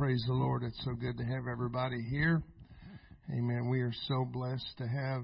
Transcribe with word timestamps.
praise 0.00 0.24
the 0.26 0.32
Lord. 0.32 0.62
It's 0.62 0.82
so 0.82 0.94
good 0.94 1.18
to 1.18 1.24
have 1.24 1.46
everybody 1.46 2.00
here. 2.10 2.42
Amen. 3.30 3.68
We 3.68 3.82
are 3.82 3.92
so 4.08 4.24
blessed 4.24 4.78
to 4.78 4.84
have 4.84 5.22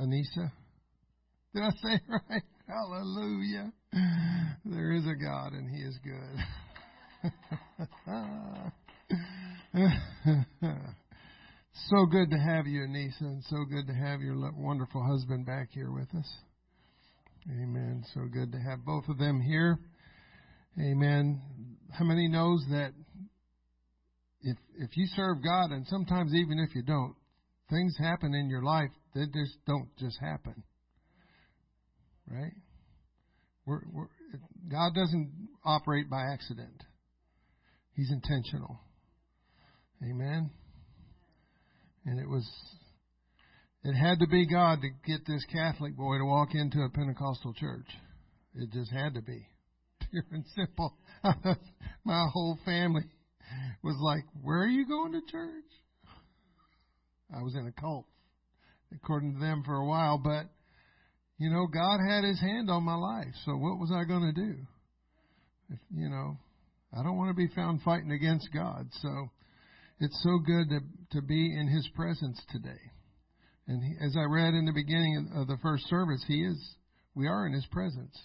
Anissa. 0.00 0.50
Did 1.54 1.62
I 1.62 1.70
say 1.82 2.00
right? 2.08 2.42
Hallelujah. 2.66 3.70
There 4.64 4.92
is 4.92 5.04
a 5.04 5.14
God 5.14 5.52
and 5.52 5.68
He 5.68 5.82
is 5.82 5.98
good. 6.02 6.38
so 11.90 12.06
good 12.06 12.30
to 12.30 12.38
have 12.38 12.66
you, 12.66 12.80
Anissa, 12.80 13.20
and 13.20 13.44
so 13.50 13.66
good 13.70 13.86
to 13.88 13.92
have 13.92 14.22
your 14.22 14.50
wonderful 14.56 15.04
husband 15.04 15.44
back 15.44 15.68
here 15.72 15.92
with 15.92 16.08
us. 16.18 16.32
Amen. 17.50 18.06
So 18.14 18.22
good 18.22 18.52
to 18.52 18.58
have 18.58 18.86
both 18.86 19.06
of 19.10 19.18
them 19.18 19.42
here. 19.42 19.78
Amen. 20.78 21.40
How 21.90 22.04
many 22.04 22.28
knows 22.28 22.64
that 22.70 22.92
if 24.42 24.56
if 24.78 24.96
you 24.96 25.06
serve 25.16 25.42
God, 25.42 25.70
and 25.70 25.86
sometimes 25.86 26.32
even 26.34 26.58
if 26.58 26.74
you 26.74 26.82
don't, 26.82 27.14
things 27.68 27.96
happen 27.98 28.34
in 28.34 28.48
your 28.48 28.62
life 28.62 28.90
that 29.14 29.32
just 29.32 29.58
don't 29.66 29.88
just 29.98 30.18
happen, 30.20 30.62
right? 32.28 32.52
We're, 33.66 33.82
we're, 33.92 34.06
God 34.70 34.94
doesn't 34.94 35.48
operate 35.64 36.08
by 36.08 36.22
accident; 36.32 36.82
He's 37.94 38.10
intentional. 38.10 38.80
Amen. 40.02 40.50
And 42.06 42.18
it 42.18 42.26
was, 42.26 42.48
it 43.84 43.92
had 43.92 44.20
to 44.20 44.26
be 44.26 44.46
God 44.46 44.78
to 44.80 44.88
get 45.06 45.26
this 45.26 45.44
Catholic 45.52 45.94
boy 45.94 46.16
to 46.16 46.24
walk 46.24 46.54
into 46.54 46.78
a 46.80 46.88
Pentecostal 46.88 47.52
church. 47.52 47.86
It 48.54 48.72
just 48.72 48.90
had 48.90 49.12
to 49.14 49.20
be 49.20 49.46
pure 50.10 50.24
and 50.32 50.44
simple. 50.54 50.96
My 52.04 52.26
whole 52.32 52.58
family 52.64 53.04
was 53.82 53.96
like, 54.00 54.24
Where 54.42 54.62
are 54.62 54.68
you 54.68 54.86
going 54.86 55.12
to 55.12 55.20
church? 55.30 55.64
I 57.34 57.42
was 57.42 57.54
in 57.54 57.66
a 57.66 57.80
cult, 57.80 58.06
according 58.94 59.34
to 59.34 59.40
them, 59.40 59.62
for 59.64 59.74
a 59.74 59.86
while, 59.86 60.18
but, 60.18 60.46
you 61.38 61.50
know, 61.50 61.66
God 61.66 61.98
had 62.06 62.24
His 62.24 62.40
hand 62.40 62.70
on 62.70 62.82
my 62.82 62.96
life, 62.96 63.32
so 63.44 63.52
what 63.52 63.78
was 63.78 63.92
I 63.94 64.04
going 64.04 64.32
to 64.34 64.40
do? 64.40 64.56
If, 65.70 65.78
you 65.94 66.08
know, 66.08 66.36
I 66.92 67.04
don't 67.04 67.16
want 67.16 67.30
to 67.30 67.34
be 67.34 67.54
found 67.54 67.82
fighting 67.82 68.10
against 68.10 68.48
God, 68.52 68.88
so 69.00 69.30
it's 70.00 70.20
so 70.24 70.38
good 70.38 70.70
to, 70.70 70.80
to 71.20 71.22
be 71.22 71.56
in 71.56 71.68
His 71.68 71.88
presence 71.94 72.40
today. 72.50 72.80
And 73.68 73.84
he, 73.84 74.04
as 74.04 74.16
I 74.16 74.24
read 74.24 74.54
in 74.54 74.64
the 74.64 74.72
beginning 74.72 75.30
of 75.36 75.46
the 75.46 75.58
first 75.62 75.88
service, 75.88 76.24
He 76.26 76.42
is, 76.42 76.58
we 77.14 77.28
are 77.28 77.46
in 77.46 77.52
His 77.52 77.66
presence. 77.66 78.18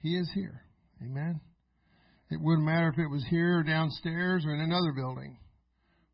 He 0.00 0.16
is 0.16 0.30
here. 0.34 0.62
Amen. 1.02 1.40
It 2.30 2.40
wouldn't 2.40 2.66
matter 2.66 2.88
if 2.88 2.98
it 2.98 3.08
was 3.08 3.24
here 3.30 3.60
or 3.60 3.62
downstairs 3.62 4.44
or 4.44 4.52
in 4.52 4.60
another 4.60 4.92
building. 4.92 5.38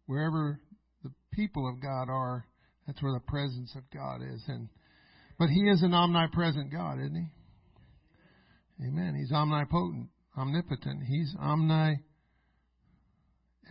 Wherever 0.07 0.61
the 1.03 1.11
people 1.33 1.69
of 1.69 1.83
God 1.83 2.09
are, 2.09 2.47
that's 2.87 3.03
where 3.03 3.13
the 3.13 3.27
presence 3.27 3.75
of 3.77 3.83
God 3.93 4.21
is. 4.23 4.43
And 4.47 4.69
but 5.39 5.49
He 5.49 5.63
is 5.63 5.83
an 5.83 5.95
omnipresent 5.95 6.71
God, 6.71 6.99
isn't 7.01 7.15
He? 8.79 8.87
Amen. 8.87 9.15
He's 9.19 9.33
omnipotent, 9.33 10.09
omnipotent. 10.37 11.03
He's 11.07 11.35
omni 11.41 11.99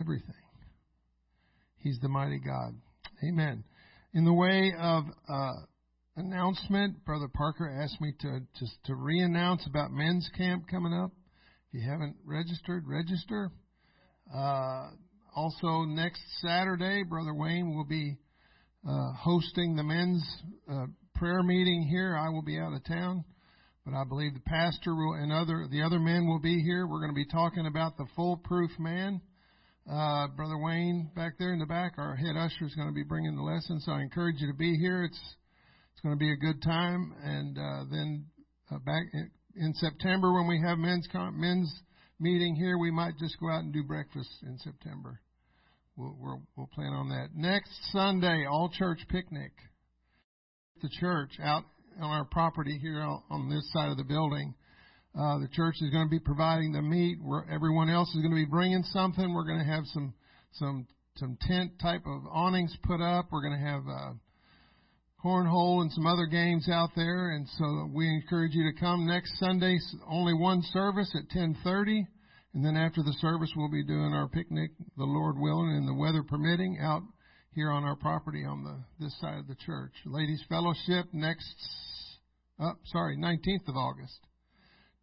everything. 0.00 0.34
He's 1.78 1.98
the 2.00 2.08
mighty 2.08 2.40
God. 2.40 2.74
Amen. 3.22 3.64
In 4.12 4.24
the 4.24 4.32
way 4.32 4.72
of 4.78 5.04
uh, 5.28 5.52
announcement, 6.16 7.04
Brother 7.04 7.28
Parker 7.32 7.68
asked 7.68 8.00
me 8.00 8.12
to 8.20 8.40
just 8.58 8.72
to 8.84 8.94
re-announce 8.94 9.66
about 9.66 9.90
men's 9.90 10.28
camp 10.36 10.64
coming 10.70 10.92
up. 10.92 11.10
If 11.68 11.80
you 11.82 11.90
haven't 11.90 12.16
registered, 12.24 12.84
register. 12.86 13.50
Uh, 14.34 14.90
also, 15.34 15.84
next 15.84 16.20
Saturday, 16.40 17.02
Brother 17.02 17.34
Wayne 17.34 17.74
will 17.74 17.84
be 17.84 18.16
uh, 18.88 19.12
hosting 19.18 19.74
the 19.74 19.82
men's 19.82 20.24
uh, 20.70 20.86
prayer 21.16 21.42
meeting 21.42 21.82
here. 21.90 22.16
I 22.16 22.28
will 22.28 22.42
be 22.42 22.58
out 22.58 22.72
of 22.72 22.84
town, 22.84 23.24
but 23.84 23.94
I 23.94 24.04
believe 24.04 24.34
the 24.34 24.40
pastor 24.40 24.94
will, 24.94 25.14
and 25.14 25.32
other 25.32 25.66
the 25.70 25.82
other 25.82 25.98
men 25.98 26.28
will 26.28 26.40
be 26.40 26.62
here. 26.62 26.86
We're 26.86 27.00
going 27.00 27.10
to 27.10 27.14
be 27.14 27.26
talking 27.26 27.66
about 27.66 27.96
the 27.96 28.06
foolproof 28.14 28.70
man. 28.78 29.20
Uh, 29.90 30.28
Brother 30.28 30.58
Wayne 30.58 31.10
back 31.16 31.34
there 31.38 31.52
in 31.52 31.58
the 31.58 31.66
back, 31.66 31.94
our 31.98 32.14
head 32.14 32.36
usher, 32.36 32.66
is 32.66 32.74
going 32.74 32.88
to 32.88 32.94
be 32.94 33.02
bringing 33.02 33.34
the 33.36 33.42
lesson. 33.42 33.80
So 33.80 33.92
I 33.92 34.00
encourage 34.00 34.36
you 34.38 34.46
to 34.46 34.56
be 34.56 34.76
here. 34.76 35.04
It's 35.04 35.20
going 36.02 36.14
to 36.14 36.18
be 36.18 36.32
a 36.32 36.36
good 36.36 36.62
time. 36.62 37.14
And 37.22 37.58
uh, 37.58 37.84
then 37.90 38.26
uh, 38.70 38.78
back 38.78 39.04
in, 39.56 39.74
September, 39.74 40.32
when 40.32 40.48
we 40.48 40.60
have 40.60 40.78
men's 40.78 41.08
men's 41.32 41.72
meeting 42.20 42.54
here, 42.56 42.78
we 42.78 42.90
might 42.90 43.18
just 43.18 43.38
go 43.40 43.50
out 43.50 43.62
and 43.62 43.72
do 43.72 43.82
breakfast 43.82 44.30
in 44.42 44.58
September. 44.58 45.20
We'll, 45.96 46.16
we'll, 46.18 46.42
we'll 46.56 46.70
plan 46.74 46.92
on 46.92 47.08
that. 47.10 47.28
Next 47.34 47.70
Sunday, 47.92 48.46
all 48.50 48.68
church 48.68 48.98
picnic. 49.08 49.52
The 50.82 50.88
church 51.00 51.30
out 51.42 51.64
on 52.00 52.10
our 52.10 52.24
property 52.24 52.78
here 52.80 53.00
on 53.00 53.48
this 53.48 53.70
side 53.72 53.90
of 53.90 53.96
the 53.96 54.04
building. 54.04 54.54
Uh, 55.16 55.38
the 55.38 55.48
church 55.52 55.76
is 55.80 55.90
going 55.90 56.06
to 56.06 56.10
be 56.10 56.18
providing 56.18 56.72
the 56.72 56.82
meat. 56.82 57.18
Where 57.22 57.46
everyone 57.50 57.88
else 57.88 58.08
is 58.08 58.20
going 58.20 58.32
to 58.32 58.36
be 58.36 58.50
bringing 58.50 58.82
something. 58.92 59.32
We're 59.32 59.46
going 59.46 59.60
to 59.60 59.64
have 59.64 59.84
some 59.86 60.12
some 60.54 60.86
some 61.16 61.38
tent 61.42 61.72
type 61.80 62.02
of 62.04 62.22
awnings 62.32 62.76
put 62.82 63.00
up. 63.00 63.26
We're 63.30 63.48
going 63.48 63.60
to 63.60 63.64
have 63.64 63.82
uh, 63.86 64.12
cornhole 65.24 65.80
and 65.80 65.90
some 65.92 66.06
other 66.06 66.26
games 66.26 66.68
out 66.68 66.90
there. 66.94 67.30
And 67.30 67.48
so 67.58 67.88
we 67.92 68.06
encourage 68.08 68.52
you 68.54 68.70
to 68.70 68.78
come 68.78 69.06
next 69.06 69.38
Sunday. 69.38 69.78
Only 70.06 70.34
one 70.34 70.62
service 70.72 71.10
at 71.16 71.30
10:30, 71.30 72.06
and 72.52 72.64
then 72.64 72.76
after 72.76 73.02
the 73.02 73.14
service, 73.14 73.50
we'll 73.56 73.70
be 73.70 73.84
doing 73.84 74.12
our 74.12 74.28
picnic, 74.28 74.70
the 74.96 75.04
Lord 75.04 75.38
willing 75.38 75.76
and 75.76 75.88
the 75.88 75.94
weather 75.94 76.22
permitting, 76.22 76.78
out 76.80 77.02
here 77.54 77.70
on 77.70 77.84
our 77.84 77.96
property 77.96 78.44
on 78.44 78.64
the 78.64 78.84
this 79.00 79.18
side 79.20 79.38
of 79.38 79.48
the 79.48 79.54
church. 79.54 79.92
Ladies 80.04 80.42
Fellowship 80.48 81.06
next, 81.12 81.54
uh, 82.58 82.72
sorry, 82.86 83.16
19th 83.16 83.68
of 83.68 83.76
August. 83.76 84.20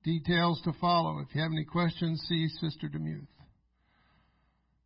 Details 0.03 0.61
to 0.63 0.73
follow. 0.73 1.19
If 1.19 1.33
you 1.35 1.41
have 1.41 1.51
any 1.51 1.65
questions, 1.65 2.21
see 2.27 2.47
Sister 2.59 2.89
Demuth. 2.89 3.27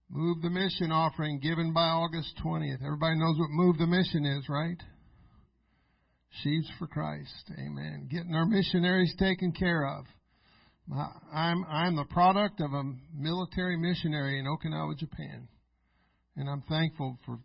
Move 0.10 0.42
the 0.42 0.50
Mission 0.50 0.92
offering 0.92 1.40
given 1.40 1.74
by 1.74 1.88
August 1.88 2.38
20th. 2.44 2.84
Everybody 2.84 3.16
knows 3.18 3.40
what 3.40 3.50
Move 3.50 3.78
the 3.78 3.88
Mission 3.88 4.26
is, 4.26 4.48
right? 4.50 4.78
Sheaves 6.44 6.70
for 6.78 6.88
Christ. 6.88 7.52
Amen. 7.58 8.08
Getting 8.12 8.36
our 8.36 8.46
missionaries 8.46 9.14
taken 9.18 9.52
care 9.52 9.86
of. 9.86 10.06
I'm, 11.34 11.66
I'm 11.66 11.96
the 11.96 12.06
product 12.06 12.62
of 12.62 12.72
a 12.74 12.84
military 13.16 13.78
missionary 13.78 14.40
in 14.40 14.46
Okinawa, 14.46 14.98
Japan. 14.98 15.48
And 16.36 16.50
I'm 16.50 16.62
thankful 16.70 17.18
for 17.26 17.40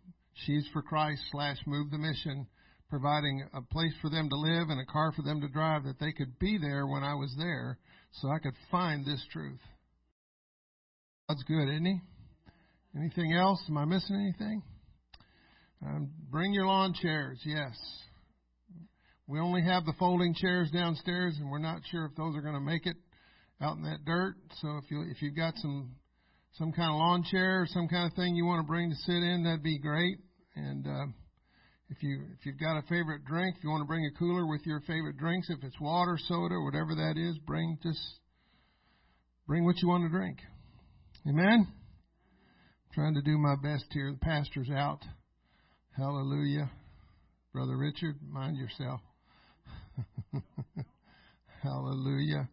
Sheaves 0.45 0.67
for 0.73 0.81
Christ 0.81 1.21
slash 1.31 1.57
Move 1.65 1.89
the 1.89 1.97
Mission, 1.97 2.47
providing 2.89 3.47
a 3.53 3.61
place 3.61 3.93
for 4.01 4.09
them 4.09 4.29
to 4.29 4.35
live 4.35 4.69
and 4.69 4.79
a 4.79 4.91
car 4.91 5.11
for 5.15 5.21
them 5.21 5.41
to 5.41 5.47
drive 5.47 5.83
that 5.85 5.99
they 5.99 6.11
could 6.11 6.37
be 6.39 6.57
there 6.57 6.85
when 6.85 7.03
I 7.03 7.15
was 7.15 7.33
there 7.37 7.79
so 8.11 8.29
I 8.29 8.39
could 8.39 8.55
find 8.69 9.05
this 9.05 9.25
truth. 9.31 9.59
God's 11.29 11.43
good, 11.43 11.69
isn't 11.69 11.85
He? 11.85 12.01
Anything 12.95 13.33
else? 13.33 13.63
Am 13.69 13.77
I 13.77 13.85
missing 13.85 14.15
anything? 14.15 14.61
Um, 15.83 16.11
bring 16.29 16.53
your 16.53 16.67
lawn 16.67 16.93
chairs, 16.93 17.39
yes. 17.45 17.73
We 19.31 19.39
only 19.39 19.61
have 19.61 19.85
the 19.85 19.93
folding 19.97 20.33
chairs 20.33 20.69
downstairs, 20.71 21.37
and 21.39 21.49
we're 21.49 21.57
not 21.57 21.83
sure 21.89 22.03
if 22.03 22.13
those 22.17 22.35
are 22.35 22.41
going 22.41 22.55
to 22.55 22.59
make 22.59 22.85
it 22.85 22.97
out 23.61 23.77
in 23.77 23.83
that 23.83 24.03
dirt. 24.03 24.35
So 24.59 24.77
if 24.83 24.91
you 24.91 25.05
if 25.09 25.21
you've 25.21 25.37
got 25.37 25.53
some 25.55 25.95
some 26.55 26.73
kind 26.73 26.91
of 26.91 26.97
lawn 26.97 27.23
chair 27.23 27.61
or 27.61 27.65
some 27.65 27.87
kind 27.87 28.11
of 28.11 28.13
thing 28.17 28.35
you 28.35 28.45
want 28.45 28.59
to 28.59 28.67
bring 28.67 28.89
to 28.89 28.95
sit 28.97 29.15
in, 29.15 29.45
that'd 29.45 29.63
be 29.63 29.79
great. 29.79 30.17
And 30.57 30.85
uh, 30.85 31.05
if 31.87 32.03
you 32.03 32.25
if 32.37 32.45
you've 32.45 32.59
got 32.59 32.77
a 32.77 32.81
favorite 32.89 33.23
drink, 33.23 33.55
if 33.57 33.63
you 33.63 33.69
want 33.69 33.83
to 33.83 33.87
bring 33.87 34.05
a 34.05 34.19
cooler 34.19 34.45
with 34.45 34.65
your 34.65 34.81
favorite 34.81 35.15
drinks, 35.15 35.47
if 35.49 35.63
it's 35.63 35.79
water, 35.79 36.17
soda, 36.27 36.59
whatever 36.59 36.93
that 36.95 37.15
is, 37.15 37.37
bring 37.47 37.77
just 37.81 38.01
bring 39.47 39.63
what 39.63 39.77
you 39.81 39.87
want 39.87 40.03
to 40.03 40.09
drink. 40.09 40.39
Amen. 41.25 41.67
I'm 41.69 42.93
trying 42.93 43.13
to 43.13 43.21
do 43.21 43.37
my 43.37 43.55
best 43.55 43.85
here. 43.91 44.11
The 44.11 44.19
pastor's 44.19 44.69
out. 44.69 44.99
Hallelujah. 45.95 46.69
Brother 47.53 47.77
Richard, 47.77 48.15
mind 48.29 48.57
yourself. 48.57 48.99
Hallelujah. 51.63 52.49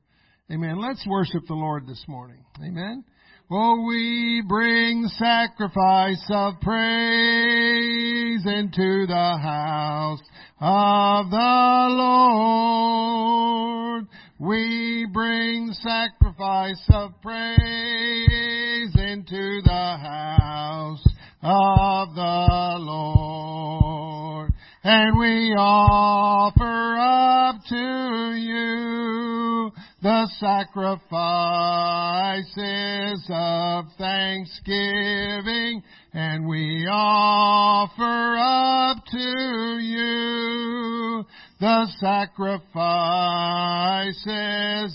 Amen. 0.50 0.80
Let's 0.80 1.06
worship 1.06 1.42
the 1.46 1.54
Lord 1.54 1.86
this 1.86 2.04
morning. 2.08 2.44
Amen. 2.58 3.04
Oh, 3.50 3.84
we 3.86 4.42
bring 4.46 5.08
sacrifice 5.16 6.22
of 6.30 6.60
praise 6.60 8.44
into 8.44 9.06
the 9.06 9.38
house 9.42 10.20
of 10.60 11.30
the 11.30 11.86
Lord. 11.96 13.28
We 14.38 15.06
bring 15.12 15.72
sacrifice 15.72 16.84
of 16.90 17.12
praise 17.22 18.94
into 18.96 19.62
the 19.64 19.96
house 20.02 21.06
of 21.42 22.14
the 22.14 22.76
Lord. 22.80 24.52
And 24.84 25.19
we 25.19 25.54
offer 25.58 26.96
up 27.00 27.56
to 27.69 28.34
you 28.36 29.72
the 30.00 30.28
sacrifices 30.38 31.19
of 33.28 33.86
thanksgiving, 33.98 35.82
and 36.12 36.46
we 36.48 36.86
offer 36.88 38.38
up 38.38 39.04
to 39.06 39.78
you 39.80 41.24
the 41.58 41.86
sacrifices 41.98 42.56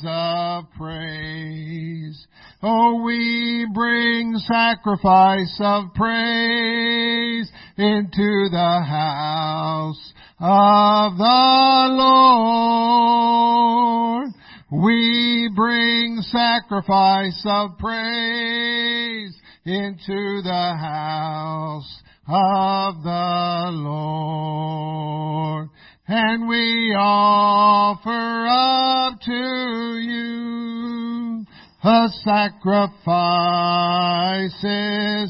of 0.05 0.63
praise. 0.77 2.25
Oh, 2.65 3.03
we 3.03 3.67
bring 3.73 4.37
sacrifice 4.37 5.59
of 5.59 5.93
praise 5.95 7.51
into 7.75 8.47
the 8.49 8.81
house 8.87 10.13
of 10.39 11.17
the 11.17 11.87
Lord. 11.99 13.43
We 14.71 15.51
bring 15.53 16.21
sacrifice 16.21 17.43
of 17.45 17.77
praise 17.79 19.37
into 19.65 20.41
the 20.43 20.77
house 20.79 22.01
of 22.29 23.03
the 23.03 23.71
Lord. 23.73 25.67
And 26.07 26.47
we 26.47 26.95
offer 26.97 28.47
up 28.47 29.19
to 29.19 29.99
you 29.99 31.45
a 31.83 32.07
sacrifices 32.23 33.03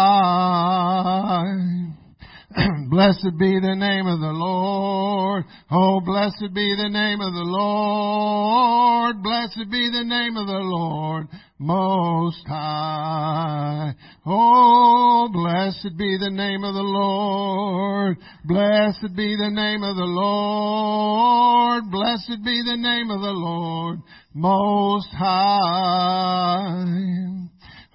blessed 2.91 3.37
be 3.39 3.59
the 3.61 3.75
name 3.75 4.07
of 4.07 4.21
the 4.21 4.33
Lord. 4.33 5.45
Oh, 5.71 6.01
blessed 6.01 6.55
be 6.55 6.75
the 6.77 6.89
name 6.89 7.21
of 7.21 7.33
the 7.33 7.43
Lord. 7.43 9.23
Blessed 9.23 9.71
be 9.71 9.91
the 9.91 10.05
name 10.05 10.37
of 10.37 10.47
the 10.47 10.61
Lord 10.63 11.27
Most 11.59 12.47
High. 12.47 13.95
Oh, 14.25 15.29
blessed 15.33 15.97
be 15.97 16.17
the 16.19 16.31
name 16.31 16.63
of 16.63 16.75
the 16.75 16.83
Lord. 16.83 18.19
Blessed 18.45 19.17
be 19.17 19.35
the 19.37 19.51
name 19.51 19.83
of 19.83 19.97
the 19.97 20.05
Lord. 20.05 21.91
Blessed 21.91 22.45
be 22.45 22.63
the 22.65 22.77
name 22.77 23.11
of 23.11 23.21
the 23.21 23.33
Lord 23.33 23.99
Most 24.33 25.09
High. 25.19 26.85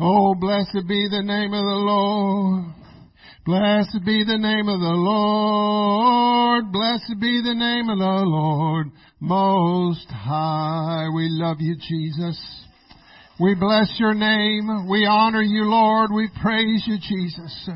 Oh, 0.02 0.36
blessed 0.40 0.88
be 0.88 1.08
the 1.10 1.24
name 1.24 1.54
of 1.54 1.64
the 1.64 1.76
Lord. 1.76 2.76
Blessed 3.50 4.06
be 4.06 4.24
the 4.24 4.38
name 4.38 4.70
of 4.70 4.80
the 4.80 4.94
Lord. 4.94 6.72
Blessed 6.72 7.20
be 7.20 7.42
the 7.42 7.56
name 7.56 7.90
of 7.90 7.98
the 7.98 8.06
Lord 8.06 8.92
Most 9.20 10.06
High. 10.08 11.08
We 11.16 11.30
love 11.32 11.58
you, 11.60 11.76
Jesus. 11.76 12.38
We 13.40 13.56
bless 13.56 13.90
your 13.98 14.14
name. 14.14 14.88
We 14.88 15.08
honor 15.08 15.42
you, 15.42 15.64
Lord. 15.64 16.12
We 16.14 16.30
praise 16.44 16.84
you, 16.86 16.98
Jesus. 17.02 17.70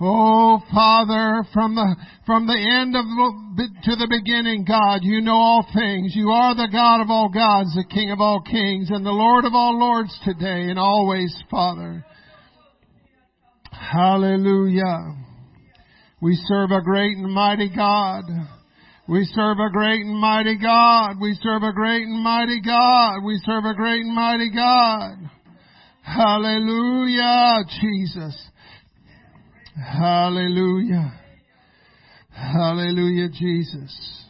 Oh, 0.00 0.62
Father, 0.72 1.44
from 1.52 1.74
the, 1.74 1.96
from 2.24 2.46
the 2.46 2.56
end 2.56 2.96
of 2.96 3.04
to 3.04 3.96
the 3.96 4.08
beginning, 4.08 4.64
God, 4.64 5.00
you 5.02 5.20
know 5.20 5.36
all 5.36 5.66
things. 5.74 6.16
You 6.16 6.30
are 6.30 6.54
the 6.54 6.72
God 6.72 7.02
of 7.02 7.10
all 7.10 7.28
gods, 7.28 7.74
the 7.74 7.84
King 7.92 8.10
of 8.10 8.22
all 8.22 8.40
kings, 8.40 8.88
and 8.88 9.04
the 9.04 9.10
Lord 9.10 9.44
of 9.44 9.52
all 9.52 9.78
lords 9.78 10.18
today 10.24 10.70
and 10.70 10.78
always, 10.78 11.36
Father. 11.50 12.06
Hallelujah. 13.80 15.16
We 16.20 16.38
serve 16.44 16.70
a 16.70 16.82
great 16.82 17.16
and 17.16 17.32
mighty 17.32 17.74
God. 17.74 18.24
We 19.08 19.24
serve 19.34 19.58
a 19.58 19.70
great 19.72 20.02
and 20.02 20.20
mighty 20.20 20.58
God. 20.58 21.14
We 21.20 21.36
serve 21.42 21.62
a 21.62 21.72
great 21.72 22.02
and 22.02 22.22
mighty 22.22 22.60
God. 22.60 23.24
We 23.24 23.40
serve 23.44 23.64
a 23.64 23.74
great 23.74 24.02
and 24.02 24.14
mighty 24.14 24.50
God. 24.50 25.16
Hallelujah, 26.02 27.64
Jesus. 27.80 28.36
Hallelujah. 29.74 31.18
Hallelujah, 32.30 33.28
Jesus. 33.30 34.24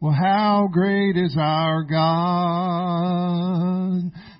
Well, 0.00 0.12
how 0.12 0.68
great 0.72 1.16
is 1.16 1.36
our 1.36 1.82
God? 1.82 2.12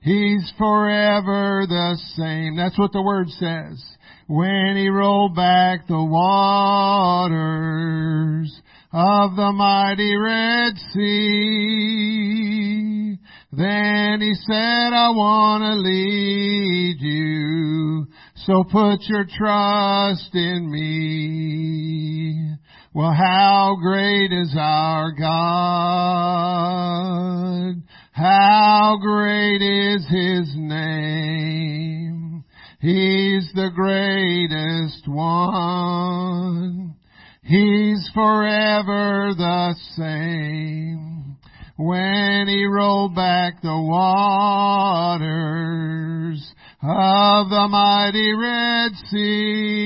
He's 0.00 0.50
forever 0.56 1.66
the 1.68 1.98
same. 2.16 2.56
That's 2.56 2.78
what 2.78 2.92
the 2.92 3.02
word 3.02 3.28
says. 3.28 3.84
When 4.26 4.74
He 4.78 4.88
rolled 4.88 5.36
back 5.36 5.86
the 5.86 6.02
waters 6.02 7.28
of 8.90 9.36
the 9.36 9.52
mighty 9.52 10.16
Red 10.16 10.78
Sea, 10.94 12.08
then 13.50 14.20
he 14.20 14.34
said, 14.34 14.92
I 14.92 15.08
want 15.10 15.62
to 15.62 15.74
lead 15.80 17.00
you, 17.00 18.06
so 18.34 18.62
put 18.64 19.00
your 19.08 19.24
trust 19.24 20.34
in 20.34 20.70
me. 20.70 22.56
Well, 22.92 23.12
how 23.12 23.76
great 23.80 24.32
is 24.32 24.54
our 24.58 25.12
God? 25.12 25.28
How 28.12 28.98
great 29.00 29.62
is 29.62 30.06
His 30.08 30.54
name? 30.56 32.44
He's 32.80 33.50
the 33.54 33.70
greatest 33.74 35.08
one. 35.08 36.96
He's 37.42 38.10
forever 38.12 39.32
the 39.36 39.74
same 39.96 41.37
when 41.78 42.48
he 42.48 42.64
rolled 42.64 43.14
back 43.14 43.62
the 43.62 43.68
waters 43.68 45.22
of 46.82 47.48
the 47.48 47.68
mighty 47.70 48.32
Red 48.32 48.92
Sea. 49.06 49.78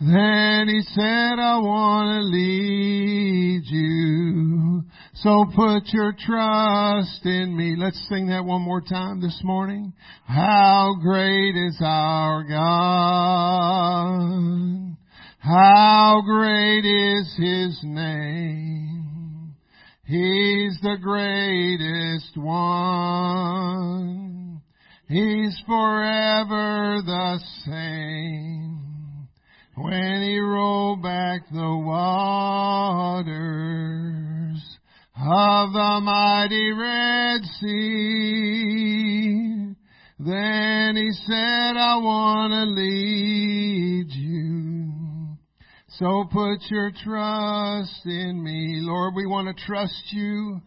Then 0.00 0.66
he 0.66 0.82
said, 0.82 1.38
I 1.38 1.58
want 1.58 2.08
to 2.08 2.22
lead 2.28 3.62
you. 3.66 4.82
So 5.14 5.44
put 5.54 5.84
your 5.92 6.12
trust 6.18 7.24
in 7.24 7.56
me. 7.56 7.76
Let's 7.78 8.04
sing 8.08 8.26
that 8.26 8.44
one 8.44 8.62
more 8.62 8.80
time 8.80 9.20
this 9.20 9.40
morning. 9.44 9.92
How 10.26 10.96
great 11.00 11.54
is 11.54 11.80
our 11.80 12.42
God. 12.42 12.64
How 15.38 16.20
great 16.26 16.84
is 16.84 17.32
his 17.38 17.78
name. 17.84 19.13
He's 20.06 20.78
the 20.82 20.98
greatest 21.00 22.36
one. 22.36 23.74
He's 25.08 25.58
forever 25.66 27.00
the 27.06 27.40
same. 27.64 29.28
When 29.76 30.22
he 30.22 30.38
rolled 30.38 31.02
back 31.02 31.48
the 31.50 31.76
waters 31.86 33.24
of 35.16 35.72
the 35.72 36.00
mighty 36.02 36.70
Red 36.72 37.42
Sea, 37.60 38.44
then 40.18 40.96
he 40.96 41.10
said, 41.26 41.76
I 41.78 41.96
want 41.96 42.52
to 42.52 42.64
lead 42.66 44.10
you. 44.10 45.03
So 46.00 46.24
put 46.32 46.58
your 46.70 46.90
trust 47.04 48.04
in 48.04 48.42
me. 48.42 48.80
Lord, 48.80 49.14
we 49.14 49.26
want 49.26 49.46
to 49.46 49.64
trust 49.64 50.02
you 50.10 50.60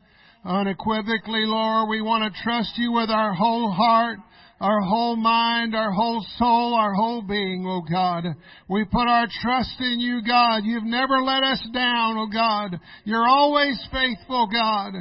unequivocally, 0.45 1.43
Lord. 1.43 1.89
We 1.89 2.01
want 2.01 2.33
to 2.33 2.43
trust 2.43 2.71
you 2.77 2.93
with 2.93 3.09
our 3.09 3.33
whole 3.33 3.69
heart 3.69 4.19
our 4.59 4.81
whole 4.81 5.15
mind, 5.15 5.75
our 5.75 5.91
whole 5.91 6.25
soul, 6.37 6.73
our 6.73 6.93
whole 6.93 7.21
being, 7.21 7.63
oh 7.67 7.83
God. 7.89 8.23
We 8.67 8.85
put 8.85 9.07
our 9.07 9.27
trust 9.41 9.75
in 9.79 9.99
you, 9.99 10.21
God. 10.25 10.63
You've 10.63 10.83
never 10.83 11.21
let 11.21 11.43
us 11.43 11.61
down, 11.73 12.17
oh 12.17 12.27
God. 12.31 12.79
You're 13.03 13.27
always 13.27 13.79
faithful, 13.91 14.49
God. 14.51 14.93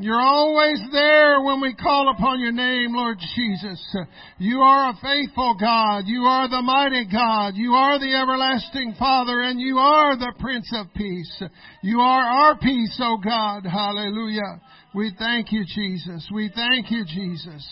You're 0.00 0.20
always 0.20 0.80
there 0.90 1.40
when 1.42 1.60
we 1.60 1.74
call 1.74 2.10
upon 2.10 2.40
your 2.40 2.50
name, 2.50 2.96
Lord 2.96 3.18
Jesus. 3.36 3.96
You 4.38 4.58
are 4.58 4.90
a 4.90 4.98
faithful 5.00 5.56
God. 5.60 6.04
You 6.06 6.22
are 6.22 6.48
the 6.48 6.62
mighty 6.62 7.06
God. 7.10 7.54
You 7.54 7.72
are 7.74 8.00
the 8.00 8.16
everlasting 8.16 8.96
Father 8.98 9.42
and 9.42 9.60
you 9.60 9.78
are 9.78 10.16
the 10.16 10.34
Prince 10.40 10.68
of 10.74 10.92
Peace. 10.94 11.42
You 11.82 12.00
are 12.00 12.22
our 12.22 12.58
peace, 12.58 12.98
oh 13.00 13.18
God. 13.22 13.64
Hallelujah. 13.64 14.60
We 14.92 15.14
thank 15.16 15.52
you, 15.52 15.64
Jesus. 15.64 16.28
We 16.34 16.50
thank 16.52 16.90
you, 16.90 17.04
Jesus. 17.04 17.64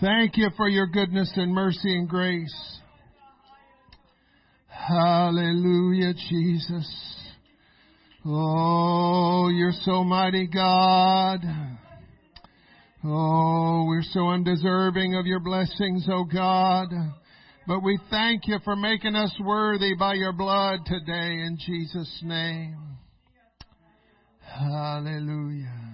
Thank 0.00 0.36
you 0.36 0.50
for 0.56 0.68
your 0.68 0.86
goodness 0.88 1.32
and 1.36 1.54
mercy 1.54 1.96
and 1.96 2.08
grace. 2.08 2.80
Hallelujah, 4.66 6.14
Jesus. 6.28 7.24
Oh, 8.26 9.48
you're 9.52 9.72
so 9.82 10.02
mighty 10.02 10.48
God. 10.48 11.40
Oh, 13.04 13.84
we're 13.86 14.02
so 14.02 14.28
undeserving 14.28 15.14
of 15.14 15.26
your 15.26 15.40
blessings, 15.40 16.06
oh 16.10 16.24
God. 16.24 16.88
But 17.66 17.82
we 17.82 17.98
thank 18.10 18.48
you 18.48 18.58
for 18.64 18.74
making 18.74 19.14
us 19.14 19.32
worthy 19.40 19.94
by 19.94 20.14
your 20.14 20.32
blood 20.32 20.80
today 20.86 21.40
in 21.46 21.56
Jesus' 21.64 22.20
name. 22.22 22.76
Hallelujah. 24.40 25.93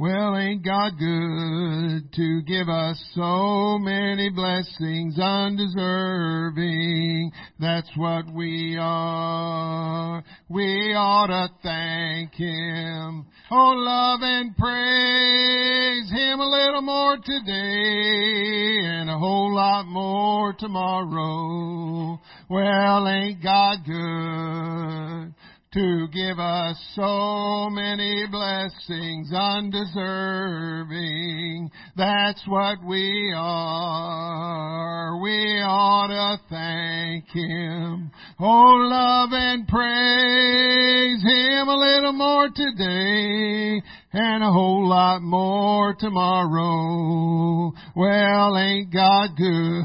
Well, 0.00 0.32
ain't 0.38 0.64
God 0.64 0.92
good 0.98 2.10
to 2.14 2.42
give 2.46 2.70
us 2.70 2.98
so 3.14 3.76
many 3.78 4.30
blessings 4.30 5.18
undeserving? 5.20 7.30
That's 7.58 7.90
what 7.98 8.24
we 8.32 8.78
are. 8.80 10.24
We 10.48 10.94
ought 10.96 11.26
to 11.26 11.50
thank 11.62 12.32
Him. 12.32 13.26
Oh, 13.50 13.74
love 13.76 14.20
and 14.22 14.56
praise 14.56 16.10
Him 16.10 16.40
a 16.40 16.48
little 16.48 16.80
more 16.80 17.18
today 17.18 18.80
and 18.82 19.10
a 19.10 19.18
whole 19.18 19.54
lot 19.54 19.84
more 19.84 20.54
tomorrow. 20.58 22.18
Well, 22.48 23.06
ain't 23.06 23.42
God 23.42 23.84
good? 23.84 25.34
To 25.72 26.08
give 26.08 26.40
us 26.40 26.76
so 26.96 27.70
many 27.70 28.26
blessings 28.28 29.30
undeserving. 29.32 31.70
That's 31.96 32.42
what 32.48 32.84
we 32.84 33.32
are. 33.36 35.16
We 35.22 35.62
ought 35.62 36.08
to 36.08 36.40
thank 36.50 37.28
Him. 37.28 38.10
Oh, 38.40 38.88
love 38.90 39.30
and 39.32 39.68
praise 39.68 41.22
Him 41.22 41.68
a 41.68 41.76
little 41.76 42.14
more 42.14 42.48
today 42.48 43.80
and 44.12 44.42
a 44.42 44.50
whole 44.50 44.88
lot 44.88 45.22
more 45.22 45.94
tomorrow. 45.96 47.72
Well, 47.94 48.58
ain't 48.58 48.92
God 48.92 49.36
good? 49.36 49.84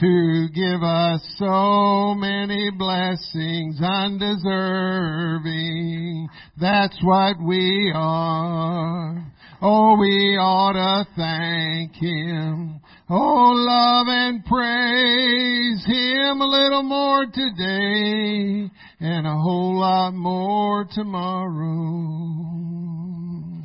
To 0.00 0.48
give 0.54 0.82
us 0.82 1.20
so 1.38 2.14
many 2.14 2.70
blessings 2.70 3.78
undeserving. 3.82 6.28
That's 6.60 6.98
what 7.02 7.36
we 7.42 7.92
are. 7.94 9.32
Oh, 9.60 9.96
we 9.98 10.36
ought 10.36 10.72
to 10.72 11.04
thank 11.14 11.94
Him. 11.94 12.80
Oh, 13.08 13.52
love 13.54 14.08
and 14.08 14.44
praise 14.44 15.84
Him 15.86 16.40
a 16.40 16.46
little 16.46 16.82
more 16.82 17.26
today 17.26 18.68
and 19.00 19.26
a 19.26 19.36
whole 19.36 19.78
lot 19.78 20.14
more 20.14 20.84
tomorrow. 20.92 22.32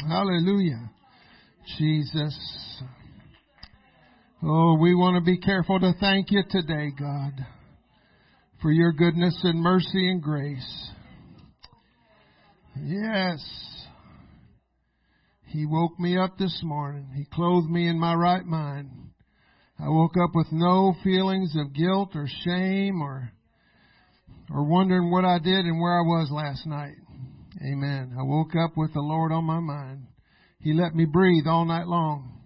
Hallelujah. 0.07 0.91
Jesus. 1.77 2.66
Oh, 4.43 4.77
we 4.79 4.93
want 4.93 5.15
to 5.15 5.21
be 5.21 5.39
careful 5.39 5.79
to 5.79 5.93
thank 5.99 6.29
you 6.29 6.43
today, 6.47 6.91
God, 6.97 7.33
for 8.61 8.71
your 8.71 8.91
goodness 8.91 9.35
and 9.41 9.59
mercy 9.59 10.11
and 10.11 10.21
grace. 10.21 10.91
Yes. 12.79 13.43
He 15.47 15.65
woke 15.65 15.99
me 15.99 16.19
up 16.19 16.37
this 16.37 16.59
morning. 16.63 17.07
He 17.15 17.25
clothed 17.33 17.67
me 17.67 17.87
in 17.87 17.99
my 17.99 18.13
right 18.13 18.45
mind. 18.45 18.91
I 19.79 19.89
woke 19.89 20.15
up 20.23 20.29
with 20.35 20.51
no 20.51 20.93
feelings 21.03 21.55
of 21.57 21.73
guilt 21.73 22.11
or 22.13 22.27
shame 22.45 23.01
or 23.01 23.31
or 24.51 24.63
wondering 24.63 25.09
what 25.09 25.25
I 25.25 25.39
did 25.39 25.65
and 25.65 25.81
where 25.81 25.97
I 25.97 26.03
was 26.03 26.29
last 26.31 26.67
night. 26.67 26.95
Amen. 27.65 28.15
I 28.17 28.21
woke 28.21 28.55
up 28.55 28.77
with 28.77 28.93
the 28.93 29.01
Lord 29.01 29.31
on 29.31 29.45
my 29.45 29.59
mind. 29.59 30.05
He 30.59 30.73
let 30.73 30.93
me 30.93 31.05
breathe 31.05 31.47
all 31.47 31.65
night 31.65 31.87
long. 31.87 32.36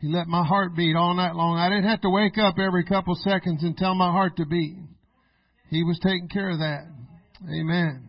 He 0.00 0.08
let 0.08 0.28
my 0.28 0.44
heart 0.44 0.74
beat 0.74 0.96
all 0.96 1.14
night 1.14 1.34
long. 1.34 1.58
I 1.58 1.68
didn't 1.68 1.90
have 1.90 2.00
to 2.02 2.10
wake 2.10 2.38
up 2.38 2.58
every 2.58 2.84
couple 2.84 3.14
seconds 3.16 3.62
and 3.62 3.76
tell 3.76 3.94
my 3.94 4.10
heart 4.10 4.36
to 4.36 4.46
beat. 4.46 4.76
He 5.68 5.84
was 5.84 5.98
taking 6.02 6.28
care 6.28 6.50
of 6.50 6.58
that. 6.58 6.86
Amen. 7.44 8.08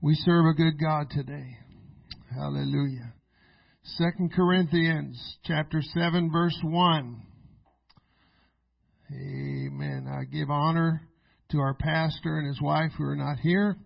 We 0.00 0.14
serve 0.16 0.46
a 0.46 0.54
good 0.54 0.80
God 0.80 1.08
today. 1.10 1.56
Hallelujah. 2.34 3.14
Second 3.84 4.32
Corinthians 4.32 5.20
chapter 5.44 5.82
7 5.82 6.30
verse 6.32 6.58
1. 6.62 7.22
Amen. 9.12 10.08
I 10.08 10.24
give 10.24 10.50
honor 10.50 11.02
to 11.50 11.58
our 11.58 11.74
pastor 11.74 12.38
and 12.38 12.48
his 12.48 12.60
wife 12.60 12.90
who 12.98 13.04
are 13.04 13.16
not 13.16 13.38
here. 13.38 13.76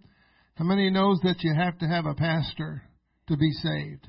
How 0.54 0.64
many 0.64 0.88
knows 0.90 1.20
that 1.24 1.42
you 1.42 1.54
have 1.54 1.78
to 1.78 1.86
have 1.86 2.06
a 2.06 2.14
pastor 2.14 2.82
to 3.28 3.36
be 3.36 3.50
saved? 3.52 4.06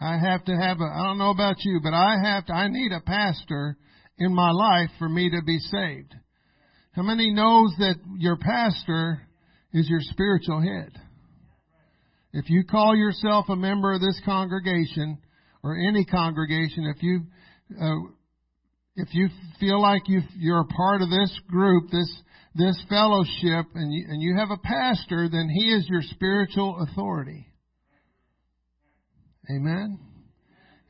I 0.00 0.18
have 0.18 0.44
to 0.44 0.52
have 0.52 0.78
a, 0.80 0.84
I 0.84 1.04
don't 1.04 1.18
know 1.18 1.30
about 1.30 1.56
you, 1.64 1.80
but 1.82 1.94
I 1.94 2.16
have 2.22 2.46
to, 2.46 2.52
I 2.52 2.68
need 2.68 2.92
a 2.92 3.00
pastor 3.00 3.76
in 4.18 4.34
my 4.34 4.50
life 4.50 4.90
for 4.98 5.08
me 5.08 5.30
to 5.30 5.40
be 5.46 5.58
saved. 5.58 6.14
How 6.92 7.02
many 7.02 7.30
knows 7.30 7.74
that 7.78 7.96
your 8.18 8.36
pastor 8.36 9.22
is 9.72 9.88
your 9.88 10.00
spiritual 10.00 10.60
head? 10.60 10.92
If 12.32 12.50
you 12.50 12.64
call 12.64 12.94
yourself 12.94 13.46
a 13.48 13.56
member 13.56 13.94
of 13.94 14.00
this 14.00 14.20
congregation 14.24 15.18
or 15.62 15.76
any 15.76 16.04
congregation, 16.04 16.92
if 16.94 17.02
you, 17.02 17.20
uh, 17.80 18.12
if 18.96 19.08
you 19.12 19.28
feel 19.58 19.80
like 19.80 20.02
you, 20.08 20.20
you're 20.38 20.60
a 20.60 20.66
part 20.66 21.00
of 21.00 21.08
this 21.08 21.40
group, 21.48 21.90
this, 21.90 22.22
this 22.54 22.82
fellowship, 22.88 23.66
and 23.74 23.92
you, 23.92 24.06
and 24.08 24.20
you 24.22 24.36
have 24.36 24.50
a 24.50 24.58
pastor, 24.58 25.28
then 25.30 25.48
he 25.48 25.70
is 25.72 25.86
your 25.88 26.02
spiritual 26.02 26.86
authority. 26.86 27.46
Amen. 29.50 29.98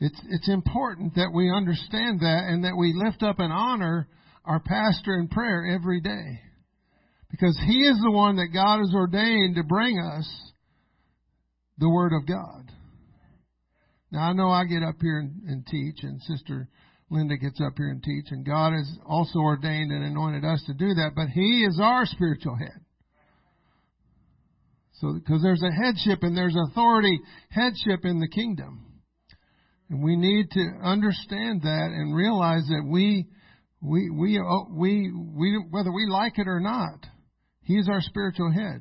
It's, 0.00 0.20
it's 0.28 0.48
important 0.48 1.14
that 1.14 1.32
we 1.34 1.50
understand 1.50 2.20
that 2.20 2.44
and 2.48 2.64
that 2.64 2.76
we 2.76 2.92
lift 2.94 3.22
up 3.22 3.38
and 3.38 3.52
honor 3.52 4.08
our 4.44 4.60
pastor 4.60 5.18
in 5.18 5.28
prayer 5.28 5.74
every 5.74 6.00
day. 6.00 6.40
Because 7.30 7.58
he 7.66 7.80
is 7.80 7.98
the 8.02 8.10
one 8.10 8.36
that 8.36 8.48
God 8.52 8.78
has 8.78 8.94
ordained 8.94 9.56
to 9.56 9.64
bring 9.64 9.98
us 9.98 10.28
the 11.78 11.88
Word 11.88 12.12
of 12.12 12.26
God. 12.26 12.70
Now 14.12 14.30
I 14.30 14.32
know 14.32 14.50
I 14.50 14.64
get 14.64 14.82
up 14.82 14.96
here 15.00 15.18
and, 15.18 15.42
and 15.48 15.66
teach, 15.66 16.02
and 16.02 16.22
Sister 16.22 16.68
Linda 17.10 17.36
gets 17.36 17.60
up 17.60 17.74
here 17.76 17.90
and 17.90 18.02
teach, 18.02 18.26
and 18.30 18.46
God 18.46 18.72
has 18.72 18.98
also 19.06 19.40
ordained 19.40 19.92
and 19.92 20.04
anointed 20.04 20.44
us 20.44 20.62
to 20.66 20.74
do 20.74 20.94
that, 20.94 21.12
but 21.14 21.28
He 21.28 21.64
is 21.64 21.78
our 21.82 22.06
spiritual 22.06 22.56
head. 22.56 22.80
So, 25.00 25.12
because 25.14 25.42
there's 25.42 25.62
a 25.62 25.72
headship 25.72 26.22
and 26.22 26.36
there's 26.36 26.56
authority, 26.70 27.20
headship 27.50 28.04
in 28.04 28.18
the 28.18 28.28
kingdom. 28.28 28.86
And 29.90 30.02
we 30.02 30.16
need 30.16 30.50
to 30.52 30.64
understand 30.82 31.62
that 31.62 31.90
and 31.92 32.16
realize 32.16 32.66
that 32.68 32.88
we, 32.90 33.26
we, 33.80 34.10
we, 34.10 34.40
oh, 34.40 34.66
we, 34.72 35.12
we, 35.12 35.64
whether 35.70 35.92
we 35.92 36.06
like 36.10 36.38
it 36.38 36.48
or 36.48 36.60
not, 36.60 37.06
He's 37.62 37.88
our 37.88 38.00
spiritual 38.00 38.52
head. 38.52 38.80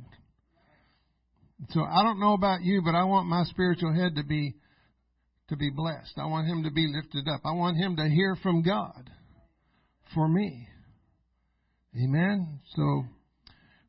So 1.69 1.84
I 1.84 2.03
don't 2.03 2.19
know 2.19 2.34
about 2.34 2.62
you, 2.62 2.81
but 2.84 2.95
I 2.95 3.03
want 3.03 3.27
my 3.27 3.43
spiritual 3.45 3.93
head 3.93 4.15
to 4.15 4.24
be, 4.24 4.55
to 5.50 5.55
be 5.55 5.69
blessed. 5.69 6.13
I 6.17 6.25
want 6.25 6.48
him 6.48 6.63
to 6.63 6.72
be 6.72 6.88
lifted 6.93 7.27
up. 7.27 7.41
I 7.45 7.53
want 7.53 7.77
him 7.77 7.95
to 7.95 8.07
hear 8.07 8.36
from 8.41 8.62
God 8.62 9.10
for 10.13 10.27
me. 10.27 10.67
Amen. 11.95 12.60
So 12.75 13.05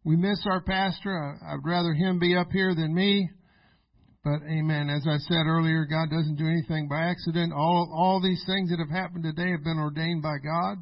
we 0.06 0.14
miss 0.14 0.38
our 0.46 0.60
pastor. 0.60 1.36
I'd 1.44 1.66
rather 1.66 1.92
him 1.92 2.20
be 2.20 2.36
up 2.36 2.52
here 2.52 2.76
than 2.76 2.94
me. 2.94 3.28
But 4.22 4.38
amen. 4.48 4.88
As 4.88 5.04
I 5.04 5.18
said 5.18 5.46
earlier, 5.46 5.84
God 5.84 6.10
doesn't 6.10 6.36
do 6.36 6.46
anything 6.46 6.86
by 6.88 7.10
accident. 7.10 7.52
All, 7.52 7.92
all 7.92 8.22
these 8.22 8.42
things 8.46 8.70
that 8.70 8.78
have 8.78 8.88
happened 8.88 9.24
today 9.24 9.50
have 9.50 9.64
been 9.64 9.80
ordained 9.80 10.22
by 10.22 10.36
God. 10.38 10.78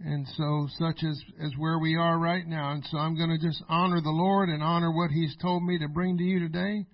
And 0.00 0.26
so 0.36 0.68
such 0.78 1.02
as, 1.02 1.18
as 1.42 1.52
where 1.56 1.78
we 1.78 1.96
are 1.96 2.18
right 2.18 2.46
now. 2.46 2.72
And 2.72 2.84
so 2.90 2.98
I'm 2.98 3.16
going 3.16 3.30
to 3.30 3.38
just 3.38 3.62
honor 3.70 4.02
the 4.02 4.10
Lord 4.10 4.50
and 4.50 4.62
honor 4.62 4.92
what 4.94 5.10
He's 5.10 5.34
told 5.40 5.62
me 5.62 5.78
to 5.78 5.88
bring 5.88 6.18
to 6.18 6.24
you 6.24 6.38
today. 6.38 6.84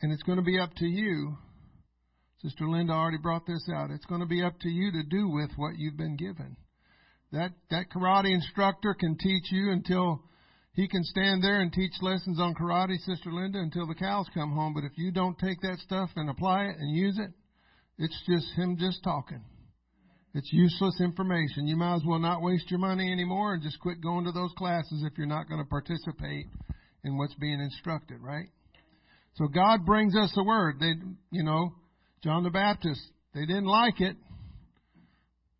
And 0.00 0.12
it's 0.12 0.22
going 0.22 0.38
to 0.38 0.44
be 0.44 0.60
up 0.60 0.72
to 0.76 0.86
you. 0.86 1.36
Sister 2.40 2.68
Linda 2.68 2.92
already 2.92 3.18
brought 3.18 3.46
this 3.48 3.68
out. 3.74 3.90
It's 3.90 4.06
going 4.06 4.20
to 4.20 4.28
be 4.28 4.44
up 4.44 4.58
to 4.60 4.68
you 4.68 4.92
to 4.92 5.02
do 5.10 5.28
with 5.28 5.50
what 5.56 5.76
you've 5.76 5.96
been 5.96 6.16
given. 6.16 6.56
That, 7.32 7.52
that 7.70 7.90
karate 7.94 8.32
instructor 8.32 8.94
can 8.94 9.16
teach 9.16 9.52
you 9.52 9.70
until 9.70 10.22
he 10.72 10.88
can 10.88 11.04
stand 11.04 11.42
there 11.44 11.60
and 11.60 11.72
teach 11.72 11.92
lessons 12.00 12.40
on 12.40 12.54
karate, 12.54 12.98
Sister 12.98 13.32
Linda, 13.32 13.58
until 13.58 13.86
the 13.86 13.94
cows 13.94 14.26
come 14.34 14.52
home. 14.52 14.74
But 14.74 14.84
if 14.84 14.92
you 14.96 15.12
don't 15.12 15.38
take 15.38 15.60
that 15.62 15.78
stuff 15.78 16.10
and 16.16 16.28
apply 16.28 16.64
it 16.64 16.76
and 16.78 16.96
use 16.96 17.18
it, 17.18 17.30
it's 17.98 18.18
just 18.26 18.46
him 18.56 18.76
just 18.78 19.02
talking. 19.04 19.44
It's 20.32 20.52
useless 20.52 21.00
information. 21.00 21.66
You 21.66 21.76
might 21.76 21.96
as 21.96 22.02
well 22.06 22.20
not 22.20 22.40
waste 22.40 22.70
your 22.70 22.78
money 22.78 23.10
anymore 23.10 23.54
and 23.54 23.62
just 23.62 23.80
quit 23.80 24.00
going 24.00 24.24
to 24.24 24.32
those 24.32 24.52
classes 24.56 25.04
if 25.04 25.18
you're 25.18 25.26
not 25.26 25.48
going 25.48 25.62
to 25.62 25.68
participate 25.68 26.46
in 27.04 27.18
what's 27.18 27.34
being 27.34 27.60
instructed, 27.60 28.18
right? 28.20 28.46
So 29.34 29.48
God 29.48 29.84
brings 29.84 30.16
us 30.16 30.32
the 30.34 30.44
word. 30.44 30.76
They, 30.78 30.92
you 31.32 31.42
know, 31.42 31.74
John 32.22 32.44
the 32.44 32.50
Baptist, 32.50 33.00
they 33.34 33.46
didn't 33.46 33.66
like 33.66 34.00
it, 34.00 34.16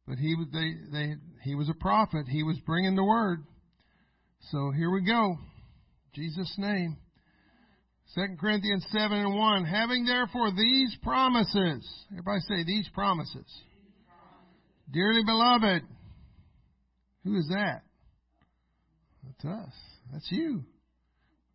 but 0.06 0.18
he 0.18 0.34
they 0.52 0.72
they 0.92 1.14
he 1.42 1.54
was 1.54 1.68
a 1.68 1.74
prophet. 1.74 2.26
He 2.28 2.42
was 2.42 2.58
bringing 2.66 2.96
the 2.96 3.04
word. 3.04 3.44
So 4.50 4.70
here 4.76 4.90
we 4.90 5.02
go. 5.02 5.36
Jesus' 6.14 6.54
name. 6.58 6.96
2 8.14 8.36
Corinthians 8.40 8.84
7 8.90 9.16
and 9.16 9.36
1. 9.36 9.64
Having 9.64 10.06
therefore 10.06 10.50
these 10.50 10.96
promises. 11.02 11.88
Everybody 12.10 12.40
say 12.48 12.64
these 12.64 12.88
promises. 12.92 13.46
Dearly 14.92 15.22
beloved, 15.24 15.82
who 17.22 17.36
is 17.36 17.48
that? 17.50 17.82
That's 19.24 19.44
us. 19.44 19.74
That's 20.12 20.32
you. 20.32 20.64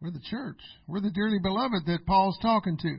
We're 0.01 0.11
the 0.11 0.21
church. 0.29 0.59
We're 0.87 1.01
the 1.01 1.11
dearly 1.11 1.39
beloved 1.41 1.85
that 1.87 2.05
Paul's 2.05 2.37
talking 2.41 2.77
to. 2.77 2.97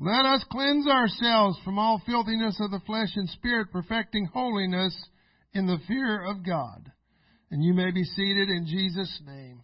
Let 0.00 0.26
us 0.26 0.44
cleanse 0.50 0.88
ourselves 0.88 1.58
from 1.64 1.78
all 1.78 2.02
filthiness 2.04 2.58
of 2.60 2.72
the 2.72 2.80
flesh 2.86 3.10
and 3.14 3.28
spirit, 3.30 3.68
perfecting 3.70 4.26
holiness 4.32 4.96
in 5.54 5.66
the 5.66 5.78
fear 5.86 6.24
of 6.24 6.44
God. 6.44 6.90
And 7.50 7.62
you 7.62 7.74
may 7.74 7.90
be 7.90 8.04
seated 8.04 8.48
in 8.48 8.66
Jesus' 8.66 9.20
name. 9.26 9.62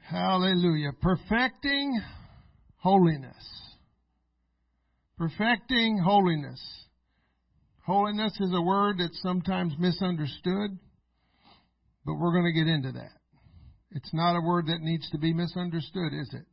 Hallelujah. 0.00 0.92
Perfecting 1.00 2.00
holiness. 2.76 3.34
Perfecting 5.16 5.98
holiness. 5.98 6.60
Holiness 7.86 8.32
is 8.40 8.52
a 8.54 8.62
word 8.62 8.96
that's 8.98 9.20
sometimes 9.22 9.74
misunderstood, 9.78 10.78
but 12.04 12.14
we're 12.14 12.32
going 12.32 12.52
to 12.52 12.64
get 12.64 12.70
into 12.70 12.92
that. 12.92 13.12
It's 13.92 14.12
not 14.12 14.36
a 14.36 14.40
word 14.40 14.66
that 14.66 14.80
needs 14.80 15.08
to 15.10 15.18
be 15.18 15.32
misunderstood, 15.32 16.12
is 16.12 16.32
it? 16.34 16.44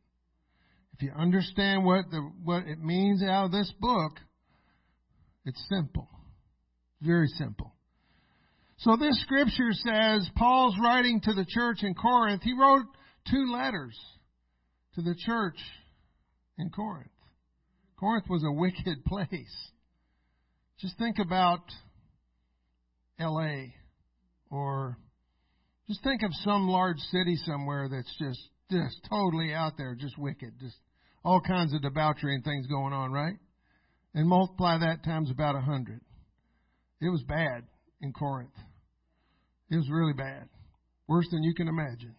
If 0.94 1.02
you 1.02 1.12
understand 1.18 1.84
what 1.84 2.10
the, 2.10 2.20
what 2.44 2.64
it 2.66 2.78
means 2.78 3.22
out 3.22 3.46
of 3.46 3.52
this 3.52 3.72
book, 3.80 4.12
it's 5.44 5.62
simple. 5.68 6.08
Very 7.04 7.28
simple. 7.38 7.74
So 8.78 8.96
this 8.96 9.20
scripture 9.22 9.72
says 9.72 10.28
Paul's 10.36 10.76
writing 10.82 11.20
to 11.22 11.32
the 11.32 11.46
church 11.48 11.78
in 11.82 11.94
Corinth. 11.94 12.42
He 12.42 12.52
wrote 12.52 12.86
two 13.30 13.52
letters 13.52 13.98
to 14.94 15.02
the 15.02 15.14
church 15.26 15.58
in 16.58 16.70
Corinth. 16.70 17.10
Corinth 17.98 18.26
was 18.28 18.44
a 18.44 18.52
wicked 18.52 19.04
place. 19.06 19.70
Just 20.80 20.98
think 20.98 21.18
about 21.18 21.60
LA 23.20 23.66
or 24.50 24.96
just 25.88 26.02
think 26.02 26.22
of 26.22 26.30
some 26.44 26.68
large 26.68 26.98
city 27.12 27.36
somewhere 27.44 27.88
that's 27.88 28.16
just 28.18 28.40
just 28.70 28.96
totally 29.08 29.52
out 29.52 29.74
there, 29.76 29.94
just 29.94 30.16
wicked, 30.18 30.54
just 30.58 30.76
all 31.24 31.40
kinds 31.40 31.74
of 31.74 31.82
debauchery 31.82 32.34
and 32.34 32.42
things 32.42 32.66
going 32.66 32.92
on, 32.92 33.12
right? 33.12 33.34
And 34.14 34.28
multiply 34.28 34.78
that 34.78 35.04
times 35.04 35.30
about 35.30 35.56
a 35.56 35.60
hundred. 35.60 36.00
It 37.02 37.10
was 37.10 37.22
bad 37.24 37.64
in 38.00 38.12
Corinth. 38.12 38.54
It 39.70 39.76
was 39.76 39.90
really 39.90 40.12
bad. 40.12 40.48
Worse 41.08 41.26
than 41.32 41.42
you 41.42 41.52
can 41.52 41.66
imagine. 41.66 42.14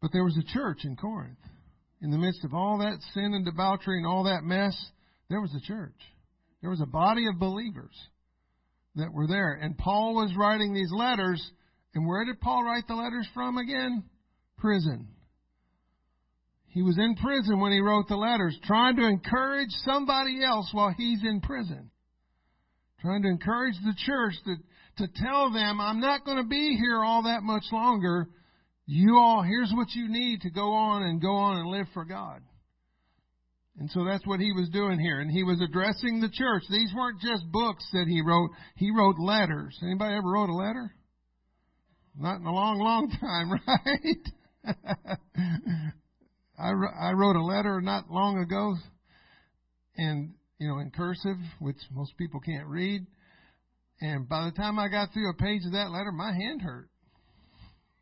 But 0.00 0.12
there 0.12 0.22
was 0.22 0.38
a 0.38 0.52
church 0.52 0.84
in 0.84 0.94
Corinth. 0.94 1.38
In 2.00 2.12
the 2.12 2.18
midst 2.18 2.44
of 2.44 2.54
all 2.54 2.78
that 2.78 3.00
sin 3.12 3.34
and 3.34 3.44
debauchery 3.44 3.98
and 3.98 4.06
all 4.06 4.24
that 4.24 4.44
mess, 4.44 4.76
there 5.28 5.40
was 5.40 5.52
a 5.56 5.66
church. 5.66 5.98
There 6.60 6.70
was 6.70 6.80
a 6.80 6.86
body 6.86 7.26
of 7.26 7.40
believers 7.40 7.94
that 8.94 9.12
were 9.12 9.26
there. 9.26 9.54
And 9.54 9.76
Paul 9.76 10.14
was 10.14 10.32
writing 10.36 10.72
these 10.72 10.92
letters. 10.92 11.42
And 11.94 12.06
where 12.06 12.24
did 12.24 12.40
Paul 12.40 12.62
write 12.62 12.86
the 12.86 12.94
letters 12.94 13.26
from 13.34 13.58
again? 13.58 14.04
Prison. 14.58 15.08
He 16.68 16.82
was 16.82 16.98
in 16.98 17.16
prison 17.16 17.58
when 17.58 17.72
he 17.72 17.80
wrote 17.80 18.06
the 18.06 18.16
letters, 18.16 18.56
trying 18.64 18.96
to 18.96 19.08
encourage 19.08 19.70
somebody 19.84 20.44
else 20.44 20.68
while 20.72 20.94
he's 20.96 21.24
in 21.24 21.40
prison. 21.40 21.90
Trying 23.06 23.22
to 23.22 23.28
encourage 23.28 23.76
the 23.84 23.94
church 24.04 24.34
to, 24.46 24.56
to 25.06 25.12
tell 25.22 25.52
them, 25.52 25.80
I'm 25.80 26.00
not 26.00 26.24
going 26.24 26.38
to 26.38 26.48
be 26.48 26.76
here 26.76 27.04
all 27.04 27.22
that 27.22 27.44
much 27.44 27.62
longer. 27.70 28.28
You 28.84 29.16
all, 29.16 29.44
here's 29.44 29.72
what 29.72 29.86
you 29.92 30.08
need 30.08 30.40
to 30.40 30.50
go 30.50 30.72
on 30.72 31.04
and 31.04 31.22
go 31.22 31.36
on 31.36 31.58
and 31.58 31.68
live 31.68 31.86
for 31.94 32.04
God. 32.04 32.40
And 33.78 33.88
so 33.92 34.04
that's 34.04 34.26
what 34.26 34.40
he 34.40 34.50
was 34.50 34.68
doing 34.70 34.98
here. 34.98 35.20
And 35.20 35.30
he 35.30 35.44
was 35.44 35.60
addressing 35.60 36.18
the 36.18 36.30
church. 36.32 36.64
These 36.68 36.92
weren't 36.96 37.20
just 37.20 37.44
books 37.52 37.86
that 37.92 38.06
he 38.08 38.22
wrote. 38.26 38.50
He 38.74 38.90
wrote 38.90 39.20
letters. 39.20 39.78
Anybody 39.84 40.16
ever 40.16 40.28
wrote 40.28 40.50
a 40.50 40.56
letter? 40.56 40.92
Not 42.18 42.40
in 42.40 42.46
a 42.46 42.52
long, 42.52 42.80
long 42.80 43.08
time, 43.20 43.52
right? 44.66 44.72
I, 46.58 46.70
I 47.08 47.12
wrote 47.12 47.36
a 47.36 47.44
letter 47.44 47.80
not 47.80 48.10
long 48.10 48.38
ago 48.38 48.74
and, 49.96 50.34
you 50.58 50.68
know, 50.68 50.78
in 50.78 50.90
cursive, 50.90 51.36
which 51.58 51.76
most 51.92 52.16
people 52.16 52.40
can't 52.40 52.66
read. 52.66 53.06
And 54.00 54.28
by 54.28 54.44
the 54.46 54.52
time 54.52 54.78
I 54.78 54.88
got 54.88 55.12
through 55.12 55.30
a 55.30 55.34
page 55.34 55.62
of 55.66 55.72
that 55.72 55.90
letter, 55.90 56.12
my 56.12 56.32
hand 56.32 56.62
hurt. 56.62 56.88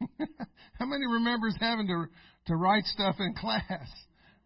How 0.78 0.86
many 0.86 1.06
remembers 1.06 1.56
having 1.60 1.86
to, 1.86 2.06
to 2.46 2.56
write 2.56 2.84
stuff 2.84 3.16
in 3.18 3.34
class? 3.34 3.88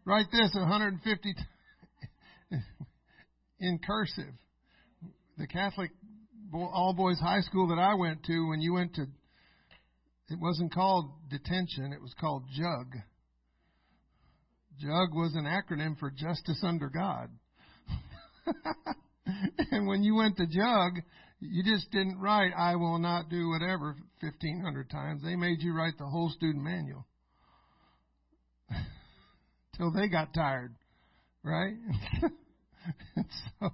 Write 0.04 0.26
this 0.32 0.50
150 0.54 1.34
in 3.60 3.78
cursive. 3.86 4.34
The 5.36 5.46
Catholic 5.46 5.90
all 6.52 6.94
boys 6.96 7.18
high 7.20 7.40
school 7.40 7.68
that 7.68 7.78
I 7.78 7.94
went 7.94 8.24
to, 8.24 8.48
when 8.48 8.60
you 8.60 8.74
went 8.74 8.94
to, 8.94 9.02
it 10.30 10.38
wasn't 10.40 10.72
called 10.72 11.10
detention, 11.30 11.92
it 11.92 12.00
was 12.00 12.14
called 12.18 12.44
JUG. 12.54 12.94
JUG 14.80 15.14
was 15.14 15.34
an 15.34 15.44
acronym 15.44 15.98
for 15.98 16.10
Justice 16.10 16.62
Under 16.62 16.88
God. 16.88 17.30
and 19.70 19.86
when 19.86 20.02
you 20.02 20.14
went 20.14 20.36
to 20.38 20.46
JUG, 20.46 21.02
you 21.40 21.62
just 21.62 21.90
didn't 21.90 22.18
write, 22.18 22.52
I 22.56 22.76
will 22.76 22.98
not 22.98 23.28
do 23.28 23.48
whatever 23.48 23.96
1,500 24.20 24.90
times. 24.90 25.22
They 25.22 25.36
made 25.36 25.62
you 25.62 25.74
write 25.74 25.98
the 25.98 26.06
whole 26.06 26.30
student 26.30 26.64
manual 26.64 27.06
till 29.76 29.92
they 29.92 30.08
got 30.08 30.34
tired, 30.34 30.74
right? 31.44 31.74
so, 33.60 33.70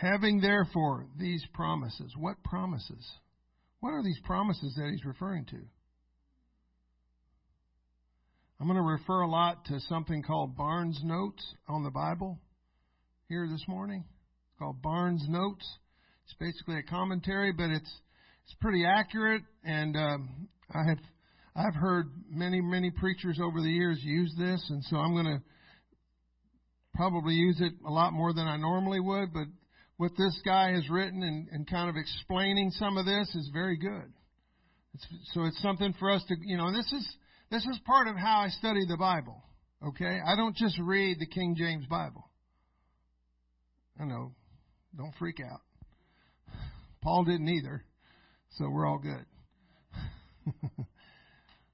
having 0.00 0.40
therefore 0.40 1.06
these 1.18 1.44
promises, 1.52 2.14
what 2.16 2.42
promises? 2.44 3.10
What 3.80 3.90
are 3.90 4.02
these 4.02 4.20
promises 4.24 4.74
that 4.76 4.90
he's 4.90 5.04
referring 5.04 5.46
to? 5.46 5.58
I'm 8.60 8.66
going 8.66 8.76
to 8.76 8.82
refer 8.82 9.22
a 9.22 9.26
lot 9.26 9.64
to 9.66 9.80
something 9.88 10.22
called 10.22 10.54
Barnes 10.54 11.00
Notes 11.02 11.42
on 11.66 11.82
the 11.82 11.90
Bible 11.90 12.38
here 13.26 13.48
this 13.50 13.64
morning. 13.66 14.04
It's 14.06 14.58
called 14.58 14.82
Barnes 14.82 15.24
Notes. 15.30 15.66
It's 16.26 16.34
basically 16.38 16.76
a 16.76 16.82
commentary, 16.82 17.52
but 17.52 17.70
it's 17.70 17.90
it's 18.44 18.54
pretty 18.60 18.84
accurate, 18.84 19.40
and 19.64 19.96
um, 19.96 20.48
I 20.74 20.90
have 20.90 20.98
I've 21.56 21.74
heard 21.74 22.10
many 22.28 22.60
many 22.60 22.90
preachers 22.90 23.38
over 23.42 23.62
the 23.62 23.70
years 23.70 23.98
use 24.02 24.34
this, 24.38 24.62
and 24.68 24.84
so 24.84 24.98
I'm 24.98 25.14
going 25.14 25.24
to 25.24 25.42
probably 26.94 27.32
use 27.32 27.62
it 27.62 27.72
a 27.86 27.90
lot 27.90 28.12
more 28.12 28.34
than 28.34 28.46
I 28.46 28.58
normally 28.58 29.00
would. 29.00 29.32
But 29.32 29.46
what 29.96 30.12
this 30.18 30.38
guy 30.44 30.72
has 30.72 30.86
written 30.90 31.22
and, 31.22 31.48
and 31.50 31.66
kind 31.66 31.88
of 31.88 31.96
explaining 31.96 32.72
some 32.72 32.98
of 32.98 33.06
this 33.06 33.26
is 33.34 33.48
very 33.54 33.78
good. 33.78 34.12
It's, 34.92 35.06
so 35.32 35.44
it's 35.44 35.62
something 35.62 35.94
for 35.98 36.10
us 36.10 36.22
to 36.28 36.34
you 36.44 36.58
know 36.58 36.70
this 36.70 36.92
is 36.92 37.16
this 37.50 37.64
is 37.64 37.78
part 37.84 38.08
of 38.08 38.16
how 38.16 38.40
I 38.40 38.48
study 38.48 38.80
the 38.86 38.96
Bible. 38.96 39.42
Okay? 39.86 40.20
I 40.24 40.36
don't 40.36 40.56
just 40.56 40.78
read 40.78 41.18
the 41.18 41.26
King 41.26 41.56
James 41.58 41.86
Bible. 41.86 42.28
I 43.98 44.04
know. 44.04 44.32
Don't 44.96 45.14
freak 45.18 45.40
out. 45.40 45.60
Paul 47.02 47.24
didn't 47.24 47.48
either. 47.48 47.84
So 48.58 48.68
we're 48.68 48.86
all 48.86 48.98
good. 48.98 49.24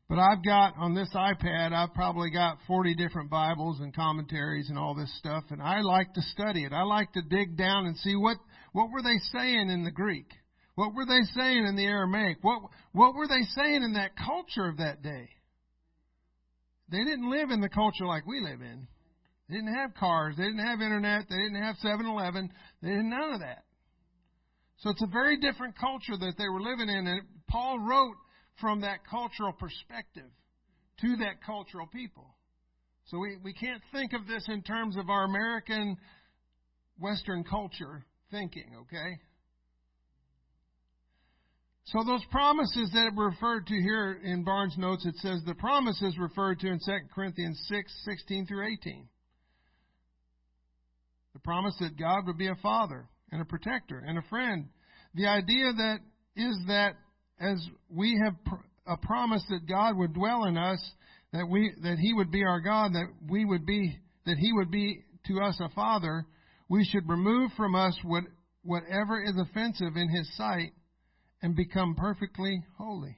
but 0.09 0.19
I've 0.19 0.45
got 0.45 0.75
on 0.79 0.95
this 0.95 1.09
iPad, 1.15 1.73
I've 1.73 1.95
probably 1.95 2.31
got 2.31 2.59
40 2.67 2.95
different 2.95 3.31
Bibles 3.31 3.81
and 3.81 3.95
commentaries 3.95 4.69
and 4.69 4.79
all 4.79 4.95
this 4.95 5.13
stuff, 5.19 5.45
and 5.51 5.63
I 5.63 5.81
like 5.81 6.13
to 6.15 6.23
study 6.23 6.65
it. 6.65 6.73
I 6.73 6.83
like 6.83 7.13
to 7.13 7.23
dig 7.23 7.57
down 7.57 7.87
and 7.87 7.97
see 7.99 8.15
what, 8.15 8.37
what 8.73 8.91
were 8.91 9.03
they 9.03 9.19
saying 9.33 9.71
in 9.71 9.85
the 9.85 9.91
Greek? 9.91 10.31
What 10.75 10.95
were 10.95 11.07
they 11.07 11.23
saying 11.35 11.65
in 11.67 11.77
the 11.77 11.87
Aramaic? 11.87 12.39
What, 12.43 12.61
what 12.93 13.15
were 13.15 13.27
they 13.27 13.43
saying 13.55 13.83
in 13.83 13.95
that 13.95 14.11
culture 14.17 14.69
of 14.69 14.77
that 14.77 15.03
day? 15.03 15.31
They 16.91 16.99
didn't 17.05 17.31
live 17.31 17.51
in 17.51 17.61
the 17.61 17.69
culture 17.69 18.07
like 18.07 18.27
we 18.27 18.41
live 18.41 18.61
in. 18.61 18.87
They 19.49 19.57
didn't 19.57 19.75
have 19.75 19.95
cars. 19.95 20.35
They 20.37 20.45
didn't 20.45 20.67
have 20.67 20.81
internet. 20.81 21.27
They 21.29 21.37
didn't 21.37 21.63
have 21.63 21.77
7-Eleven. 21.85 22.51
They 22.83 22.89
didn't 22.89 23.11
none 23.11 23.35
of 23.35 23.41
that. 23.41 23.65
So 24.79 24.91
it's 24.91 25.03
a 25.03 25.07
very 25.07 25.39
different 25.39 25.79
culture 25.79 26.17
that 26.19 26.35
they 26.37 26.49
were 26.49 26.61
living 26.61 26.89
in. 26.89 27.07
And 27.07 27.23
Paul 27.49 27.79
wrote 27.81 28.17
from 28.61 28.83
that 28.83 29.01
cultural 29.09 29.53
perspective 29.53 30.31
to 31.01 31.17
that 31.17 31.43
cultural 31.45 31.87
people. 31.87 32.35
So 33.07 33.19
we, 33.19 33.37
we 33.43 33.53
can't 33.53 33.83
think 33.93 34.13
of 34.13 34.27
this 34.27 34.45
in 34.49 34.63
terms 34.63 34.97
of 34.97 35.09
our 35.11 35.25
American 35.25 35.97
Western 36.99 37.45
culture 37.45 38.05
thinking, 38.31 38.65
okay? 38.83 39.21
So 41.87 42.03
those 42.05 42.25
promises 42.33 42.91
that 42.95 43.13
are 43.17 43.29
referred 43.29 43.69
to 43.69 43.75
here 43.75 44.21
in 44.25 44.43
Barnes' 44.43 44.77
notes, 44.77 45.07
it 45.07 45.15
says 45.19 45.41
the 45.47 45.55
promises 45.55 46.19
referred 46.19 46.59
to 46.61 46.67
in 46.67 46.81
2 46.85 46.93
Corinthians 47.15 47.63
6, 47.69 47.93
16 48.05 48.47
through 48.47 48.67
18. 48.67 49.09
The 51.35 51.39
promise 51.41 51.77
that 51.79 51.97
God 51.97 52.27
would 52.27 52.39
be 52.39 52.49
a 52.49 52.57
father 52.57 53.09
and 53.31 53.41
a 53.41 53.45
protector 53.45 54.03
and 54.05 54.19
a 54.19 54.23
friend. 54.23 54.69
The 55.15 55.29
idea 55.29 55.73
that 55.75 55.99
is 56.35 56.59
that 56.67 56.95
as 57.39 57.65
we 57.89 58.21
have 58.25 58.35
a 58.87 58.97
promise 58.97 59.45
that 59.51 59.69
God 59.69 59.97
would 59.97 60.13
dwell 60.13 60.45
in 60.47 60.57
us, 60.57 60.81
that 61.33 61.47
we 61.49 61.73
that 61.83 61.99
He 61.99 62.13
would 62.15 62.33
be 62.33 62.43
our 62.43 62.61
God, 62.61 62.95
that 62.95 63.07
we 63.29 63.45
would 63.45 63.65
be 63.65 63.97
that 64.25 64.39
He 64.39 64.53
would 64.55 64.73
be 64.73 65.05
to 65.29 65.41
us 65.41 65.57
a 65.61 65.69
father, 65.69 66.27
we 66.69 66.85
should 66.85 67.09
remove 67.09 67.53
from 67.57 67.77
us 67.77 67.97
what 68.03 68.25
whatever 68.63 69.23
is 69.23 69.37
offensive 69.37 69.97
in 69.97 70.09
His 70.09 70.37
sight 70.37 70.73
and 71.43 71.55
become 71.55 71.95
perfectly 71.95 72.63
holy. 72.79 73.17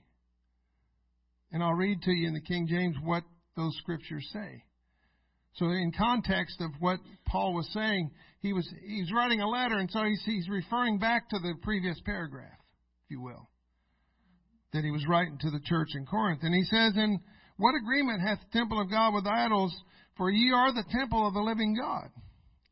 And 1.52 1.62
I'll 1.62 1.74
read 1.74 2.02
to 2.02 2.10
you 2.10 2.28
in 2.28 2.34
the 2.34 2.40
King 2.40 2.66
James 2.68 2.96
what 3.02 3.24
those 3.56 3.76
scriptures 3.78 4.28
say. 4.32 4.64
So 5.54 5.66
in 5.66 5.92
context 5.96 6.60
of 6.60 6.70
what 6.78 7.00
Paul 7.26 7.54
was 7.54 7.68
saying, 7.72 8.10
he 8.40 8.52
was 8.52 8.68
he's 8.86 9.12
writing 9.12 9.40
a 9.40 9.48
letter, 9.48 9.76
and 9.78 9.90
so 9.90 10.04
he's, 10.04 10.22
he's 10.24 10.48
referring 10.48 10.98
back 10.98 11.28
to 11.30 11.38
the 11.38 11.54
previous 11.62 12.00
paragraph, 12.04 12.58
if 13.04 13.10
you 13.10 13.20
will, 13.20 13.48
that 14.72 14.84
he 14.84 14.90
was 14.92 15.04
writing 15.08 15.38
to 15.40 15.50
the 15.50 15.60
church 15.64 15.88
in 15.94 16.06
Corinth. 16.06 16.40
And 16.42 16.54
he 16.54 16.62
says, 16.64 16.92
"In 16.96 17.18
what 17.56 17.74
agreement 17.74 18.22
hath 18.22 18.38
the 18.38 18.58
temple 18.58 18.80
of 18.80 18.90
God 18.90 19.14
with 19.14 19.26
idols? 19.26 19.74
For 20.16 20.30
ye 20.30 20.52
are 20.52 20.72
the 20.72 20.84
temple 20.92 21.26
of 21.26 21.34
the 21.34 21.40
living 21.40 21.74
God." 21.74 22.10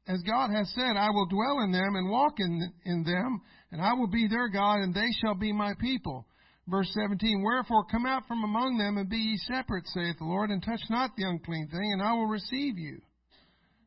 As 0.09 0.23
God 0.23 0.51
has 0.51 0.71
said, 0.75 0.97
I 0.97 1.11
will 1.11 1.27
dwell 1.27 1.61
in 1.65 1.73
them 1.73 1.97
and 1.97 2.09
walk 2.09 2.35
in, 2.39 2.73
in 2.85 3.03
them, 3.03 3.41
and 3.73 3.83
I 3.83 3.93
will 3.95 4.07
be 4.07 4.29
their 4.29 4.49
God, 4.49 4.77
and 4.81 4.95
they 4.95 5.11
shall 5.21 5.35
be 5.35 5.53
my 5.53 5.75
people. 5.81 6.27
Verse 6.69 6.89
17, 6.95 7.43
Wherefore 7.43 7.85
come 7.91 8.07
out 8.07 8.23
from 8.29 8.45
among 8.45 8.79
them, 8.79 8.99
and 8.99 9.09
be 9.09 9.17
ye 9.17 9.37
separate, 9.37 9.87
saith 9.89 10.19
the 10.19 10.25
Lord, 10.25 10.51
and 10.51 10.63
touch 10.63 10.81
not 10.91 11.11
the 11.17 11.25
unclean 11.25 11.69
thing, 11.69 11.93
and 11.93 12.03
I 12.03 12.13
will 12.13 12.27
receive 12.27 12.79
you. 12.79 13.01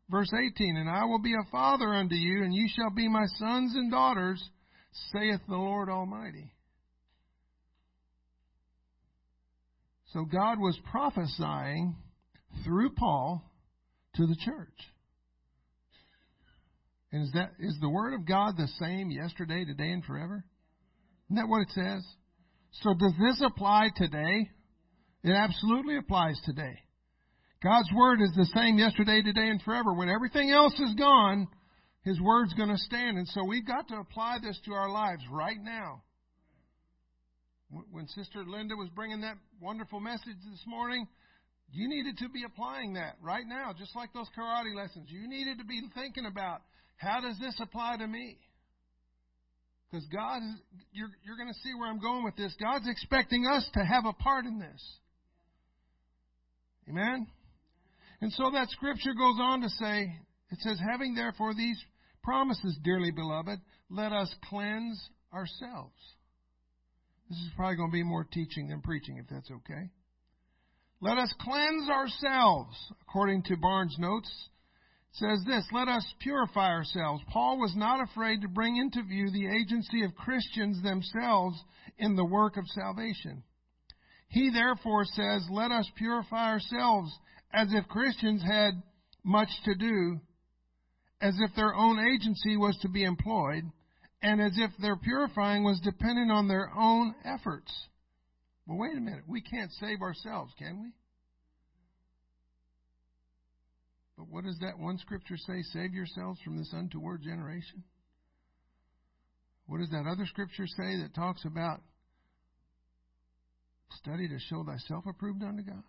Verse 0.09 0.31
18, 0.33 0.75
And 0.75 0.89
I 0.89 1.05
will 1.05 1.19
be 1.19 1.33
a 1.33 1.51
father 1.51 1.93
unto 1.93 2.15
you, 2.15 2.43
and 2.43 2.53
ye 2.53 2.69
shall 2.75 2.89
be 2.89 3.07
my 3.07 3.25
sons 3.37 3.75
and 3.75 3.91
daughters, 3.91 4.43
saith 5.13 5.41
the 5.47 5.55
Lord 5.55 5.87
Almighty. 5.87 6.51
So 10.13 10.25
God 10.25 10.59
was 10.59 10.77
prophesying 10.91 11.95
through 12.63 12.89
Paul 12.91 13.43
to 14.15 14.25
the 14.25 14.35
church. 14.35 14.73
And 17.11 17.23
is 17.23 17.31
that 17.33 17.51
is 17.59 17.77
the 17.81 17.89
word 17.89 18.13
of 18.13 18.27
God 18.27 18.55
the 18.55 18.67
same 18.79 19.09
yesterday, 19.09 19.65
today, 19.65 19.91
and 19.91 20.03
forever? 20.03 20.45
Isn't 21.27 21.37
that 21.37 21.49
what 21.49 21.61
it 21.61 21.71
says? 21.71 22.05
So 22.83 22.93
does 22.93 23.13
this 23.19 23.41
apply 23.45 23.89
today? 23.95 24.49
It 25.23 25.31
absolutely 25.31 25.97
applies 25.97 26.39
today. 26.45 26.83
God's 27.61 27.89
word 27.93 28.21
is 28.21 28.31
the 28.35 28.49
same 28.55 28.77
yesterday, 28.77 29.21
today, 29.21 29.49
and 29.49 29.61
forever. 29.61 29.93
When 29.93 30.07
everything 30.07 30.49
else 30.49 30.73
is 30.79 30.95
gone, 30.95 31.47
His 32.03 32.19
word's 32.21 32.53
going 32.53 32.69
to 32.69 32.77
stand. 32.77 33.17
And 33.17 33.27
so 33.27 33.43
we've 33.43 33.67
got 33.67 33.87
to 33.89 33.97
apply 33.97 34.37
this 34.41 34.59
to 34.65 34.73
our 34.73 34.89
lives 34.89 35.23
right 35.29 35.57
now. 35.61 36.03
When 37.91 38.07
Sister 38.07 38.43
Linda 38.47 38.75
was 38.75 38.89
bringing 38.95 39.21
that 39.21 39.35
wonderful 39.59 39.99
message 39.99 40.37
this 40.49 40.63
morning, 40.65 41.07
you 41.71 41.87
needed 41.89 42.17
to 42.19 42.29
be 42.29 42.43
applying 42.43 42.93
that 42.93 43.15
right 43.21 43.45
now, 43.45 43.73
just 43.77 43.95
like 43.95 44.13
those 44.13 44.29
karate 44.37 44.73
lessons. 44.73 45.07
You 45.09 45.27
needed 45.27 45.59
to 45.59 45.65
be 45.65 45.81
thinking 45.93 46.25
about 46.25 46.61
how 46.99 47.21
does 47.21 47.37
this 47.39 47.55
apply 47.61 47.97
to 47.97 48.07
me? 48.07 48.37
Because 49.89 50.05
God, 50.13 50.41
you're, 50.91 51.09
you're 51.25 51.37
going 51.37 51.47
to 51.47 51.59
see 51.61 51.73
where 51.79 51.89
I'm 51.89 51.99
going 51.99 52.23
with 52.23 52.35
this. 52.35 52.53
God's 52.61 52.87
expecting 52.87 53.45
us 53.47 53.67
to 53.73 53.79
have 53.79 54.05
a 54.05 54.13
part 54.13 54.45
in 54.45 54.59
this. 54.59 54.97
Amen? 56.89 57.25
And 58.21 58.31
so 58.33 58.51
that 58.53 58.69
scripture 58.69 59.13
goes 59.17 59.37
on 59.41 59.61
to 59.61 59.69
say, 59.69 60.13
it 60.51 60.59
says, 60.59 60.77
having 60.91 61.15
therefore 61.15 61.53
these 61.53 61.81
promises, 62.21 62.77
dearly 62.83 63.11
beloved, 63.11 63.59
let 63.89 64.11
us 64.11 64.33
cleanse 64.49 65.01
ourselves. 65.33 65.95
This 67.29 67.39
is 67.39 67.49
probably 67.55 67.77
going 67.77 67.91
to 67.91 67.93
be 67.93 68.03
more 68.03 68.25
teaching 68.25 68.67
than 68.67 68.81
preaching, 68.81 69.17
if 69.17 69.25
that's 69.29 69.49
okay. 69.49 69.89
Let 70.99 71.17
us 71.17 71.33
cleanse 71.39 71.89
ourselves, 71.89 72.75
according 73.07 73.43
to 73.43 73.55
Barnes' 73.55 73.95
notes, 73.97 74.29
says 75.13 75.43
this, 75.47 75.65
let 75.71 75.87
us 75.87 76.05
purify 76.19 76.69
ourselves. 76.69 77.23
Paul 77.29 77.59
was 77.59 77.73
not 77.75 78.01
afraid 78.01 78.41
to 78.41 78.47
bring 78.47 78.77
into 78.77 79.03
view 79.03 79.31
the 79.31 79.47
agency 79.47 80.03
of 80.03 80.15
Christians 80.15 80.81
themselves 80.83 81.61
in 81.97 82.15
the 82.15 82.25
work 82.25 82.57
of 82.57 82.67
salvation. 82.67 83.43
He 84.27 84.51
therefore 84.51 85.05
says, 85.05 85.47
let 85.49 85.71
us 85.71 85.89
purify 85.95 86.51
ourselves 86.51 87.11
as 87.51 87.69
if 87.71 87.87
Christians 87.87 88.43
had 88.43 88.73
much 89.23 89.49
to 89.65 89.75
do, 89.75 90.19
as 91.19 91.35
if 91.39 91.55
their 91.55 91.73
own 91.73 91.99
agency 91.99 92.55
was 92.55 92.77
to 92.81 92.89
be 92.89 93.03
employed, 93.03 93.63
and 94.21 94.39
as 94.39 94.53
if 94.57 94.71
their 94.79 94.95
purifying 94.95 95.63
was 95.63 95.79
dependent 95.83 96.31
on 96.31 96.47
their 96.47 96.69
own 96.77 97.15
efforts. 97.25 97.71
Well, 98.67 98.77
wait 98.77 98.95
a 98.95 99.01
minute. 99.01 99.23
We 99.27 99.41
can't 99.41 99.71
save 99.79 100.01
ourselves, 100.01 100.53
can 100.59 100.83
we? 100.83 100.89
But 104.19 104.27
what 104.29 104.43
does 104.43 104.59
that 104.59 104.77
one 104.77 104.97
scripture 104.97 105.37
say? 105.37 105.61
Save 105.71 105.93
yourselves 105.93 106.41
from 106.43 106.57
this 106.57 106.73
untoward 106.73 107.23
generation. 107.23 107.85
What 109.65 109.79
does 109.79 109.89
that 109.91 110.05
other 110.05 110.25
scripture 110.25 110.67
say 110.67 110.97
that 110.97 111.15
talks 111.15 111.45
about 111.45 111.79
study 113.91 114.27
to 114.27 114.37
show 114.49 114.65
thyself 114.65 115.05
approved 115.07 115.41
unto 115.41 115.63
God? 115.63 115.83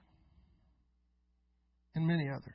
And 1.97 2.07
many 2.07 2.29
others. 2.29 2.55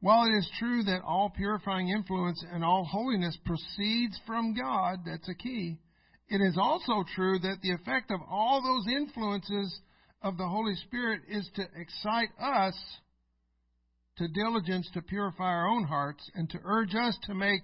While 0.00 0.24
it 0.24 0.36
is 0.36 0.50
true 0.58 0.82
that 0.82 1.02
all 1.06 1.30
purifying 1.30 1.90
influence 1.90 2.44
and 2.52 2.64
all 2.64 2.84
holiness 2.84 3.38
proceeds 3.46 4.18
from 4.26 4.56
God, 4.56 5.04
that's 5.06 5.28
a 5.28 5.34
key, 5.34 5.78
it 6.28 6.40
is 6.40 6.58
also 6.60 7.04
true 7.14 7.38
that 7.38 7.58
the 7.62 7.74
effect 7.74 8.10
of 8.10 8.18
all 8.28 8.60
those 8.60 8.92
influences 8.92 9.78
of 10.20 10.36
the 10.36 10.48
Holy 10.48 10.74
Spirit 10.86 11.20
is 11.28 11.48
to 11.54 11.62
excite 11.76 12.30
us 12.42 12.74
to 14.18 14.28
diligence 14.28 14.88
to 14.94 15.02
purify 15.02 15.44
our 15.44 15.68
own 15.68 15.84
hearts 15.84 16.28
and 16.34 16.48
to 16.50 16.58
urge 16.64 16.94
us 16.94 17.16
to 17.24 17.34
make 17.34 17.62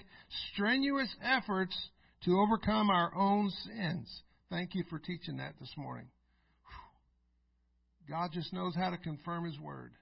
strenuous 0.52 1.14
efforts 1.22 1.76
to 2.24 2.40
overcome 2.40 2.90
our 2.90 3.14
own 3.14 3.50
sins. 3.64 4.22
Thank 4.50 4.74
you 4.74 4.84
for 4.88 4.98
teaching 4.98 5.38
that 5.38 5.54
this 5.60 5.72
morning. 5.76 6.08
God 8.08 8.30
just 8.32 8.52
knows 8.52 8.74
how 8.74 8.90
to 8.90 8.96
confirm 8.96 9.44
His 9.44 9.58
word. 9.58 9.92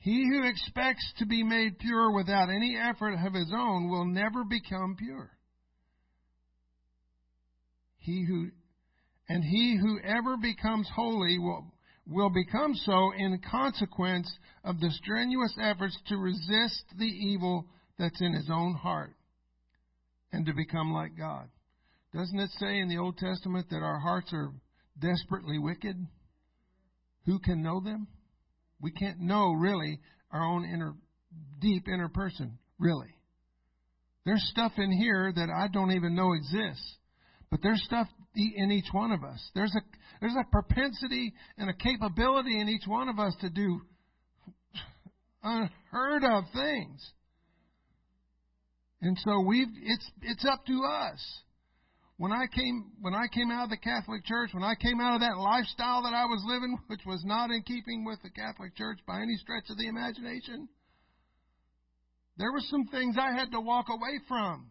He 0.00 0.26
who 0.26 0.48
expects 0.48 1.12
to 1.18 1.26
be 1.26 1.42
made 1.42 1.78
pure 1.78 2.10
without 2.10 2.48
any 2.48 2.76
effort 2.76 3.12
of 3.12 3.34
his 3.34 3.52
own 3.54 3.90
will 3.90 4.06
never 4.06 4.44
become 4.44 4.96
pure. 4.98 5.30
He 7.98 8.24
who 8.26 8.48
and 9.28 9.44
he 9.44 9.78
who 9.78 10.00
ever 10.00 10.38
becomes 10.38 10.88
holy 10.94 11.38
will 11.38 11.66
will 12.10 12.30
become 12.30 12.74
so 12.74 13.12
in 13.16 13.40
consequence 13.50 14.30
of 14.64 14.80
the 14.80 14.90
strenuous 14.90 15.56
efforts 15.62 15.96
to 16.08 16.16
resist 16.16 16.84
the 16.98 17.04
evil 17.04 17.66
that's 17.98 18.20
in 18.20 18.34
his 18.34 18.50
own 18.52 18.74
heart 18.74 19.14
and 20.32 20.44
to 20.44 20.52
become 20.52 20.92
like 20.92 21.16
God. 21.16 21.48
Doesn't 22.12 22.40
it 22.40 22.50
say 22.58 22.78
in 22.80 22.88
the 22.88 22.98
Old 22.98 23.16
Testament 23.16 23.68
that 23.70 23.82
our 23.82 24.00
hearts 24.00 24.32
are 24.32 24.52
desperately 24.98 25.58
wicked? 25.58 25.96
Who 27.26 27.38
can 27.38 27.62
know 27.62 27.80
them? 27.80 28.08
We 28.80 28.90
can't 28.90 29.20
know 29.20 29.52
really 29.52 30.00
our 30.32 30.42
own 30.42 30.64
inner, 30.64 30.94
deep 31.60 31.86
inner 31.86 32.08
person, 32.08 32.58
really. 32.78 33.14
There's 34.24 34.46
stuff 34.50 34.72
in 34.78 34.90
here 34.90 35.32
that 35.34 35.48
I 35.48 35.68
don't 35.68 35.92
even 35.92 36.16
know 36.16 36.32
exists. 36.32 36.96
But 37.50 37.60
there's 37.62 37.82
stuff 37.84 38.08
in 38.34 38.70
each 38.70 38.92
one 38.92 39.12
of 39.12 39.24
us. 39.24 39.40
There's 39.54 39.74
a 39.74 39.82
there's 40.20 40.36
a 40.38 40.50
propensity 40.50 41.32
and 41.56 41.70
a 41.70 41.74
capability 41.74 42.60
in 42.60 42.68
each 42.68 42.86
one 42.86 43.08
of 43.08 43.18
us 43.18 43.34
to 43.40 43.50
do 43.50 43.80
unheard 45.42 46.24
of 46.24 46.44
things. 46.52 47.12
And 49.00 49.16
so 49.24 49.40
we've 49.40 49.68
it's 49.82 50.10
it's 50.22 50.44
up 50.44 50.66
to 50.66 50.82
us. 50.84 51.42
When 52.18 52.32
I 52.32 52.44
came 52.54 52.92
when 53.00 53.14
I 53.14 53.28
came 53.32 53.50
out 53.50 53.64
of 53.64 53.70
the 53.70 53.78
Catholic 53.78 54.26
Church, 54.26 54.50
when 54.52 54.62
I 54.62 54.74
came 54.74 55.00
out 55.00 55.14
of 55.14 55.20
that 55.22 55.38
lifestyle 55.38 56.02
that 56.02 56.12
I 56.12 56.26
was 56.26 56.44
living, 56.46 56.78
which 56.88 57.00
was 57.06 57.22
not 57.24 57.50
in 57.50 57.62
keeping 57.62 58.04
with 58.04 58.18
the 58.22 58.30
Catholic 58.30 58.76
Church 58.76 58.98
by 59.06 59.22
any 59.22 59.36
stretch 59.36 59.70
of 59.70 59.78
the 59.78 59.88
imagination, 59.88 60.68
there 62.36 62.52
were 62.52 62.60
some 62.60 62.86
things 62.88 63.16
I 63.18 63.32
had 63.32 63.50
to 63.52 63.60
walk 63.60 63.86
away 63.88 64.20
from. 64.28 64.70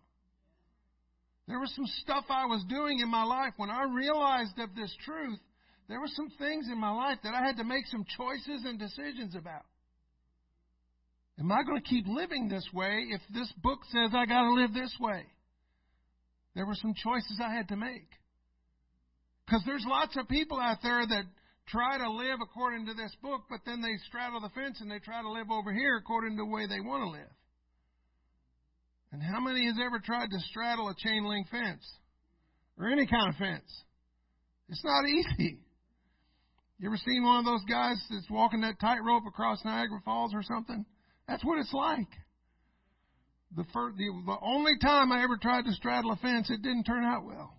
There 1.49 1.59
was 1.59 1.73
some 1.75 1.88
stuff 2.03 2.25
I 2.29 2.45
was 2.45 2.63
doing 2.69 2.99
in 2.99 3.09
my 3.09 3.23
life 3.23 3.53
when 3.57 3.71
I 3.71 3.83
realized 3.91 4.59
of 4.59 4.75
this 4.75 4.95
truth. 5.03 5.39
There 5.89 5.99
were 5.99 6.13
some 6.13 6.29
things 6.38 6.67
in 6.71 6.77
my 6.77 6.91
life 6.91 7.17
that 7.23 7.33
I 7.33 7.43
had 7.43 7.57
to 7.57 7.63
make 7.63 7.88
some 7.88 8.05
choices 8.05 8.65
and 8.65 8.77
decisions 8.77 9.35
about. 9.35 9.65
Am 11.39 11.51
I 11.51 11.63
going 11.63 11.81
to 11.81 11.89
keep 11.89 12.05
living 12.05 12.49
this 12.49 12.67
way 12.71 13.07
if 13.09 13.21
this 13.33 13.51
book 13.63 13.79
says 13.91 14.12
I 14.13 14.27
got 14.27 14.43
to 14.43 14.53
live 14.53 14.75
this 14.75 14.95
way? 14.99 15.25
There 16.53 16.67
were 16.67 16.75
some 16.75 16.93
choices 16.93 17.41
I 17.43 17.51
had 17.51 17.67
to 17.69 17.75
make. 17.75 18.09
Because 19.47 19.63
there's 19.65 19.85
lots 19.88 20.15
of 20.17 20.29
people 20.29 20.59
out 20.59 20.77
there 20.83 21.01
that 21.01 21.23
try 21.67 21.97
to 21.97 22.12
live 22.12 22.38
according 22.43 22.85
to 22.85 22.93
this 22.93 23.15
book, 23.23 23.41
but 23.49 23.62
then 23.65 23.81
they 23.81 23.97
straddle 24.07 24.39
the 24.39 24.49
fence 24.49 24.81
and 24.81 24.91
they 24.91 24.99
try 24.99 25.23
to 25.23 25.31
live 25.31 25.49
over 25.49 25.73
here 25.73 25.97
according 25.97 26.38
to 26.38 26.43
the 26.43 26.45
way 26.45 26.67
they 26.67 26.79
want 26.79 27.01
to 27.05 27.09
live. 27.09 27.33
And 29.12 29.22
how 29.24 29.39
many 29.39 29.65
has 29.65 29.76
ever 29.84 30.00
tried 30.00 30.30
to 30.30 30.39
straddle 30.50 30.89
a 30.89 30.95
chain 30.95 31.26
link 31.26 31.48
fence? 31.50 31.86
Or 32.78 32.88
any 32.88 33.08
kind 33.08 33.30
of 33.30 33.36
fence? 33.36 33.84
It's 34.69 34.84
not 34.84 35.08
easy. 35.08 35.60
You 36.80 36.88
ever 36.88 36.98
seen 36.98 37.24
one 37.24 37.39
of 37.39 37.45
those 37.45 37.63
guys 37.69 37.98
that's 38.10 38.30
walking 38.30 38.62
that 38.62 38.80
tightrope 38.80 39.24
across 39.28 39.63
Niagara 39.65 40.00
Falls 40.06 40.34
or 40.34 40.43
something? 40.43 40.86
That's 41.28 41.43
what 41.43 41.60
it's 41.60 41.74
like. 41.74 42.08
The, 43.58 43.65
first, 43.74 43.98
the, 43.98 44.06
the 44.26 44.38
only 44.41 44.74
time 44.80 45.12
I 45.12 45.24
ever 45.24 45.38
tried 45.41 45.65
to 45.65 45.74
straddle 45.74 46.12
a 46.12 46.15
fence, 46.17 46.50
it 46.50 46.62
didn't 46.62 46.84
turn 46.84 47.04
out 47.04 47.26
well. 47.26 47.54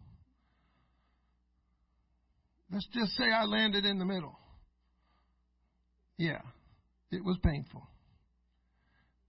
Let's 2.72 2.86
just 2.94 3.12
say 3.16 3.24
I 3.24 3.44
landed 3.44 3.84
in 3.84 3.98
the 3.98 4.04
middle. 4.04 4.38
Yeah, 6.16 6.40
it 7.10 7.24
was 7.24 7.36
painful. 7.42 7.82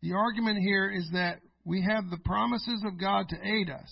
The 0.02 0.14
argument 0.14 0.60
here 0.60 0.92
is 0.92 1.10
that 1.14 1.40
we 1.64 1.82
have 1.84 2.10
the 2.10 2.18
promises 2.24 2.84
of 2.86 3.00
God 3.00 3.30
to 3.30 3.36
aid 3.36 3.70
us. 3.70 3.92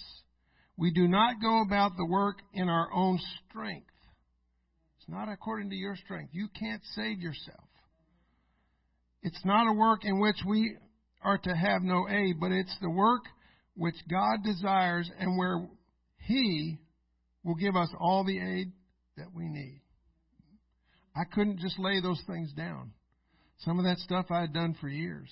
We 0.77 0.91
do 0.91 1.08
not 1.08 1.41
go 1.41 1.62
about 1.62 1.97
the 1.97 2.05
work 2.05 2.38
in 2.53 2.69
our 2.69 2.88
own 2.93 3.19
strength. 3.49 3.88
It's 4.97 5.10
not 5.10 5.29
according 5.29 5.69
to 5.71 5.75
your 5.75 5.95
strength. 5.95 6.29
You 6.34 6.47
can't 6.58 6.82
save 6.95 7.19
yourself. 7.19 7.67
It's 9.21 9.43
not 9.43 9.67
a 9.67 9.73
work 9.73 10.05
in 10.05 10.19
which 10.19 10.38
we 10.47 10.77
are 11.21 11.38
to 11.38 11.55
have 11.55 11.82
no 11.82 12.08
aid, 12.10 12.39
but 12.39 12.51
it's 12.51 12.75
the 12.82 12.89
work 12.89 13.23
which 13.75 13.95
God 14.10 14.43
desires 14.43 15.10
and 15.19 15.38
where 15.38 15.67
He 16.27 16.79
will 17.43 17.55
give 17.55 17.75
us 17.75 17.89
all 17.99 18.23
the 18.23 18.39
aid 18.39 18.71
that 19.17 19.34
we 19.36 19.49
need. 19.49 19.82
I 21.15 21.23
couldn't 21.34 21.60
just 21.60 21.77
lay 21.77 21.99
those 22.01 22.21
things 22.27 22.53
down. 22.53 22.91
Some 23.60 23.77
of 23.79 23.86
that 23.86 23.97
stuff 23.97 24.27
I 24.29 24.41
had 24.41 24.53
done 24.53 24.75
for 24.79 24.88
years. 24.88 25.29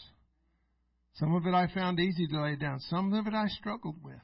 Some 1.19 1.33
of 1.33 1.47
it 1.47 1.53
I 1.53 1.67
found 1.73 1.99
easy 1.99 2.27
to 2.27 2.41
lay 2.43 2.55
down. 2.55 2.79
Some 2.89 3.11
of 3.13 3.25
it 3.25 3.33
I 3.33 3.47
struggled 3.47 4.03
with. 4.03 4.21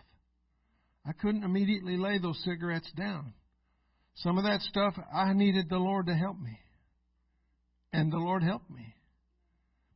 I 1.06 1.12
couldn't 1.14 1.44
immediately 1.44 1.98
lay 1.98 2.20
those 2.20 2.42
cigarettes 2.44 2.92
down. 2.96 3.34
Some 4.16 4.38
of 4.38 4.44
that 4.44 4.62
stuff 4.62 4.94
I 5.14 5.34
needed 5.34 5.70
the 5.70 5.78
Lord 5.78 6.06
to 6.06 6.14
help 6.14 6.40
me. 6.40 6.58
And 7.92 8.12
the 8.12 8.18
Lord 8.18 8.44
helped 8.44 8.70
me. 8.70 8.94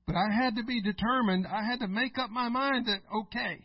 But 0.08 0.16
I 0.16 0.34
had 0.34 0.56
to 0.56 0.64
be 0.64 0.82
determined. 0.82 1.46
I 1.46 1.64
had 1.64 1.80
to 1.82 1.88
make 1.88 2.18
up 2.18 2.32
my 2.32 2.50
mind 2.50 2.88
that, 2.88 3.02
okay, 3.16 3.60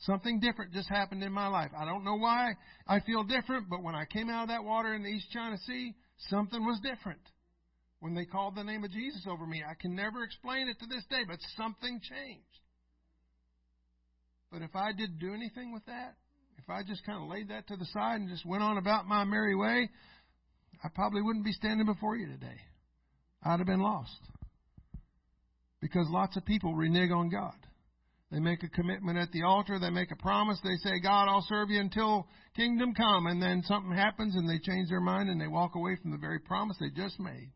something 0.00 0.38
different 0.40 0.72
just 0.72 0.88
happened 0.88 1.22
in 1.22 1.32
my 1.32 1.48
life. 1.48 1.70
I 1.76 1.84
don't 1.86 2.04
know 2.04 2.16
why 2.16 2.54
I 2.86 3.00
feel 3.00 3.24
different, 3.24 3.70
but 3.70 3.82
when 3.82 3.94
I 3.94 4.04
came 4.04 4.28
out 4.28 4.44
of 4.44 4.48
that 4.48 4.64
water 4.64 4.94
in 4.94 5.02
the 5.02 5.08
East 5.08 5.30
China 5.32 5.56
Sea, 5.66 5.94
something 6.28 6.64
was 6.64 6.78
different 6.80 7.20
when 8.04 8.14
they 8.14 8.26
called 8.26 8.54
the 8.54 8.62
name 8.62 8.84
of 8.84 8.90
Jesus 8.90 9.24
over 9.26 9.46
me. 9.46 9.62
I 9.66 9.72
can 9.80 9.94
never 9.94 10.24
explain 10.24 10.68
it 10.68 10.78
to 10.78 10.86
this 10.86 11.02
day, 11.08 11.22
but 11.26 11.38
something 11.56 11.98
changed. 12.02 12.60
But 14.52 14.60
if 14.60 14.76
I 14.76 14.92
didn't 14.92 15.20
do 15.20 15.32
anything 15.32 15.72
with 15.72 15.86
that, 15.86 16.12
if 16.58 16.68
I 16.68 16.82
just 16.86 17.02
kind 17.06 17.22
of 17.22 17.30
laid 17.30 17.48
that 17.48 17.66
to 17.68 17.76
the 17.76 17.86
side 17.94 18.20
and 18.20 18.28
just 18.28 18.44
went 18.44 18.62
on 18.62 18.76
about 18.76 19.06
my 19.06 19.24
merry 19.24 19.56
way, 19.56 19.88
I 20.84 20.88
probably 20.94 21.22
wouldn't 21.22 21.46
be 21.46 21.52
standing 21.52 21.86
before 21.86 22.14
you 22.14 22.26
today. 22.26 22.60
I'd 23.42 23.60
have 23.60 23.66
been 23.66 23.80
lost. 23.80 24.20
Because 25.80 26.06
lots 26.10 26.36
of 26.36 26.44
people 26.44 26.74
renege 26.74 27.10
on 27.10 27.30
God. 27.30 27.56
They 28.30 28.38
make 28.38 28.62
a 28.64 28.68
commitment 28.68 29.16
at 29.16 29.32
the 29.32 29.44
altar, 29.44 29.78
they 29.78 29.88
make 29.88 30.10
a 30.10 30.22
promise, 30.22 30.60
they 30.62 30.76
say, 30.82 31.00
God, 31.02 31.26
I'll 31.26 31.46
serve 31.48 31.70
you 31.70 31.80
until 31.80 32.26
kingdom 32.54 32.92
come, 32.92 33.28
and 33.28 33.40
then 33.40 33.62
something 33.64 33.96
happens 33.96 34.36
and 34.36 34.46
they 34.46 34.58
change 34.58 34.90
their 34.90 35.00
mind 35.00 35.30
and 35.30 35.40
they 35.40 35.48
walk 35.48 35.74
away 35.74 35.96
from 36.02 36.10
the 36.10 36.18
very 36.18 36.40
promise 36.40 36.76
they 36.78 36.90
just 36.90 37.18
made. 37.18 37.50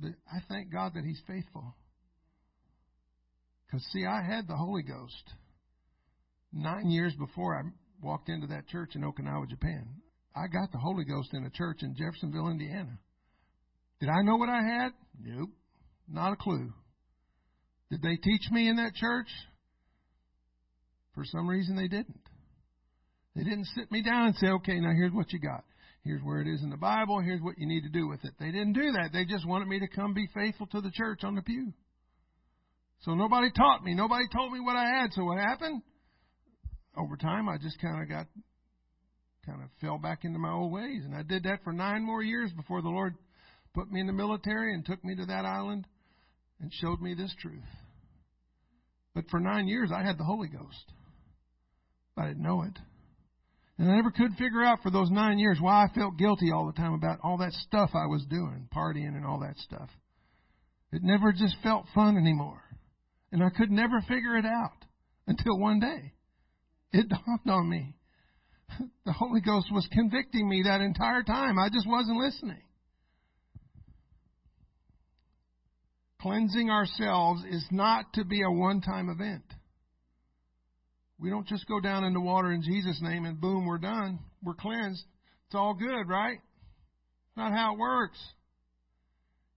But 0.00 0.10
I 0.30 0.38
thank 0.48 0.72
God 0.72 0.92
that 0.94 1.04
He's 1.04 1.20
faithful. 1.26 1.74
Because, 3.66 3.84
see, 3.92 4.04
I 4.04 4.22
had 4.22 4.46
the 4.46 4.56
Holy 4.56 4.82
Ghost 4.82 5.32
nine 6.52 6.88
years 6.88 7.14
before 7.18 7.56
I 7.56 7.62
walked 8.02 8.28
into 8.28 8.46
that 8.48 8.68
church 8.68 8.90
in 8.94 9.02
Okinawa, 9.02 9.48
Japan. 9.48 9.86
I 10.34 10.46
got 10.48 10.70
the 10.70 10.78
Holy 10.78 11.04
Ghost 11.04 11.30
in 11.32 11.44
a 11.44 11.50
church 11.50 11.78
in 11.82 11.96
Jeffersonville, 11.96 12.48
Indiana. 12.48 12.98
Did 14.00 14.10
I 14.10 14.22
know 14.22 14.36
what 14.36 14.50
I 14.50 14.62
had? 14.62 14.92
Nope. 15.20 15.50
Not 16.08 16.32
a 16.32 16.36
clue. 16.36 16.72
Did 17.90 18.02
they 18.02 18.16
teach 18.16 18.50
me 18.50 18.68
in 18.68 18.76
that 18.76 18.94
church? 18.94 19.28
For 21.14 21.24
some 21.24 21.48
reason, 21.48 21.76
they 21.76 21.88
didn't. 21.88 22.20
They 23.34 23.44
didn't 23.44 23.66
sit 23.74 23.90
me 23.90 24.02
down 24.02 24.26
and 24.26 24.36
say, 24.36 24.48
okay, 24.48 24.78
now 24.80 24.92
here's 24.92 25.12
what 25.12 25.32
you 25.32 25.38
got. 25.38 25.64
Here's 26.06 26.22
where 26.22 26.40
it 26.40 26.46
is 26.46 26.62
in 26.62 26.70
the 26.70 26.76
Bible. 26.76 27.20
Here's 27.20 27.42
what 27.42 27.58
you 27.58 27.66
need 27.66 27.82
to 27.82 27.88
do 27.88 28.06
with 28.06 28.24
it. 28.24 28.30
They 28.38 28.52
didn't 28.52 28.74
do 28.74 28.92
that. 28.92 29.10
They 29.12 29.24
just 29.24 29.44
wanted 29.46 29.66
me 29.66 29.80
to 29.80 29.88
come 29.88 30.14
be 30.14 30.28
faithful 30.32 30.68
to 30.68 30.80
the 30.80 30.92
church 30.92 31.24
on 31.24 31.34
the 31.34 31.42
pew. 31.42 31.72
So 33.00 33.14
nobody 33.14 33.50
taught 33.50 33.82
me. 33.82 33.92
Nobody 33.92 34.24
told 34.32 34.52
me 34.52 34.60
what 34.60 34.76
I 34.76 34.84
had. 34.84 35.12
So 35.12 35.24
what 35.24 35.38
happened? 35.38 35.82
Over 36.96 37.16
time, 37.16 37.48
I 37.48 37.58
just 37.58 37.80
kind 37.80 38.00
of 38.00 38.08
got, 38.08 38.26
kind 39.44 39.62
of 39.62 39.68
fell 39.80 39.98
back 39.98 40.20
into 40.22 40.38
my 40.38 40.52
old 40.52 40.72
ways. 40.72 41.02
And 41.04 41.14
I 41.14 41.22
did 41.22 41.42
that 41.42 41.64
for 41.64 41.72
nine 41.72 42.04
more 42.04 42.22
years 42.22 42.52
before 42.52 42.82
the 42.82 42.88
Lord 42.88 43.14
put 43.74 43.90
me 43.90 44.00
in 44.00 44.06
the 44.06 44.12
military 44.12 44.74
and 44.74 44.86
took 44.86 45.04
me 45.04 45.16
to 45.16 45.26
that 45.26 45.44
island 45.44 45.86
and 46.60 46.70
showed 46.72 47.00
me 47.00 47.14
this 47.14 47.34
truth. 47.40 47.66
But 49.12 49.24
for 49.28 49.40
nine 49.40 49.66
years, 49.66 49.90
I 49.92 50.04
had 50.06 50.18
the 50.18 50.24
Holy 50.24 50.48
Ghost. 50.48 50.92
I 52.16 52.28
didn't 52.28 52.42
know 52.42 52.62
it. 52.62 52.78
And 53.78 53.90
I 53.90 53.96
never 53.96 54.10
could 54.10 54.32
figure 54.38 54.64
out 54.64 54.82
for 54.82 54.90
those 54.90 55.10
nine 55.10 55.38
years 55.38 55.58
why 55.60 55.84
I 55.84 55.94
felt 55.94 56.16
guilty 56.16 56.50
all 56.50 56.66
the 56.66 56.72
time 56.72 56.94
about 56.94 57.18
all 57.22 57.38
that 57.38 57.52
stuff 57.52 57.90
I 57.94 58.06
was 58.06 58.24
doing, 58.30 58.68
partying 58.74 59.16
and 59.16 59.26
all 59.26 59.40
that 59.40 59.58
stuff. 59.58 59.90
It 60.92 61.02
never 61.02 61.32
just 61.32 61.56
felt 61.62 61.84
fun 61.94 62.16
anymore. 62.16 62.62
And 63.32 63.42
I 63.42 63.50
could 63.50 63.70
never 63.70 64.00
figure 64.00 64.36
it 64.36 64.46
out 64.46 64.84
until 65.26 65.58
one 65.58 65.80
day. 65.80 66.14
It 66.92 67.08
dawned 67.08 67.48
on 67.48 67.68
me. 67.68 67.94
The 69.04 69.12
Holy 69.12 69.40
Ghost 69.40 69.68
was 69.70 69.86
convicting 69.92 70.48
me 70.48 70.62
that 70.64 70.80
entire 70.80 71.22
time. 71.22 71.56
I 71.58 71.68
just 71.68 71.86
wasn't 71.88 72.18
listening. 72.18 72.62
Cleansing 76.20 76.70
ourselves 76.70 77.44
is 77.48 77.64
not 77.70 78.12
to 78.14 78.24
be 78.24 78.42
a 78.42 78.50
one 78.50 78.80
time 78.80 79.08
event. 79.08 79.44
We 81.18 81.30
don't 81.30 81.46
just 81.46 81.66
go 81.66 81.80
down 81.80 82.04
in 82.04 82.12
the 82.12 82.20
water 82.20 82.52
in 82.52 82.62
Jesus' 82.62 83.00
name 83.00 83.24
and 83.24 83.40
boom, 83.40 83.66
we're 83.66 83.78
done. 83.78 84.18
We're 84.42 84.54
cleansed. 84.54 85.04
It's 85.46 85.54
all 85.54 85.74
good, 85.74 86.08
right? 86.08 86.38
Not 87.36 87.52
how 87.52 87.74
it 87.74 87.78
works. 87.78 88.18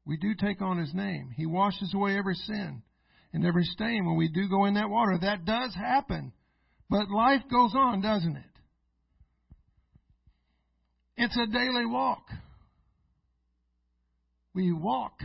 We 0.05 0.17
do 0.17 0.33
take 0.39 0.61
on 0.61 0.77
His 0.77 0.93
name. 0.93 1.31
He 1.35 1.45
washes 1.45 1.93
away 1.93 2.17
every 2.17 2.35
sin 2.35 2.81
and 3.33 3.45
every 3.45 3.65
stain 3.65 4.05
when 4.05 4.17
we 4.17 4.29
do 4.29 4.49
go 4.49 4.65
in 4.65 4.75
that 4.75 4.89
water. 4.89 5.17
That 5.21 5.45
does 5.45 5.75
happen. 5.75 6.31
But 6.89 7.09
life 7.09 7.43
goes 7.51 7.71
on, 7.75 8.01
doesn't 8.01 8.35
it? 8.35 8.43
It's 11.17 11.37
a 11.37 11.47
daily 11.47 11.85
walk. 11.85 12.23
We 14.55 14.71
walk 14.71 15.19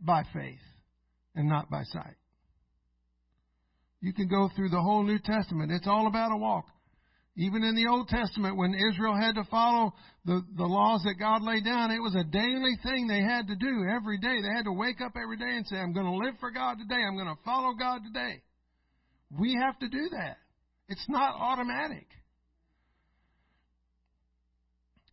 by 0.00 0.22
faith 0.32 0.60
and 1.34 1.48
not 1.48 1.68
by 1.68 1.82
sight. 1.82 2.16
You 4.06 4.12
can 4.12 4.28
go 4.28 4.48
through 4.54 4.68
the 4.68 4.80
whole 4.80 5.02
New 5.02 5.18
Testament. 5.18 5.72
It's 5.72 5.88
all 5.88 6.06
about 6.06 6.30
a 6.30 6.36
walk. 6.36 6.66
Even 7.36 7.64
in 7.64 7.74
the 7.74 7.88
Old 7.90 8.06
Testament, 8.06 8.56
when 8.56 8.72
Israel 8.72 9.16
had 9.20 9.34
to 9.34 9.42
follow 9.50 9.92
the, 10.24 10.46
the 10.56 10.64
laws 10.64 11.02
that 11.02 11.16
God 11.18 11.42
laid 11.42 11.64
down, 11.64 11.90
it 11.90 11.98
was 11.98 12.14
a 12.14 12.22
daily 12.22 12.78
thing 12.84 13.08
they 13.08 13.20
had 13.20 13.48
to 13.48 13.56
do 13.56 13.84
every 13.90 14.18
day. 14.18 14.40
They 14.40 14.54
had 14.54 14.66
to 14.66 14.72
wake 14.72 15.00
up 15.04 15.14
every 15.20 15.36
day 15.36 15.56
and 15.56 15.66
say, 15.66 15.78
I'm 15.78 15.92
going 15.92 16.06
to 16.06 16.24
live 16.24 16.34
for 16.38 16.52
God 16.52 16.78
today. 16.78 17.02
I'm 17.02 17.16
going 17.16 17.34
to 17.34 17.42
follow 17.44 17.74
God 17.74 18.02
today. 18.06 18.42
We 19.36 19.58
have 19.60 19.76
to 19.80 19.88
do 19.88 20.08
that. 20.12 20.36
It's 20.88 21.06
not 21.08 21.34
automatic. 21.34 22.06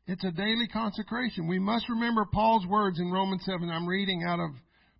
It's 0.05 0.23
a 0.23 0.31
daily 0.31 0.67
consecration. 0.71 1.47
We 1.47 1.57
must 1.57 1.89
remember 1.89 2.27
Paul's 2.31 2.67
words 2.67 2.99
in 2.99 3.09
Romans 3.11 3.41
7. 3.43 3.71
I'm 3.71 3.87
reading 3.87 4.23
out 4.23 4.39
of 4.39 4.51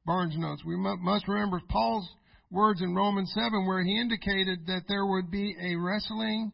Barnes' 0.04 0.34
notes. 0.36 0.64
We 0.66 0.78
must 0.78 1.28
remember 1.28 1.62
Paul's 1.70 2.10
words 2.54 2.82
in 2.82 2.94
Romans 2.94 3.32
7 3.34 3.66
where 3.66 3.84
he 3.84 4.00
indicated 4.00 4.68
that 4.68 4.84
there 4.88 5.06
would 5.06 5.32
be 5.32 5.56
a 5.60 5.76
wrestling 5.76 6.52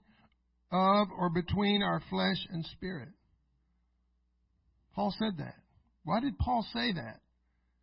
of 0.71 1.07
or 1.17 1.29
between 1.29 1.83
our 1.83 2.01
flesh 2.09 2.37
and 2.51 2.65
spirit. 2.77 3.09
Paul 4.95 5.13
said 5.19 5.37
that. 5.37 5.55
Why 6.05 6.21
did 6.21 6.39
Paul 6.39 6.65
say 6.73 6.93
that? 6.93 7.19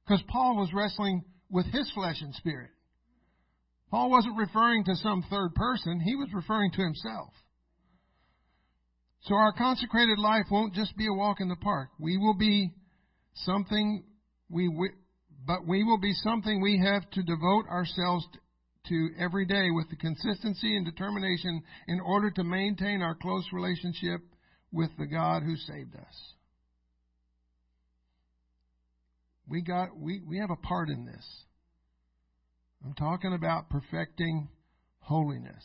Because 0.04 0.22
Paul 0.28 0.56
was 0.56 0.70
wrestling 0.72 1.24
with 1.50 1.66
his 1.66 1.90
flesh 1.94 2.16
and 2.22 2.34
spirit. 2.34 2.70
Paul 3.90 4.10
wasn't 4.10 4.38
referring 4.38 4.84
to 4.84 4.96
some 4.96 5.24
third 5.30 5.54
person, 5.54 6.00
he 6.00 6.16
was 6.16 6.28
referring 6.34 6.72
to 6.72 6.82
himself. 6.82 7.32
So 9.22 9.34
our 9.34 9.52
consecrated 9.52 10.18
life 10.18 10.46
won't 10.50 10.74
just 10.74 10.96
be 10.96 11.06
a 11.06 11.12
walk 11.12 11.40
in 11.40 11.48
the 11.48 11.56
park. 11.56 11.90
We 11.98 12.16
will 12.16 12.36
be 12.36 12.70
something 13.34 14.04
we 14.48 14.68
but 15.46 15.66
we 15.66 15.84
will 15.84 15.98
be 15.98 16.12
something 16.12 16.60
we 16.60 16.78
have 16.84 17.08
to 17.10 17.22
devote 17.22 17.66
ourselves 17.70 18.26
to 18.88 19.08
every 19.18 19.46
day 19.46 19.68
with 19.70 19.88
the 19.90 19.96
consistency 19.96 20.76
and 20.76 20.84
determination 20.84 21.62
in 21.88 22.00
order 22.00 22.30
to 22.30 22.44
maintain 22.44 23.02
our 23.02 23.14
close 23.14 23.44
relationship 23.52 24.20
with 24.72 24.90
the 24.98 25.06
God 25.06 25.42
who 25.42 25.56
saved 25.56 25.94
us. 25.94 26.32
We 29.48 29.62
got 29.62 29.96
we, 29.96 30.20
we 30.26 30.38
have 30.38 30.50
a 30.50 30.56
part 30.56 30.88
in 30.88 31.06
this. 31.06 31.24
I'm 32.84 32.94
talking 32.94 33.32
about 33.32 33.70
perfecting 33.70 34.48
holiness. 34.98 35.64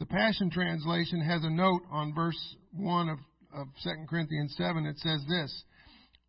The 0.00 0.06
Passion 0.06 0.50
Translation 0.50 1.20
has 1.20 1.42
a 1.44 1.50
note 1.50 1.82
on 1.90 2.14
verse 2.14 2.56
1 2.72 3.08
of, 3.08 3.18
of 3.52 3.66
2 3.82 3.90
Corinthians 4.08 4.54
7. 4.56 4.86
It 4.86 4.98
says 4.98 5.20
this, 5.28 5.64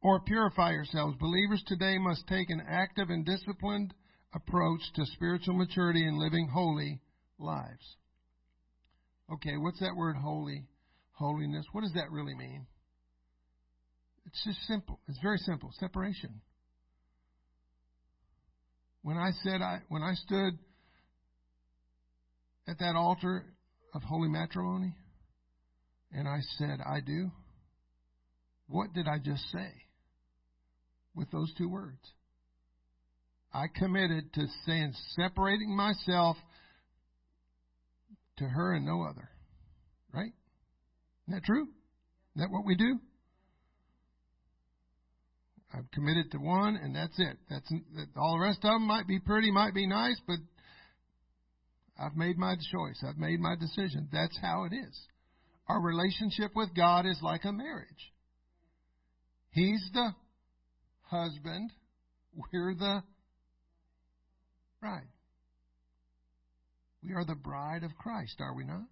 Or 0.02 0.22
purify 0.22 0.72
yourselves. 0.72 1.18
Believers 1.20 1.62
today 1.68 1.98
must 1.98 2.26
take 2.28 2.50
an 2.50 2.62
active 2.68 3.10
and 3.10 3.26
disciplined 3.26 3.94
approach 4.34 4.82
to 4.96 5.06
spiritual 5.08 5.56
maturity 5.56 6.08
and 6.08 6.18
living 6.18 6.48
holy 6.48 7.02
lives. 7.38 7.98
Okay, 9.34 9.58
what's 9.58 9.80
that 9.80 9.96
word 9.96 10.16
holy? 10.16 10.66
Holiness. 11.14 11.66
What 11.74 11.82
does 11.82 11.94
that 11.94 12.12
really 12.12 12.34
mean? 12.34 12.66
It's 14.26 14.42
just 14.46 14.66
simple. 14.68 15.00
It's 15.08 15.20
very 15.22 15.38
simple. 15.40 15.72
Separation. 15.80 16.42
When 19.02 19.18
I 19.18 19.32
said 19.44 19.62
I 19.62 19.80
when 19.90 20.02
I 20.02 20.14
stood 20.14 20.54
at 22.68 22.80
that 22.80 22.96
altar 22.96 23.46
of 23.94 24.04
holy 24.04 24.30
matrimony 24.30 24.94
and 26.12 26.28
I 26.28 26.40
said 26.58 26.80
I 26.86 27.00
do, 27.02 27.32
what 28.68 28.94
did 28.94 29.08
I 29.08 29.18
just 29.18 29.44
say 29.52 29.88
with 31.15 31.30
those 31.32 31.54
two 31.58 31.69
words? 31.69 32.00
I 33.54 33.65
committed 33.74 34.34
to 34.34 34.45
saying 34.65 34.93
separating 35.15 35.76
myself 35.76 36.38
to 38.38 38.45
her 38.45 38.74
and 38.74 38.86
no 38.86 39.04
other. 39.04 39.30
Right? 40.13 40.32
Isn't 41.28 41.39
that 41.39 41.43
true? 41.43 41.67
Isn't 42.36 42.48
that 42.48 42.52
what 42.52 42.65
we 42.65 42.76
do? 42.76 43.00
I've 45.74 45.89
committed 45.91 46.32
to 46.32 46.39
one, 46.39 46.76
and 46.82 46.95
that's 46.95 47.19
it. 47.19 47.38
That's 47.50 47.72
all 48.17 48.34
the 48.34 48.43
rest 48.45 48.60
of 48.63 48.74
them 48.74 48.88
might 48.88 49.08
be 49.08 49.19
pretty, 49.19 49.52
might 49.52 49.76
be 49.76 49.86
nice, 49.86 50.19
but 50.26 50.39
I've 52.00 52.15
made 52.15 52.38
my 52.38 52.56
choice. 52.56 53.04
I've 53.08 53.17
made 53.17 53.39
my 53.39 53.56
decision. 53.56 54.08
That's 54.12 54.38
how 54.41 54.63
it 54.63 54.74
is. 54.74 55.00
Our 55.67 55.80
relationship 55.80 56.52
with 56.56 56.74
God 56.76 57.06
is 57.06 57.19
like 57.22 57.45
a 57.45 57.52
marriage. 57.52 58.13
He's 59.52 59.88
the 59.93 60.10
husband. 61.10 61.72
We're 62.36 62.76
the 62.76 63.04
bride. 64.80 65.08
We 67.04 67.13
are 67.13 67.26
the 67.26 67.36
bride 67.36 67.84
of 67.84 67.91
Christ, 67.98 68.36
are 68.39 68.54
we 68.54 68.65
not? 68.65 68.86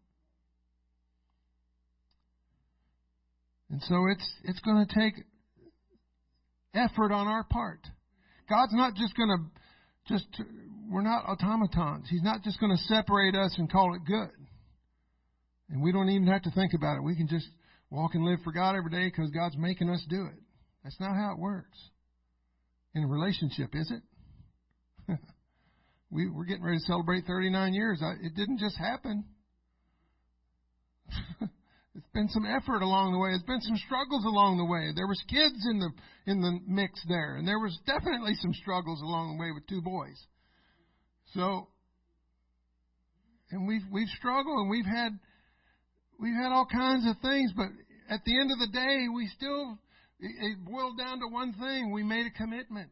And 3.69 3.81
so 3.83 4.07
it's 4.09 4.27
it's 4.45 4.59
going 4.61 4.85
to 4.85 4.95
take 4.95 5.13
effort 6.73 7.11
on 7.11 7.27
our 7.27 7.43
part. 7.43 7.79
God's 8.49 8.73
not 8.73 8.95
just 8.95 9.15
going 9.15 9.29
to 9.29 10.13
just 10.13 10.25
we're 10.89 11.01
not 11.01 11.25
automatons. 11.27 12.07
He's 12.09 12.23
not 12.23 12.43
just 12.43 12.59
going 12.59 12.75
to 12.75 12.83
separate 12.83 13.35
us 13.35 13.53
and 13.57 13.69
call 13.69 13.93
it 13.95 14.05
good. 14.05 14.31
And 15.69 15.81
we 15.81 15.91
don't 15.91 16.09
even 16.09 16.27
have 16.27 16.43
to 16.43 16.51
think 16.51 16.73
about 16.73 16.95
it. 16.95 17.03
We 17.03 17.15
can 17.15 17.27
just 17.27 17.47
walk 17.89 18.15
and 18.15 18.23
live 18.23 18.39
for 18.43 18.53
God 18.53 18.75
every 18.75 18.91
day 18.91 19.07
because 19.07 19.31
God's 19.31 19.57
making 19.57 19.89
us 19.89 20.03
do 20.09 20.27
it. 20.27 20.39
That's 20.83 20.99
not 21.01 21.15
how 21.15 21.33
it 21.33 21.39
works. 21.39 21.77
In 22.95 23.03
a 23.03 23.07
relationship, 23.07 23.69
is 23.73 23.91
it? 23.91 25.19
we, 26.09 26.29
we're 26.29 26.45
getting 26.45 26.63
ready 26.63 26.79
to 26.79 26.83
celebrate 26.85 27.25
39 27.25 27.73
years. 27.73 28.01
I, 28.03 28.13
it 28.25 28.35
didn't 28.35 28.59
just 28.59 28.77
happen. 28.77 29.25
It's 31.97 32.07
been 32.13 32.29
some 32.29 32.45
effort 32.45 32.83
along 32.83 33.13
the 33.13 33.17
way. 33.17 33.31
There's 33.31 33.41
been 33.41 33.61
some 33.61 33.81
struggles 33.89 34.23
along 34.23 34.57
the 34.57 34.69
way. 34.69 34.93
There 34.93 35.07
was 35.07 35.17
kids 35.27 35.65
in 35.65 35.79
the 35.79 35.89
in 36.29 36.41
the 36.41 36.59
mix 36.67 36.93
there, 37.09 37.37
and 37.37 37.47
there 37.47 37.57
was 37.57 37.73
definitely 37.87 38.35
some 38.35 38.53
struggles 38.53 39.01
along 39.01 39.33
the 39.33 39.41
way 39.41 39.49
with 39.51 39.65
two 39.65 39.81
boys. 39.81 40.13
So, 41.33 41.69
and 43.49 43.67
we've 43.67 43.81
we've 43.91 44.13
struggled 44.13 44.61
and 44.61 44.69
we've 44.69 44.85
had 44.85 45.17
we've 46.19 46.37
had 46.37 46.53
all 46.53 46.67
kinds 46.69 47.09
of 47.09 47.17
things, 47.17 47.51
but 47.57 47.73
at 48.13 48.21
the 48.25 48.39
end 48.39 48.51
of 48.51 48.59
the 48.59 48.69
day, 48.69 49.07
we 49.09 49.25
still 49.35 49.79
it 50.19 50.65
boiled 50.65 50.97
down 50.97 51.19
to 51.19 51.27
one 51.27 51.53
thing: 51.53 51.91
we 51.91 52.03
made 52.03 52.25
a 52.25 52.31
commitment. 52.31 52.91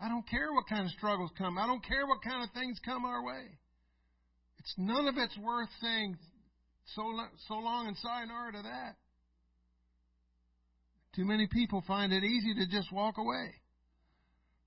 I 0.00 0.08
don't 0.08 0.28
care 0.28 0.52
what 0.52 0.68
kind 0.68 0.84
of 0.84 0.92
struggles 0.92 1.30
come. 1.36 1.58
I 1.58 1.66
don't 1.66 1.84
care 1.84 2.06
what 2.06 2.22
kind 2.22 2.42
of 2.44 2.50
things 2.52 2.78
come 2.84 3.04
our 3.04 3.24
way. 3.24 3.58
It's 4.58 4.74
none 4.78 5.08
of 5.08 5.16
it's 5.16 5.36
worth 5.38 5.68
saying 5.80 6.16
so, 6.94 7.02
so 7.48 7.54
long 7.54 7.88
and 7.88 7.96
sayonara 7.96 8.52
to 8.52 8.62
that. 8.62 8.96
Too 11.16 11.24
many 11.24 11.48
people 11.48 11.82
find 11.86 12.12
it 12.12 12.22
easy 12.22 12.54
to 12.54 12.66
just 12.70 12.92
walk 12.92 13.18
away 13.18 13.54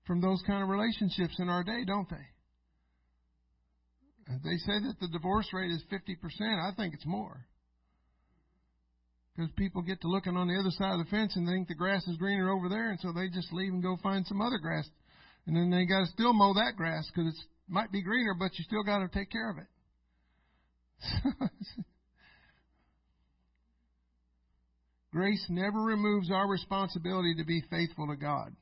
from 0.06 0.20
those 0.20 0.42
kind 0.46 0.62
of 0.62 0.68
relationships 0.68 1.36
in 1.38 1.48
our 1.48 1.64
day, 1.64 1.84
don't 1.86 2.08
they? 2.10 2.26
They 4.44 4.56
say 4.58 4.80
that 4.80 4.94
the 5.00 5.08
divorce 5.08 5.48
rate 5.52 5.70
is 5.70 5.82
50%. 5.90 6.16
I 6.40 6.74
think 6.74 6.94
it's 6.94 7.06
more. 7.06 7.46
Because 9.34 9.50
people 9.56 9.80
get 9.82 10.00
to 10.02 10.08
looking 10.08 10.36
on 10.36 10.48
the 10.48 10.58
other 10.58 10.70
side 10.70 10.92
of 10.92 11.04
the 11.04 11.10
fence 11.10 11.36
and 11.36 11.46
think 11.48 11.68
the 11.68 11.74
grass 11.74 12.06
is 12.06 12.16
greener 12.18 12.50
over 12.50 12.68
there, 12.68 12.90
and 12.90 13.00
so 13.00 13.12
they 13.12 13.28
just 13.28 13.52
leave 13.52 13.72
and 13.72 13.82
go 13.82 13.96
find 14.02 14.26
some 14.26 14.42
other 14.42 14.58
grass. 14.58 14.88
And 15.46 15.56
then 15.56 15.70
they 15.70 15.86
got 15.86 16.00
to 16.00 16.12
still 16.12 16.32
mow 16.32 16.52
that 16.54 16.76
grass 16.76 17.10
because 17.10 17.32
it 17.32 17.40
might 17.68 17.90
be 17.90 18.02
greener, 18.02 18.34
but 18.38 18.56
you 18.58 18.64
still 18.64 18.84
got 18.84 18.98
to 18.98 19.08
take 19.08 19.30
care 19.30 19.50
of 19.50 19.56
it. 19.58 19.66
Grace 25.12 25.44
never 25.50 25.82
removes 25.82 26.30
our 26.30 26.48
responsibility 26.48 27.34
to 27.36 27.44
be 27.44 27.62
faithful 27.70 28.06
to 28.06 28.16
God. 28.16 28.56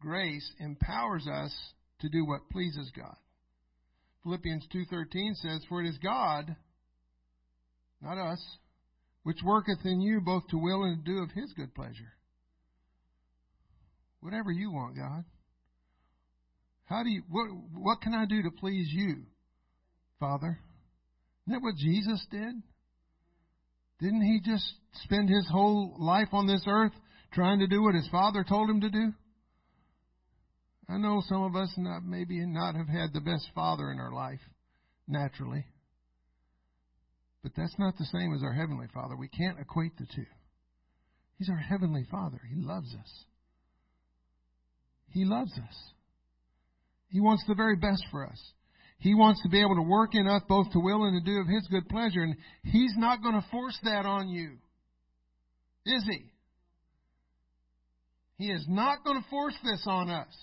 Grace 0.00 0.48
empowers 0.60 1.26
us 1.26 1.52
to 2.00 2.08
do 2.08 2.24
what 2.24 2.48
pleases 2.50 2.90
God. 2.96 3.16
Philippians 4.22 4.66
2:13 4.68 5.34
says, 5.34 5.64
"For 5.64 5.82
it 5.82 5.88
is 5.88 5.98
God, 5.98 6.54
not 8.00 8.16
us, 8.16 8.58
which 9.24 9.42
worketh 9.42 9.84
in 9.84 10.00
you 10.00 10.20
both 10.20 10.46
to 10.48 10.56
will 10.56 10.84
and 10.84 11.04
to 11.04 11.12
do 11.12 11.18
of 11.18 11.30
his 11.32 11.52
good 11.54 11.74
pleasure." 11.74 12.14
Whatever 14.20 14.50
you 14.52 14.70
want, 14.70 14.96
God. 14.96 15.24
How 16.86 17.02
do 17.02 17.10
you 17.10 17.22
what 17.28 17.48
what 17.72 18.00
can 18.00 18.14
I 18.14 18.24
do 18.24 18.42
to 18.42 18.50
please 18.50 18.88
you, 18.90 19.26
Father. 20.18 20.58
Isn't 21.46 21.52
that 21.52 21.62
what 21.62 21.76
Jesus 21.76 22.24
did? 22.30 22.62
Didn't 24.00 24.22
he 24.22 24.40
just 24.40 24.64
spend 25.04 25.28
his 25.28 25.46
whole 25.50 25.96
life 25.98 26.28
on 26.32 26.46
this 26.46 26.64
earth 26.66 26.92
trying 27.32 27.58
to 27.58 27.66
do 27.66 27.82
what 27.82 27.94
his 27.94 28.08
Father 28.08 28.44
told 28.44 28.70
him 28.70 28.80
to 28.80 28.90
do? 28.90 29.12
I 30.88 30.98
know 30.98 31.22
some 31.28 31.42
of 31.42 31.56
us 31.56 31.72
not, 31.78 32.04
maybe 32.04 32.44
not 32.44 32.74
have 32.74 32.88
had 32.88 33.12
the 33.12 33.20
best 33.20 33.48
father 33.54 33.90
in 33.90 33.98
our 33.98 34.12
life, 34.12 34.40
naturally. 35.08 35.66
But 37.44 37.52
that's 37.54 37.78
not 37.78 37.98
the 37.98 38.06
same 38.06 38.32
as 38.34 38.42
our 38.42 38.54
Heavenly 38.54 38.86
Father. 38.92 39.14
We 39.16 39.28
can't 39.28 39.60
equate 39.60 39.98
the 39.98 40.06
two. 40.06 40.24
He's 41.38 41.50
our 41.50 41.58
Heavenly 41.58 42.06
Father. 42.10 42.40
He 42.48 42.60
loves 42.60 42.92
us. 42.94 43.24
He 45.10 45.26
loves 45.26 45.52
us. 45.52 45.76
He 47.10 47.20
wants 47.20 47.44
the 47.46 47.54
very 47.54 47.76
best 47.76 48.02
for 48.10 48.26
us. 48.26 48.40
He 48.98 49.14
wants 49.14 49.42
to 49.42 49.50
be 49.50 49.60
able 49.60 49.76
to 49.76 49.82
work 49.82 50.14
in 50.14 50.26
us 50.26 50.40
both 50.48 50.72
to 50.72 50.80
will 50.80 51.04
and 51.04 51.22
to 51.22 51.30
do 51.30 51.38
of 51.38 51.46
His 51.46 51.68
good 51.70 51.86
pleasure. 51.90 52.22
And 52.22 52.34
He's 52.62 52.94
not 52.96 53.22
going 53.22 53.34
to 53.34 53.46
force 53.50 53.78
that 53.84 54.06
on 54.06 54.30
you. 54.30 54.52
Is 55.84 56.02
He? 56.08 56.24
He 58.38 58.50
is 58.50 58.64
not 58.66 59.04
going 59.04 59.22
to 59.22 59.28
force 59.28 59.54
this 59.62 59.82
on 59.86 60.08
us. 60.08 60.34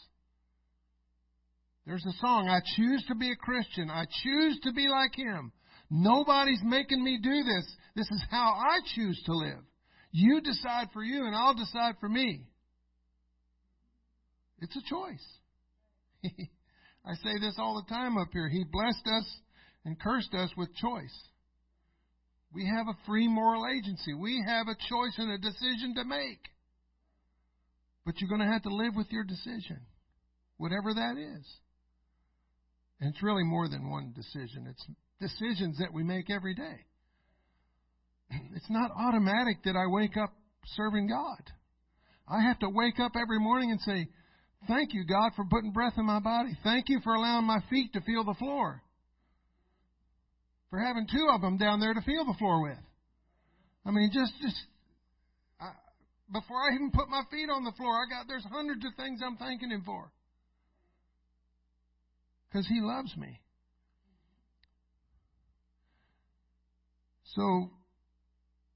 There's 1.87 2.05
a 2.05 2.13
song, 2.21 2.47
I 2.47 2.59
choose 2.75 3.03
to 3.07 3.15
be 3.15 3.31
a 3.31 3.35
Christian. 3.35 3.89
I 3.89 4.05
choose 4.23 4.59
to 4.65 4.71
be 4.71 4.87
like 4.87 5.15
Him. 5.15 5.51
Nobody's 5.93 6.61
making 6.63 7.03
me 7.03 7.19
do 7.21 7.43
this. 7.43 7.75
This 7.97 8.09
is 8.09 8.23
how 8.31 8.53
I 8.57 8.79
choose 8.95 9.21
to 9.25 9.33
live. 9.33 9.59
You 10.11 10.39
decide 10.39 10.87
for 10.93 11.03
you, 11.03 11.25
and 11.25 11.35
I'll 11.35 11.53
decide 11.53 11.95
for 11.99 12.07
me. 12.07 12.45
It's 14.61 14.75
a 14.75 14.89
choice. 14.89 15.27
I 17.05 17.13
say 17.15 17.39
this 17.41 17.55
all 17.57 17.75
the 17.75 17.93
time 17.93 18.17
up 18.17 18.29
here. 18.31 18.47
He 18.47 18.63
blessed 18.71 19.05
us 19.05 19.25
and 19.83 19.99
cursed 19.99 20.33
us 20.33 20.49
with 20.55 20.73
choice. 20.75 21.19
We 22.53 22.65
have 22.67 22.87
a 22.87 23.05
free 23.05 23.27
moral 23.27 23.63
agency. 23.67 24.13
We 24.13 24.41
have 24.47 24.67
a 24.67 24.75
choice 24.89 25.15
and 25.17 25.31
a 25.31 25.37
decision 25.37 25.95
to 25.95 26.05
make. 26.05 26.39
But 28.05 28.15
you're 28.19 28.29
going 28.29 28.47
to 28.47 28.53
have 28.53 28.63
to 28.63 28.73
live 28.73 28.95
with 28.95 29.07
your 29.11 29.25
decision, 29.25 29.81
whatever 30.57 30.93
that 30.93 31.17
is. 31.17 31.45
And 32.99 33.13
it's 33.13 33.23
really 33.23 33.43
more 33.43 33.67
than 33.67 33.89
one 33.89 34.13
decision. 34.15 34.67
It's 34.69 34.85
decisions 35.21 35.77
that 35.77 35.93
we 35.93 36.03
make 36.03 36.29
every 36.29 36.55
day. 36.55 36.85
It's 38.55 38.69
not 38.69 38.91
automatic 38.91 39.63
that 39.63 39.75
I 39.75 39.87
wake 39.87 40.17
up 40.17 40.33
serving 40.75 41.07
God. 41.07 41.41
I 42.27 42.41
have 42.41 42.59
to 42.59 42.69
wake 42.69 42.99
up 42.99 43.13
every 43.15 43.39
morning 43.39 43.71
and 43.71 43.79
say, 43.81 44.07
Thank 44.67 44.93
you, 44.93 45.03
God, 45.05 45.31
for 45.35 45.43
putting 45.49 45.71
breath 45.71 45.93
in 45.97 46.05
my 46.05 46.19
body. 46.19 46.55
Thank 46.63 46.85
you 46.87 46.99
for 47.03 47.15
allowing 47.15 47.45
my 47.45 47.61
feet 47.69 47.93
to 47.93 48.01
feel 48.01 48.23
the 48.23 48.35
floor. 48.35 48.81
For 50.69 50.79
having 50.79 51.07
two 51.11 51.29
of 51.33 51.41
them 51.41 51.57
down 51.57 51.79
there 51.79 51.93
to 51.93 52.01
feel 52.01 52.25
the 52.25 52.37
floor 52.37 52.61
with. 52.61 52.77
I 53.85 53.89
mean, 53.89 54.11
just, 54.13 54.31
just, 54.39 54.55
I, 55.59 55.71
before 56.31 56.57
I 56.57 56.75
even 56.75 56.91
put 56.91 57.09
my 57.09 57.23
feet 57.31 57.49
on 57.49 57.63
the 57.63 57.71
floor, 57.71 57.91
I 57.91 58.05
got, 58.07 58.27
there's 58.27 58.45
hundreds 58.51 58.85
of 58.85 58.93
things 58.95 59.19
I'm 59.25 59.37
thanking 59.37 59.71
Him 59.71 59.81
for. 59.83 60.11
Because 62.47 62.67
He 62.67 62.81
loves 62.81 63.17
me. 63.17 63.41
So, 67.35 67.71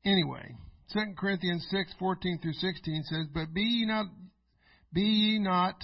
anyway, 0.05 0.55
2 0.93 0.99
Corinthians 1.17 1.65
6, 1.69 1.93
14 1.99 2.39
through 2.41 2.53
16 2.53 3.03
says, 3.09 3.27
But 3.33 3.53
be 3.53 3.61
ye 3.61 3.85
not 3.85 4.05
be 4.93 5.01
ye 5.01 5.39
not 5.39 5.75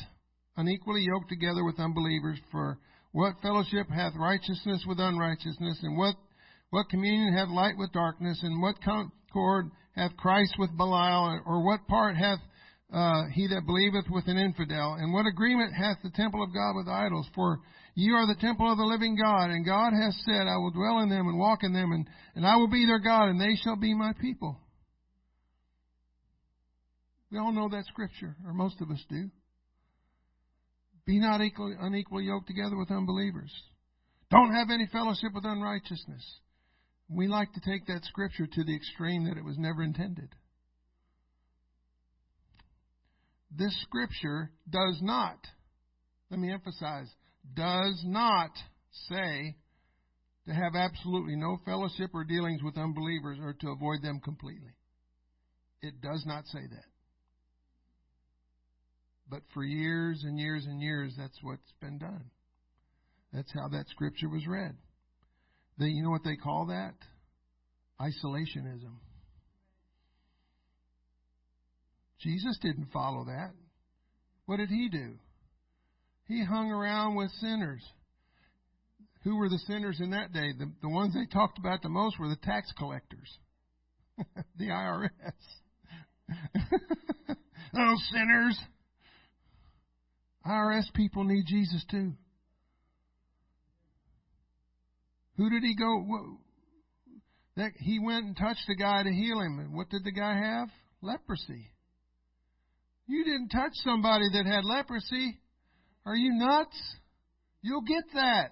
unequally 0.55 1.01
yoked 1.01 1.27
together 1.27 1.65
with 1.65 1.79
unbelievers, 1.79 2.39
for 2.49 2.79
what 3.11 3.41
fellowship 3.41 3.89
hath 3.89 4.13
righteousness 4.15 4.85
with 4.87 4.99
unrighteousness, 4.99 5.79
and 5.83 5.97
what 5.97 6.15
what 6.69 6.87
communion 6.89 7.33
hath 7.33 7.49
light 7.49 7.77
with 7.77 7.91
darkness, 7.91 8.39
and 8.41 8.61
what 8.61 8.81
concord 8.81 9.71
hath 9.95 10.15
Christ 10.15 10.53
with 10.57 10.77
Belial, 10.77 11.41
or 11.45 11.65
what 11.65 11.87
part 11.87 12.15
hath 12.15 12.39
uh, 12.93 13.23
he 13.33 13.47
that 13.47 13.65
believeth 13.65 14.05
with 14.09 14.27
an 14.27 14.37
infidel, 14.37 14.95
and 14.99 15.13
what 15.13 15.25
agreement 15.25 15.73
hath 15.73 15.97
the 16.03 16.11
temple 16.11 16.43
of 16.43 16.53
God 16.53 16.75
with 16.75 16.87
idols? 16.87 17.27
For 17.33 17.59
ye 17.95 18.11
are 18.11 18.27
the 18.27 18.39
temple 18.39 18.69
of 18.69 18.77
the 18.77 18.83
living 18.83 19.15
God, 19.15 19.49
and 19.49 19.65
God 19.65 19.93
hath 19.93 20.13
said, 20.25 20.47
I 20.47 20.57
will 20.57 20.71
dwell 20.71 20.99
in 20.99 21.09
them 21.09 21.27
and 21.27 21.39
walk 21.39 21.59
in 21.63 21.73
them, 21.73 21.91
and, 21.91 22.07
and 22.35 22.45
I 22.45 22.57
will 22.57 22.69
be 22.69 22.85
their 22.85 22.99
God, 22.99 23.29
and 23.29 23.39
they 23.39 23.55
shall 23.63 23.77
be 23.77 23.93
my 23.93 24.11
people. 24.19 24.59
We 27.31 27.39
all 27.39 27.53
know 27.53 27.69
that 27.69 27.85
scripture, 27.85 28.35
or 28.45 28.53
most 28.53 28.81
of 28.81 28.91
us 28.91 29.03
do. 29.09 29.29
Be 31.05 31.17
not 31.19 31.41
equally, 31.41 31.75
unequally 31.79 32.25
yoked 32.25 32.47
together 32.47 32.77
with 32.77 32.91
unbelievers. 32.91 33.51
Don't 34.29 34.53
have 34.53 34.69
any 34.69 34.87
fellowship 34.91 35.33
with 35.33 35.45
unrighteousness. 35.45 36.23
We 37.09 37.27
like 37.27 37.53
to 37.53 37.61
take 37.61 37.87
that 37.87 38.03
scripture 38.05 38.47
to 38.47 38.63
the 38.63 38.75
extreme 38.75 39.25
that 39.25 39.37
it 39.37 39.45
was 39.45 39.57
never 39.57 39.81
intended. 39.81 40.29
This 43.55 43.75
scripture 43.81 44.51
does 44.69 44.99
not, 45.01 45.37
let 46.29 46.39
me 46.39 46.51
emphasize, 46.51 47.07
does 47.53 48.01
not 48.05 48.51
say 49.09 49.55
to 50.47 50.53
have 50.53 50.75
absolutely 50.75 51.35
no 51.35 51.57
fellowship 51.65 52.11
or 52.13 52.23
dealings 52.23 52.63
with 52.63 52.77
unbelievers 52.77 53.37
or 53.41 53.53
to 53.53 53.69
avoid 53.69 54.01
them 54.01 54.19
completely. 54.23 54.71
It 55.81 56.01
does 56.01 56.23
not 56.25 56.45
say 56.47 56.61
that. 56.69 56.85
But 59.29 59.41
for 59.53 59.63
years 59.63 60.23
and 60.23 60.39
years 60.39 60.65
and 60.65 60.81
years, 60.81 61.13
that's 61.17 61.37
what's 61.41 61.71
been 61.81 61.97
done. 61.97 62.25
That's 63.33 63.51
how 63.53 63.69
that 63.69 63.87
scripture 63.89 64.29
was 64.29 64.45
read. 64.47 64.75
They, 65.77 65.87
you 65.87 66.03
know 66.03 66.09
what 66.09 66.23
they 66.23 66.35
call 66.35 66.67
that? 66.67 66.95
Isolationism. 67.99 68.97
Jesus 72.21 72.57
didn't 72.61 72.91
follow 72.93 73.25
that. 73.25 73.51
What 74.45 74.57
did 74.57 74.69
he 74.69 74.89
do? 74.89 75.15
He 76.27 76.43
hung 76.43 76.71
around 76.71 77.15
with 77.15 77.31
sinners. 77.39 77.83
Who 79.23 79.37
were 79.37 79.49
the 79.49 79.59
sinners 79.67 79.99
in 79.99 80.11
that 80.11 80.33
day? 80.33 80.51
The, 80.57 80.71
the 80.81 80.89
ones 80.89 81.13
they 81.13 81.25
talked 81.31 81.57
about 81.57 81.81
the 81.81 81.89
most 81.89 82.19
were 82.19 82.29
the 82.29 82.37
tax 82.43 82.71
collectors, 82.77 83.37
the 84.57 84.67
IRS. 84.67 85.09
Those 87.27 87.37
oh, 87.77 87.95
sinners. 88.11 88.59
IRS 90.45 90.91
people 90.95 91.23
need 91.23 91.43
Jesus 91.47 91.83
too. 91.89 92.13
Who 95.37 95.49
did 95.49 95.63
he 95.63 95.75
go? 95.75 96.37
That 97.57 97.71
he 97.77 97.99
went 97.99 98.25
and 98.25 98.37
touched 98.37 98.65
the 98.67 98.75
guy 98.75 99.03
to 99.03 99.11
heal 99.11 99.39
him. 99.39 99.59
And 99.59 99.75
what 99.75 99.89
did 99.89 100.03
the 100.03 100.11
guy 100.11 100.35
have? 100.35 100.69
Leprosy. 101.01 101.69
You 103.07 103.23
didn't 103.23 103.49
touch 103.49 103.73
somebody 103.83 104.25
that 104.33 104.45
had 104.45 104.63
leprosy. 104.63 105.39
Are 106.05 106.15
you 106.15 106.33
nuts? 106.33 106.77
You'll 107.61 107.81
get 107.81 108.03
that. 108.13 108.51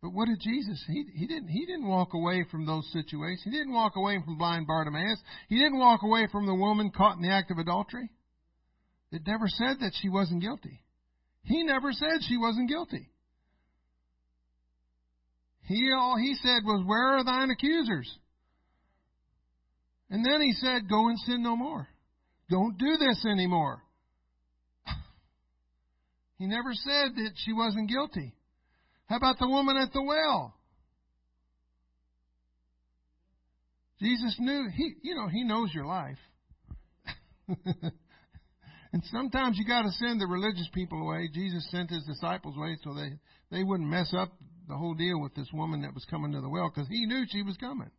But 0.00 0.12
what 0.12 0.26
did 0.26 0.40
Jesus? 0.40 0.82
He, 0.86 1.04
he 1.14 1.26
didn't. 1.26 1.48
He 1.48 1.66
didn't 1.66 1.88
walk 1.88 2.14
away 2.14 2.44
from 2.50 2.66
those 2.66 2.88
situations. 2.92 3.42
He 3.44 3.50
didn't 3.50 3.72
walk 3.72 3.96
away 3.96 4.18
from 4.24 4.38
blind 4.38 4.66
Bartimaeus. 4.66 5.18
He 5.48 5.56
didn't 5.56 5.78
walk 5.78 6.02
away 6.02 6.28
from 6.30 6.46
the 6.46 6.54
woman 6.54 6.90
caught 6.90 7.16
in 7.16 7.22
the 7.22 7.32
act 7.32 7.50
of 7.50 7.58
adultery. 7.58 8.10
It 9.10 9.22
never 9.26 9.48
said 9.48 9.78
that 9.80 9.92
she 10.00 10.08
wasn't 10.08 10.42
guilty. 10.42 10.82
He 11.42 11.62
never 11.64 11.92
said 11.92 12.20
she 12.28 12.36
wasn't 12.36 12.68
guilty. 12.68 13.08
He 15.62 15.92
all 15.92 16.16
he 16.16 16.34
said 16.42 16.64
was, 16.64 16.84
"Where 16.86 17.16
are 17.16 17.24
thine 17.24 17.50
accusers?" 17.50 18.18
And 20.10 20.24
then 20.24 20.40
he 20.40 20.52
said, 20.52 20.88
"Go 20.88 21.08
and 21.08 21.18
sin 21.20 21.42
no 21.42 21.56
more. 21.56 21.88
Don't 22.50 22.78
do 22.78 22.96
this 22.96 23.24
anymore." 23.24 23.82
He 26.38 26.46
never 26.46 26.72
said 26.72 27.16
that 27.16 27.32
she 27.34 27.52
wasn't 27.52 27.90
guilty. 27.90 28.32
How 29.06 29.16
about 29.16 29.40
the 29.40 29.48
woman 29.48 29.76
at 29.76 29.92
the 29.92 30.02
well? 30.02 30.54
Jesus 33.98 34.36
knew 34.38 34.68
he 34.72 34.94
you 35.02 35.16
know, 35.16 35.26
he 35.28 35.42
knows 35.42 35.74
your 35.74 35.86
life. 35.86 36.18
And 38.92 39.02
sometimes 39.12 39.58
you 39.58 39.66
got 39.66 39.82
to 39.82 39.90
send 39.92 40.20
the 40.20 40.26
religious 40.26 40.68
people 40.72 41.02
away. 41.02 41.28
Jesus 41.32 41.68
sent 41.70 41.90
his 41.90 42.04
disciples 42.04 42.56
away 42.56 42.76
so 42.82 42.94
they 42.94 43.12
they 43.50 43.62
wouldn't 43.62 43.88
mess 43.88 44.12
up 44.16 44.32
the 44.66 44.76
whole 44.76 44.94
deal 44.94 45.20
with 45.20 45.34
this 45.34 45.48
woman 45.52 45.82
that 45.82 45.94
was 45.94 46.06
coming 46.10 46.32
to 46.32 46.40
the 46.40 46.48
well 46.48 46.70
because 46.74 46.88
he 46.88 47.06
knew 47.06 47.24
she 47.28 47.42
was 47.42 47.56
coming. 47.58 47.90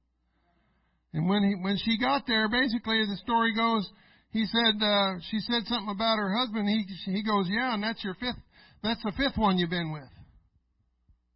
And 1.14 1.30
when 1.30 1.44
he 1.44 1.56
when 1.62 1.78
she 1.78 1.98
got 2.00 2.26
there, 2.28 2.50
basically 2.50 3.02
as 3.02 3.08
the 3.08 3.18
story 3.18 3.54
goes, 3.54 3.88
he 4.32 4.46
said 4.46 4.82
uh, 4.82 5.16
she 5.30 5.40
said 5.40 5.66
something 5.66 5.90
about 5.90 6.18
her 6.18 6.36
husband. 6.38 6.68
He 6.70 6.86
he 7.12 7.24
goes, 7.24 7.48
yeah, 7.50 7.74
and 7.74 7.84
that's 7.84 8.04
your 8.04 8.16
fifth. 8.16 8.40
That's 8.84 9.02
the 9.04 9.12
fifth 9.18 9.38
one 9.38 9.58
you've 9.58 9.70
been 9.70 9.92
with. 9.92 10.10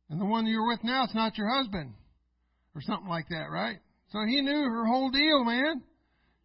And 0.10 0.22
the 0.22 0.26
one 0.26 0.46
you're 0.46 0.68
with 0.68 0.84
now, 0.84 1.04
it's 1.06 1.16
not 1.16 1.38
your 1.38 1.50
husband, 1.50 1.94
or 2.76 2.82
something 2.82 3.10
like 3.10 3.28
that, 3.30 3.50
right? 3.52 3.78
So 4.12 4.20
he 4.28 4.42
knew 4.42 4.64
her 4.64 4.86
whole 4.86 5.10
deal, 5.10 5.44
man. 5.44 5.82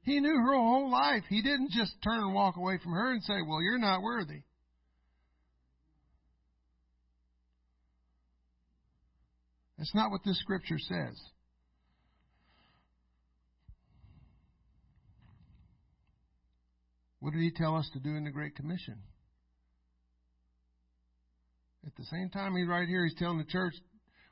He 0.03 0.21
knew 0.21 0.35
her 0.35 0.55
whole 0.55 0.91
life. 0.91 1.25
He 1.29 1.43
didn't 1.43 1.71
just 1.71 1.93
turn 2.03 2.21
and 2.21 2.35
walk 2.35 2.57
away 2.57 2.79
from 2.83 2.93
her 2.93 3.13
and 3.13 3.23
say, 3.23 3.43
Well, 3.47 3.63
you're 3.63 3.79
not 3.79 4.03
worthy. 4.03 4.43
That's 9.77 9.95
not 9.95 10.11
what 10.11 10.23
this 10.25 10.41
scripture 10.41 10.79
says. 10.79 11.21
What 17.29 17.35
did 17.35 17.43
he 17.43 17.51
tell 17.51 17.77
us 17.77 17.87
to 17.93 18.01
do 18.01 18.17
in 18.17 18.25
the 18.25 18.31
Great 18.31 18.57
Commission? 18.57 18.95
At 21.87 21.95
the 21.95 22.05
same 22.05 22.31
time, 22.31 22.57
he's 22.57 22.67
right 22.67 22.89
here, 22.89 23.05
he's 23.05 23.19
telling 23.19 23.37
the 23.37 23.45
church, 23.45 23.75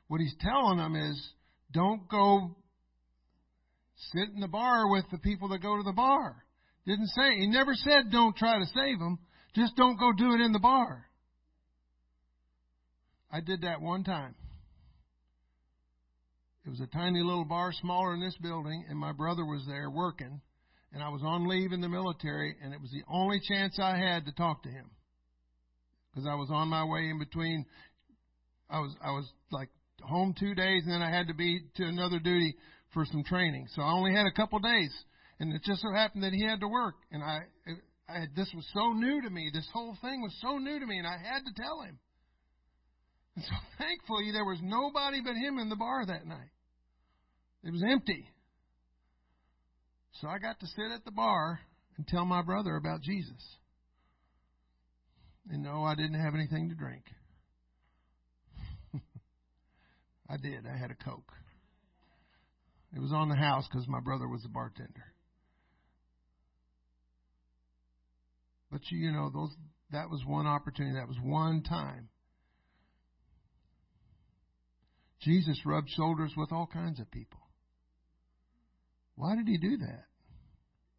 what 0.07 0.19
he's 0.19 0.33
telling 0.41 0.79
them 0.79 0.95
is, 0.95 1.29
don't 1.71 2.09
go 2.09 2.55
sit 4.13 4.29
in 4.33 4.41
the 4.41 4.47
bar 4.47 4.89
with 4.89 5.05
the 5.11 5.19
people 5.19 5.49
that 5.49 5.61
go 5.61 5.77
to 5.77 5.83
the 5.83 5.93
bar. 5.93 6.43
Didn't 6.87 7.09
say, 7.09 7.35
he 7.37 7.45
never 7.45 7.75
said 7.75 8.09
don't 8.11 8.35
try 8.35 8.57
to 8.57 8.65
save 8.65 8.97
them, 8.97 9.19
just 9.53 9.75
don't 9.75 9.99
go 9.99 10.11
do 10.17 10.33
it 10.33 10.41
in 10.41 10.51
the 10.51 10.57
bar. 10.57 11.05
I 13.31 13.41
did 13.41 13.61
that 13.61 13.79
one 13.79 14.05
time. 14.05 14.33
It 16.65 16.71
was 16.71 16.79
a 16.79 16.87
tiny 16.87 17.21
little 17.21 17.45
bar, 17.45 17.71
smaller 17.73 18.13
than 18.13 18.21
this 18.21 18.37
building, 18.41 18.85
and 18.89 18.97
my 18.97 19.11
brother 19.11 19.45
was 19.45 19.63
there 19.67 19.91
working, 19.91 20.41
and 20.97 21.03
I 21.03 21.09
was 21.09 21.21
on 21.23 21.47
leave 21.47 21.73
in 21.73 21.81
the 21.81 21.87
military, 21.87 22.55
and 22.59 22.73
it 22.73 22.81
was 22.81 22.89
the 22.89 23.03
only 23.07 23.39
chance 23.47 23.77
I 23.79 23.95
had 23.95 24.25
to 24.25 24.31
talk 24.31 24.63
to 24.63 24.69
him 24.69 24.89
because 26.09 26.27
I 26.27 26.33
was 26.33 26.49
on 26.51 26.69
my 26.69 26.83
way 26.83 27.07
in 27.07 27.19
between. 27.19 27.67
I 28.67 28.79
was 28.79 28.95
I 28.99 29.11
was 29.11 29.29
like 29.51 29.69
home 30.01 30.33
two 30.39 30.55
days, 30.55 30.81
and 30.85 30.91
then 30.91 31.03
I 31.03 31.15
had 31.15 31.27
to 31.27 31.35
be 31.35 31.61
to 31.75 31.83
another 31.83 32.17
duty 32.17 32.55
for 32.95 33.05
some 33.05 33.23
training. 33.23 33.67
So 33.75 33.83
I 33.83 33.91
only 33.91 34.11
had 34.11 34.25
a 34.25 34.31
couple 34.31 34.57
days, 34.57 34.91
and 35.39 35.53
it 35.53 35.61
just 35.63 35.83
so 35.83 35.93
happened 35.93 36.23
that 36.23 36.33
he 36.33 36.43
had 36.43 36.61
to 36.61 36.67
work, 36.67 36.95
and 37.11 37.21
I, 37.21 37.41
I 38.09 38.25
this 38.35 38.51
was 38.55 38.65
so 38.73 38.91
new 38.93 39.21
to 39.21 39.29
me. 39.29 39.51
This 39.53 39.69
whole 39.71 39.95
thing 40.01 40.23
was 40.23 40.35
so 40.41 40.57
new 40.57 40.79
to 40.79 40.85
me, 40.87 40.97
and 40.97 41.05
I 41.05 41.17
had 41.21 41.45
to 41.45 41.61
tell 41.61 41.83
him. 41.83 41.99
And 43.35 43.45
so 43.45 43.53
thankfully, 43.77 44.31
there 44.31 44.45
was 44.45 44.57
nobody 44.63 45.21
but 45.23 45.35
him 45.35 45.59
in 45.59 45.69
the 45.69 45.75
bar 45.75 46.07
that 46.07 46.25
night. 46.25 46.49
It 47.63 47.71
was 47.71 47.83
empty. 47.87 48.25
So 50.21 50.27
I 50.27 50.39
got 50.39 50.59
to 50.59 50.67
sit 50.67 50.91
at 50.93 51.05
the 51.05 51.11
bar 51.11 51.59
and 51.97 52.07
tell 52.07 52.25
my 52.25 52.41
brother 52.41 52.75
about 52.75 53.01
Jesus. 53.01 53.57
And 55.49 55.63
no, 55.63 55.83
I 55.83 55.95
didn't 55.95 56.19
have 56.19 56.33
anything 56.33 56.69
to 56.69 56.75
drink. 56.75 57.03
I 60.29 60.37
did. 60.37 60.65
I 60.65 60.75
had 60.75 60.91
a 60.91 60.95
Coke. 60.95 61.31
It 62.95 62.99
was 62.99 63.11
on 63.13 63.29
the 63.29 63.35
house 63.35 63.67
because 63.71 63.87
my 63.87 63.99
brother 63.99 64.27
was 64.27 64.43
a 64.43 64.49
bartender. 64.49 65.13
But 68.71 68.81
you, 68.89 68.97
you 68.97 69.11
know, 69.11 69.29
those 69.33 69.51
that 69.91 70.09
was 70.09 70.23
one 70.25 70.47
opportunity. 70.47 70.95
That 70.95 71.07
was 71.07 71.17
one 71.21 71.63
time. 71.63 72.09
Jesus 75.21 75.59
rubbed 75.65 75.89
shoulders 75.89 76.33
with 76.35 76.51
all 76.51 76.67
kinds 76.71 76.99
of 76.99 77.09
people. 77.11 77.39
Why 79.17 79.35
did 79.35 79.47
he 79.47 79.57
do 79.57 79.77
that? 79.77 80.03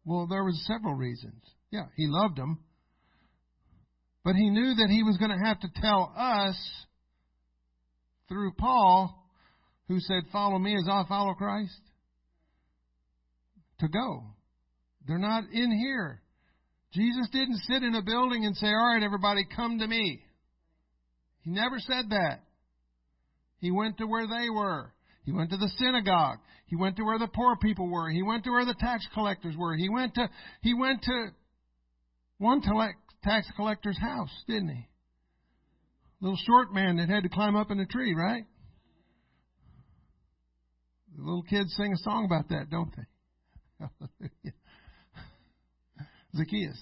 Well, 0.05 0.27
there 0.27 0.43
was 0.43 0.61
several 0.67 0.93
reasons. 0.93 1.41
Yeah, 1.71 1.85
he 1.95 2.05
loved 2.07 2.37
them. 2.37 2.59
But 4.25 4.35
he 4.35 4.49
knew 4.49 4.75
that 4.75 4.89
he 4.89 5.03
was 5.03 5.17
going 5.17 5.31
to 5.31 5.45
have 5.45 5.59
to 5.61 5.69
tell 5.81 6.13
us 6.15 6.57
through 8.27 8.51
Paul, 8.57 9.25
who 9.87 9.99
said, 10.01 10.23
Follow 10.31 10.59
me 10.59 10.75
as 10.75 10.85
I 10.89 11.03
follow 11.07 11.33
Christ, 11.33 11.79
to 13.79 13.87
go. 13.87 14.23
They're 15.07 15.17
not 15.17 15.45
in 15.53 15.71
here. 15.71 16.21
Jesus 16.93 17.29
didn't 17.31 17.61
sit 17.69 17.83
in 17.83 17.95
a 17.95 18.01
building 18.01 18.45
and 18.45 18.55
say, 18.57 18.67
All 18.67 18.93
right, 18.93 19.01
everybody, 19.01 19.45
come 19.55 19.79
to 19.79 19.87
me. 19.87 20.21
He 21.43 21.51
never 21.51 21.79
said 21.79 22.09
that. 22.09 22.43
He 23.59 23.71
went 23.71 23.97
to 23.99 24.05
where 24.05 24.27
they 24.27 24.49
were. 24.49 24.91
He 25.29 25.35
went 25.35 25.51
to 25.51 25.57
the 25.57 25.69
synagogue. 25.77 26.39
He 26.65 26.75
went 26.75 26.95
to 26.95 27.03
where 27.03 27.19
the 27.19 27.27
poor 27.27 27.55
people 27.55 27.87
were. 27.87 28.09
He 28.09 28.23
went 28.23 28.45
to 28.45 28.49
where 28.49 28.65
the 28.65 28.73
tax 28.73 29.05
collectors 29.13 29.55
were. 29.55 29.75
He 29.75 29.87
went 29.87 30.15
to 30.15 30.27
he 30.61 30.73
went 30.73 31.03
to 31.03 31.27
one 32.39 32.63
tax 33.23 33.47
collector's 33.55 33.99
house, 33.99 34.31
didn't 34.47 34.69
he? 34.69 34.89
Little 36.19 36.39
short 36.47 36.73
man 36.73 36.97
that 36.97 37.09
had 37.09 37.21
to 37.21 37.29
climb 37.29 37.55
up 37.55 37.69
in 37.69 37.79
a 37.79 37.85
tree, 37.85 38.15
right? 38.15 38.43
The 41.15 41.21
little 41.21 41.43
kids 41.43 41.75
sing 41.77 41.93
a 41.93 41.97
song 41.97 42.25
about 42.25 42.49
that, 42.49 42.71
don't 42.71 42.91
they? 42.95 44.51
Zacchaeus. 46.37 46.81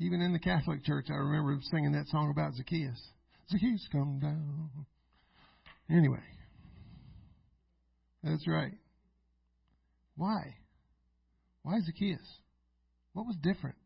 Even 0.00 0.20
in 0.20 0.32
the 0.32 0.40
Catholic 0.40 0.82
Church, 0.84 1.06
I 1.10 1.14
remember 1.14 1.56
singing 1.70 1.92
that 1.92 2.08
song 2.08 2.32
about 2.32 2.54
Zacchaeus. 2.54 3.00
Zacchaeus, 3.50 3.86
come 3.92 4.18
down. 4.18 4.86
Anyway, 5.90 6.22
that's 8.22 8.46
right. 8.48 8.72
Why? 10.16 10.56
Why 11.62 11.80
Zacchaeus? 11.84 12.20
What 13.12 13.26
was 13.26 13.36
different? 13.42 13.76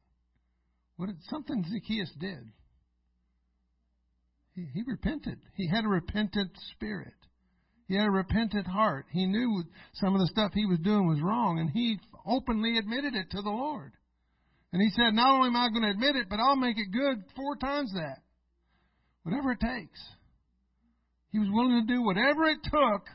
What 0.97 1.07
did, 1.07 1.17
something 1.31 1.65
Zacchaeus 1.71 2.11
did. 2.19 2.51
He, 4.55 4.67
he 4.75 4.83
repented. 4.87 5.39
He 5.55 5.69
had 5.69 5.85
a 5.85 5.89
repentant 5.89 6.51
spirit. 6.73 7.15
He 7.87 7.95
had 7.95 8.07
a 8.07 8.11
repentant 8.11 8.67
heart. 8.67 9.07
He 9.11 9.27
knew 9.27 9.65
some 9.95 10.15
of 10.15 10.21
the 10.21 10.27
stuff 10.27 10.53
he 10.53 10.67
was 10.67 10.79
doing 10.81 11.07
was 11.07 11.23
wrong, 11.23 11.59
and 11.59 11.71
he 11.71 11.99
openly 12.27 12.77
admitted 12.77 13.15
it 13.15 13.31
to 13.31 13.41
the 13.41 13.51
Lord. 13.51 13.93
And 14.73 14.83
he 14.83 14.91
said, 14.91 15.15
Not 15.15 15.31
only 15.31 15.49
am 15.49 15.57
I 15.57 15.71
going 15.71 15.83
to 15.83 15.91
admit 15.91 16.17
it, 16.17 16.29
but 16.29 16.39
I'll 16.39 16.57
make 16.57 16.77
it 16.77 16.93
good 16.93 17.25
four 17.35 17.57
times 17.57 17.93
that. 17.95 18.19
Whatever 19.23 19.53
it 19.53 19.61
takes. 19.61 20.01
He 21.31 21.39
was 21.39 21.49
willing 21.51 21.87
to 21.87 21.95
do 21.95 22.03
whatever 22.03 22.45
it 22.47 22.59
took 22.65 23.07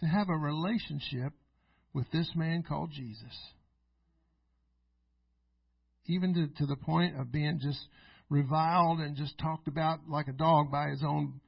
to 0.00 0.06
have 0.06 0.28
a 0.28 0.36
relationship 0.36 1.32
with 1.92 2.10
this 2.10 2.30
man 2.34 2.62
called 2.62 2.90
Jesus. 2.90 3.38
Even 6.06 6.34
to, 6.34 6.48
to 6.58 6.66
the 6.66 6.76
point 6.76 7.18
of 7.18 7.32
being 7.32 7.60
just 7.62 7.80
reviled 8.28 8.98
and 8.98 9.16
just 9.16 9.38
talked 9.38 9.68
about 9.68 10.00
like 10.08 10.28
a 10.28 10.32
dog 10.32 10.70
by 10.70 10.88
his 10.88 11.02
own 11.06 11.40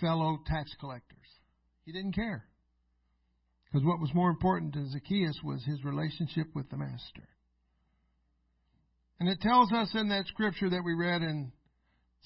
fellow 0.00 0.38
tax 0.46 0.74
collectors. 0.80 1.18
He 1.84 1.92
didn't 1.92 2.14
care. 2.14 2.44
Because 3.66 3.86
what 3.86 4.00
was 4.00 4.12
more 4.14 4.30
important 4.30 4.72
to 4.74 4.88
Zacchaeus 4.88 5.38
was 5.44 5.62
his 5.64 5.84
relationship 5.84 6.46
with 6.54 6.68
the 6.70 6.76
Master. 6.76 7.28
And 9.20 9.28
it 9.28 9.40
tells 9.40 9.70
us 9.72 9.90
in 9.94 10.08
that 10.08 10.26
scripture 10.26 10.70
that 10.70 10.82
we 10.84 10.94
read 10.94 11.22
in 11.22 11.52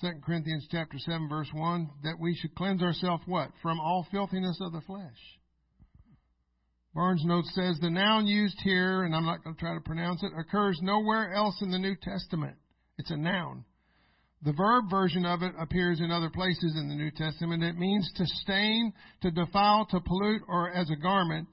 2 0.01 0.09
Corinthians 0.27 0.67
chapter 0.71 0.99
7 0.99 1.29
verse 1.29 1.49
1 1.53 1.89
that 2.03 2.19
we 2.19 2.35
should 2.35 2.55
cleanse 2.57 2.83
ourselves 2.83 3.23
what? 3.27 3.51
From 3.63 3.79
all 3.79 4.07
filthiness 4.11 4.59
of 4.61 4.73
the 4.73 4.81
flesh. 4.81 5.39
Barnes 6.95 7.25
Note 7.25 7.45
says 7.47 7.79
the 7.81 7.91
noun 7.91 8.27
used 8.27 8.59
here, 8.63 9.05
and 9.05 9.15
I'm 9.15 9.25
not 9.25 9.43
going 9.43 9.55
to 9.55 9.61
try 9.61 9.75
to 9.75 9.81
pronounce 9.81 10.23
it, 10.23 10.33
occurs 10.37 10.79
nowhere 10.83 11.33
else 11.33 11.61
in 11.61 11.71
the 11.71 11.79
New 11.79 11.97
Testament. 11.97 12.57
It's 12.99 13.11
a 13.11 13.17
noun. 13.17 13.65
The 14.45 14.53
verb 14.53 14.91
version 14.91 15.25
of 15.25 15.43
it 15.43 15.55
appears 15.59 16.01
in 16.01 16.11
other 16.11 16.31
places 16.31 16.77
in 16.77 16.89
the 16.89 16.95
New 16.95 17.11
Testament. 17.11 17.63
It 17.63 17.79
means 17.79 18.11
to 18.17 18.27
stain, 18.27 18.93
to 19.23 19.31
defile, 19.31 19.87
to 19.87 20.01
pollute, 20.01 20.43
or 20.49 20.71
as 20.71 20.91
a 20.91 20.97
garment. 20.97 21.49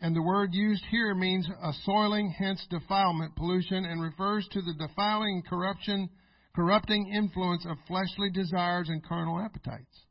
And 0.00 0.14
the 0.14 0.22
word 0.22 0.50
used 0.52 0.84
here 0.90 1.14
means 1.14 1.48
a 1.48 1.72
soiling, 1.84 2.34
hence 2.36 2.64
defilement, 2.70 3.34
pollution, 3.36 3.84
and 3.84 4.02
refers 4.02 4.46
to 4.52 4.60
the 4.60 4.74
defiling 4.74 5.42
corruption 5.48 6.10
corrupting 6.54 7.12
influence 7.12 7.66
of 7.68 7.76
fleshly 7.86 8.30
desires 8.32 8.88
and 8.88 9.06
carnal 9.06 9.40
appetites. 9.40 10.06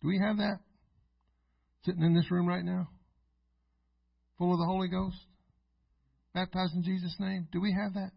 Do 0.00 0.08
we 0.08 0.18
have 0.18 0.36
that 0.38 0.58
sitting 1.84 2.02
in 2.02 2.14
this 2.14 2.30
room 2.30 2.46
right 2.46 2.64
now? 2.64 2.88
Full 4.38 4.52
of 4.52 4.58
the 4.58 4.64
Holy 4.64 4.88
Ghost? 4.88 5.16
Baptized 6.34 6.74
in 6.74 6.82
Jesus' 6.82 7.16
name? 7.20 7.46
Do 7.52 7.60
we 7.60 7.72
have 7.72 7.94
that? 7.94 8.10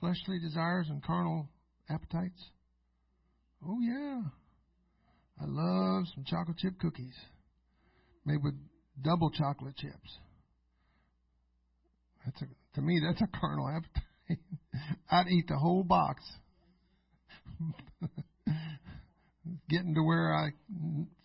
Fleshly 0.00 0.38
desires 0.40 0.86
and 0.88 1.02
carnal 1.02 1.48
appetites? 1.88 2.40
Oh, 3.66 3.78
yeah. 3.80 4.22
I 5.40 5.44
love 5.46 6.04
some 6.14 6.24
chocolate 6.26 6.58
chip 6.58 6.78
cookies 6.78 7.14
made 8.24 8.42
with 8.42 8.54
double 9.02 9.30
chocolate 9.30 9.76
chips. 9.76 10.18
That's 12.24 12.42
a 12.42 12.46
to 12.80 12.86
me, 12.86 13.00
that's 13.04 13.20
a 13.20 13.28
carnal 13.38 13.68
appetite. 13.68 14.02
I'd 15.10 15.28
eat 15.28 15.46
the 15.48 15.58
whole 15.58 15.84
box. 15.84 16.22
Getting 19.68 19.94
to 19.94 20.02
where 20.02 20.34
I 20.34 20.50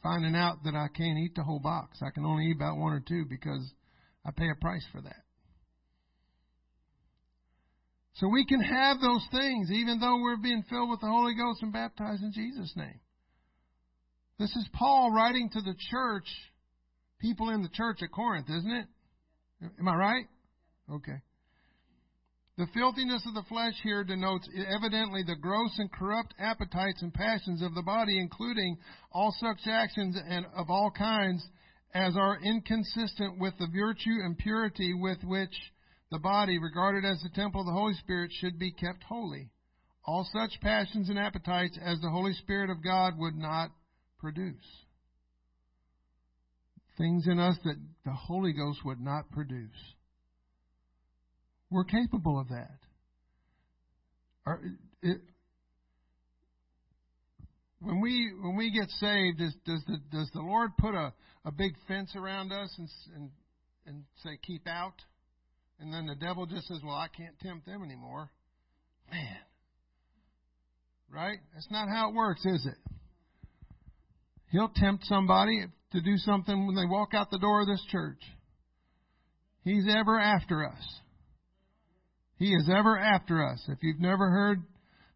finding 0.04 0.36
out 0.36 0.64
that 0.66 0.76
I 0.76 0.88
can't 0.96 1.18
eat 1.20 1.36
the 1.36 1.44
whole 1.44 1.60
box. 1.60 2.00
I 2.02 2.12
can 2.12 2.26
only 2.26 2.46
eat 2.48 2.56
about 2.56 2.78
one 2.78 2.94
or 2.94 3.04
two 3.08 3.26
because 3.30 3.62
I 4.26 4.32
pay 4.32 4.50
a 4.52 4.56
price 4.60 4.86
for 4.92 5.02
that. 5.02 5.24
So 8.16 8.28
we 8.28 8.46
can 8.46 8.62
have 8.62 9.02
those 9.02 9.26
things 9.32 9.72
even 9.72 10.00
though 10.00 10.22
we're 10.22 10.38
being 10.38 10.64
filled 10.70 10.90
with 10.90 11.02
the 11.02 11.08
Holy 11.08 11.36
Ghost 11.36 11.62
and 11.62 11.74
baptized 11.74 12.24
in 12.24 12.32
Jesus' 12.32 12.74
name. 12.76 13.00
This 14.40 14.56
is 14.56 14.68
Paul 14.74 15.12
writing 15.12 15.50
to 15.52 15.62
the 15.62 15.76
church, 15.92 16.28
people 17.20 17.50
in 17.50 17.62
the 17.62 17.70
church 17.70 18.00
at 18.02 18.12
Corinth, 18.12 18.48
isn't 18.50 18.72
it? 18.72 18.88
Am 19.80 19.88
I 19.88 19.96
right? 19.96 20.26
Okay. 20.92 21.20
The 22.58 22.68
filthiness 22.68 23.26
of 23.26 23.34
the 23.34 23.44
flesh 23.50 23.74
here 23.84 24.06
denotes 24.06 24.48
evidently 24.56 25.24
the 25.24 25.36
gross 25.36 25.78
and 25.78 25.92
corrupt 25.92 26.34
appetites 26.40 27.02
and 27.02 27.14
passions 27.14 27.62
of 27.62 27.76
the 27.76 27.82
body, 27.82 28.18
including 28.18 28.78
all 29.12 29.36
such 29.40 29.68
actions 29.68 30.18
and 30.30 30.46
of 30.56 30.70
all 30.70 30.90
kinds 30.90 31.46
as 31.94 32.16
are 32.16 32.40
inconsistent 32.42 33.40
with 33.40 33.58
the 33.58 33.68
virtue 33.68 34.20
and 34.24 34.38
purity 34.38 34.94
with 34.94 35.22
which 35.24 35.54
the 36.12 36.20
body, 36.20 36.58
regarded 36.58 37.04
as 37.04 37.22
the 37.22 37.30
temple 37.30 37.62
of 37.62 37.68
the 37.68 37.74
Holy 37.74 37.94
Spirit, 37.96 38.32
should 38.40 38.58
be 38.58 38.72
kept 38.72 39.04
holy. 39.04 39.50
All 40.06 40.26
such 40.32 40.60
passions 40.62 41.10
and 41.10 41.20
appetites 41.20 41.78
as 41.82 42.00
the 42.00 42.10
Holy 42.10 42.34
Spirit 42.34 42.70
of 42.70 42.84
God 42.84 43.18
would 43.18 43.36
not 43.36 43.72
produce. 44.20 44.86
Things 46.98 47.28
in 47.28 47.40
us 47.40 47.58
that 47.66 47.76
the 48.06 48.14
Holy 48.14 48.54
Ghost 48.54 48.86
would 48.86 49.02
not 49.02 49.30
produce. 49.32 49.95
We're 51.70 51.86
capable 51.86 52.40
of 52.40 52.50
that. 52.50 52.80
Are, 54.46 54.62
it, 55.02 55.18
when 57.80 58.02
we 58.02 58.32
when 58.42 58.56
we 58.56 58.72
get 58.72 58.90
saved, 58.90 59.40
does, 59.40 59.54
does 59.66 59.84
the 59.88 59.98
does 60.12 60.30
the 60.34 60.42
Lord 60.42 60.72
put 60.78 60.94
a, 60.94 61.14
a 61.46 61.52
big 61.52 61.74
fence 61.88 62.16
around 62.16 62.52
us 62.52 62.74
and, 62.78 62.90
and 63.16 63.30
and 63.88 64.04
say 64.24 64.38
keep 64.46 64.68
out, 64.68 64.94
and 65.80 65.94
then 65.94 66.06
the 66.06 66.16
devil 66.16 66.46
just 66.46 66.68
says, 66.68 66.80
"Well, 66.84 66.96
I 66.96 67.08
can't 67.08 67.38
tempt 67.40 67.66
them 67.66 67.84
anymore." 67.84 68.30
Man, 69.12 69.38
right? 71.12 71.38
That's 71.54 71.70
not 71.70 71.88
how 71.90 72.10
it 72.10 72.16
works, 72.16 72.46
is 72.46 72.66
it? 72.66 72.92
He'll 74.52 74.72
tempt 74.76 75.06
somebody 75.06 75.66
to 75.92 76.02
do 76.02 76.18
something 76.18 76.66
when 76.66 76.76
they 76.76 76.86
walk 76.86 77.14
out 77.14 77.30
the 77.30 77.40
door 77.40 77.62
of 77.62 77.68
this 77.68 77.84
church. 77.92 78.22
He's 79.64 79.86
ever 79.90 80.20
after 80.20 80.68
us. 80.68 81.00
He 82.38 82.54
is 82.54 82.70
ever 82.70 82.98
after 82.98 83.48
us. 83.48 83.64
If 83.68 83.80
you've 83.82 84.00
never 84.00 84.30
heard 84.30 84.64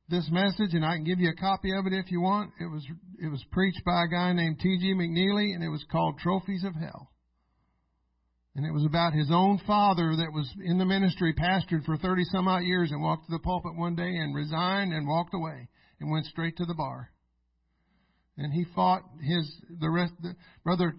this 0.09 0.27
message, 0.31 0.73
and 0.73 0.85
I 0.85 0.95
can 0.95 1.03
give 1.03 1.19
you 1.19 1.29
a 1.29 1.41
copy 1.41 1.71
of 1.73 1.85
it 1.85 1.93
if 1.93 2.11
you 2.11 2.21
want, 2.21 2.51
it 2.59 2.65
was 2.65 2.85
it 3.21 3.27
was 3.27 3.43
preached 3.51 3.83
by 3.85 4.05
a 4.05 4.07
guy 4.07 4.33
named 4.33 4.59
T.G. 4.59 4.93
McNeely, 4.93 5.53
and 5.53 5.63
it 5.63 5.69
was 5.69 5.85
called 5.91 6.17
Trophies 6.19 6.63
of 6.63 6.73
Hell. 6.75 7.11
And 8.55 8.65
it 8.65 8.71
was 8.71 8.85
about 8.85 9.13
his 9.13 9.29
own 9.31 9.59
father 9.67 10.15
that 10.17 10.33
was 10.33 10.49
in 10.63 10.77
the 10.77 10.85
ministry, 10.85 11.33
pastored 11.33 11.85
for 11.85 11.97
30 11.97 12.23
some 12.31 12.47
odd 12.47 12.63
years, 12.63 12.91
and 12.91 13.01
walked 13.01 13.25
to 13.25 13.31
the 13.31 13.39
pulpit 13.39 13.75
one 13.75 13.95
day 13.95 14.15
and 14.15 14.35
resigned 14.35 14.93
and 14.93 15.07
walked 15.07 15.33
away 15.33 15.69
and 15.99 16.11
went 16.11 16.25
straight 16.25 16.57
to 16.57 16.65
the 16.65 16.73
bar. 16.73 17.09
And 18.37 18.51
he 18.53 18.65
fought 18.73 19.03
his, 19.21 19.53
the 19.79 19.89
rest, 19.89 20.13
the, 20.21 20.33
Brother 20.63 20.95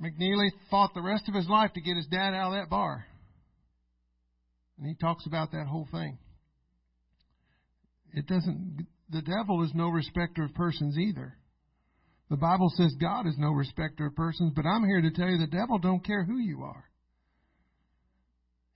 McNeely 0.00 0.48
fought 0.70 0.94
the 0.94 1.02
rest 1.02 1.28
of 1.28 1.34
his 1.34 1.48
life 1.48 1.72
to 1.74 1.80
get 1.80 1.96
his 1.96 2.06
dad 2.06 2.32
out 2.32 2.52
of 2.52 2.54
that 2.54 2.70
bar. 2.70 3.04
And 4.78 4.86
he 4.86 4.94
talks 4.94 5.26
about 5.26 5.52
that 5.52 5.66
whole 5.66 5.88
thing. 5.90 6.18
It 8.12 8.26
doesn't, 8.26 8.86
the 9.10 9.22
devil 9.22 9.62
is 9.64 9.72
no 9.74 9.88
respecter 9.88 10.44
of 10.44 10.54
persons 10.54 10.96
either. 10.98 11.36
The 12.28 12.36
Bible 12.36 12.72
says 12.76 12.94
God 13.00 13.26
is 13.26 13.36
no 13.38 13.50
respecter 13.50 14.06
of 14.06 14.16
persons, 14.16 14.52
but 14.54 14.66
I'm 14.66 14.84
here 14.84 15.00
to 15.00 15.10
tell 15.10 15.28
you 15.28 15.38
the 15.38 15.46
devil 15.46 15.78
don't 15.78 16.04
care 16.04 16.24
who 16.24 16.38
you 16.38 16.62
are. 16.62 16.84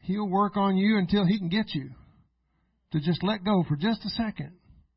He'll 0.01 0.29
work 0.29 0.57
on 0.57 0.77
you 0.77 0.99
until 0.99 1.27
he 1.27 1.39
can 1.39 1.49
get 1.49 1.75
you 1.75 1.91
to 2.93 3.01
just 3.01 3.23
let 3.23 3.45
go 3.45 3.65
for 3.69 3.77
just 3.77 4.05
a 4.05 4.11
second. 4.11 4.53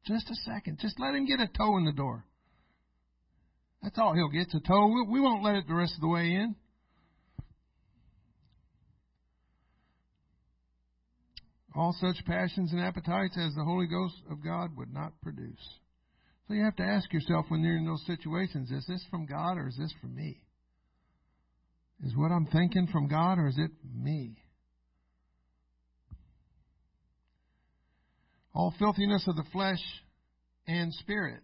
Just 0.06 0.30
a 0.30 0.36
second. 0.52 0.80
Just 0.82 1.00
let 1.00 1.16
him 1.16 1.26
get 1.26 1.40
a 1.40 1.48
toe 1.48 1.78
in 1.78 1.86
the 1.86 1.94
door. 1.94 2.26
That's 3.82 3.98
all 3.98 4.14
he'll 4.14 4.30
get, 4.30 4.54
a 4.54 4.60
toe. 4.60 5.06
We 5.10 5.20
won't 5.20 5.44
let 5.44 5.56
it 5.56 5.68
the 5.68 5.74
rest 5.74 5.96
of 5.96 6.02
the 6.02 6.08
way 6.08 6.34
in. 6.34 6.56
All 11.76 11.96
such 12.00 12.24
passions 12.26 12.72
and 12.72 12.82
appetites 12.82 13.38
as 13.38 13.54
the 13.56 13.64
Holy 13.64 13.88
Ghost 13.88 14.16
of 14.30 14.44
God 14.44 14.78
would 14.78 14.94
not 14.94 15.14
produce. 15.22 15.80
So 16.48 16.54
you 16.54 16.64
have 16.64 16.76
to 16.76 16.84
ask 16.84 17.12
yourself 17.12 17.46
when 17.50 17.62
you're 17.62 17.78
in 17.78 17.86
those 17.86 18.06
situations, 18.06 18.70
is 18.70 18.86
this 18.88 19.04
from 19.10 19.26
God 19.26 19.58
or 19.58 19.68
is 19.68 19.78
this 19.78 19.94
from 20.02 20.16
me? 20.16 20.42
Is 22.06 22.16
what 22.16 22.32
I'm 22.32 22.46
thinking 22.48 22.88
from 22.92 23.08
God 23.08 23.40
or 23.40 23.48
is 23.48 23.58
it 23.58 23.72
me? 23.96 24.36
All 28.54 28.74
filthiness 28.78 29.26
of 29.28 29.36
the 29.36 29.46
flesh 29.52 29.82
and 30.68 30.94
spirit. 30.94 31.42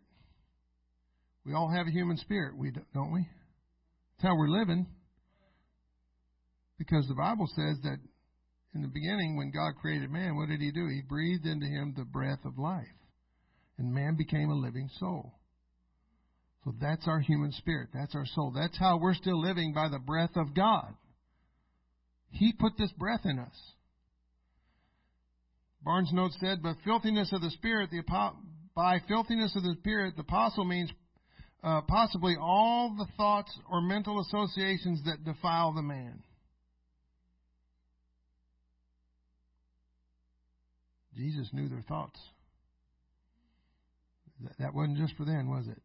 We 1.46 1.54
all 1.54 1.72
have 1.74 1.88
a 1.88 1.92
human 1.92 2.18
spirit, 2.18 2.58
we 2.58 2.72
don't 2.94 3.14
we? 3.14 3.22
That's 3.22 4.28
how 4.28 4.38
we're 4.38 4.50
living. 4.50 4.86
Because 6.78 7.08
the 7.08 7.16
Bible 7.16 7.48
says 7.48 7.78
that 7.84 7.98
in 8.74 8.82
the 8.82 8.88
beginning, 8.88 9.36
when 9.36 9.52
God 9.52 9.74
created 9.82 10.12
man, 10.12 10.36
what 10.36 10.50
did 10.50 10.62
he 10.62 10.72
do? 10.72 10.88
He 10.88 11.02
breathed 11.02 11.46
into 11.46 11.66
him 11.66 11.94
the 11.98 12.06
breath 12.06 12.46
of 12.46 12.58
life. 12.60 12.86
And 13.78 13.94
man 13.94 14.16
became 14.16 14.50
a 14.50 14.56
living 14.56 14.90
soul. 15.00 15.34
So 16.64 16.76
that's 16.80 17.08
our 17.08 17.20
human 17.20 17.52
spirit. 17.54 17.90
That's 17.94 18.14
our 18.14 18.26
soul. 18.26 18.52
That's 18.52 18.78
how 18.78 19.00
we're 19.00 19.14
still 19.14 19.42
living 19.42 19.74
by 19.74 19.88
the 19.90 20.00
breath 20.00 20.36
of 20.36 20.54
God. 20.54 20.94
He 22.32 22.54
put 22.54 22.78
this 22.78 22.92
breath 22.92 23.22
in 23.26 23.40
us. 23.40 23.56
Barnes 25.82 26.12
notes 26.12 26.38
said, 26.40 26.62
"But 26.62 26.78
filthiness 26.84 27.32
of 27.32 27.42
the 27.42 27.50
spirit, 27.52 27.90
the 27.90 28.04
by 28.76 29.00
filthiness 29.08 29.56
of 29.56 29.64
the 29.64 29.76
spirit, 29.80 30.16
the 30.16 30.22
apostle 30.22 30.66
means 30.66 30.92
uh, 31.64 31.82
possibly 31.82 32.36
all 32.40 32.96
the 32.96 33.08
thoughts 33.18 33.58
or 33.70 33.82
mental 33.82 34.20
associations 34.20 35.02
that 35.06 35.24
defile 35.24 35.72
the 35.72 35.82
man." 35.82 36.22
Jesus 41.16 41.50
knew 41.54 41.68
their 41.70 41.84
thoughts. 41.88 42.20
That 44.60 44.74
wasn't 44.74 44.98
just 44.98 45.16
for 45.16 45.26
then, 45.26 45.50
was 45.50 45.68
it? 45.68 45.82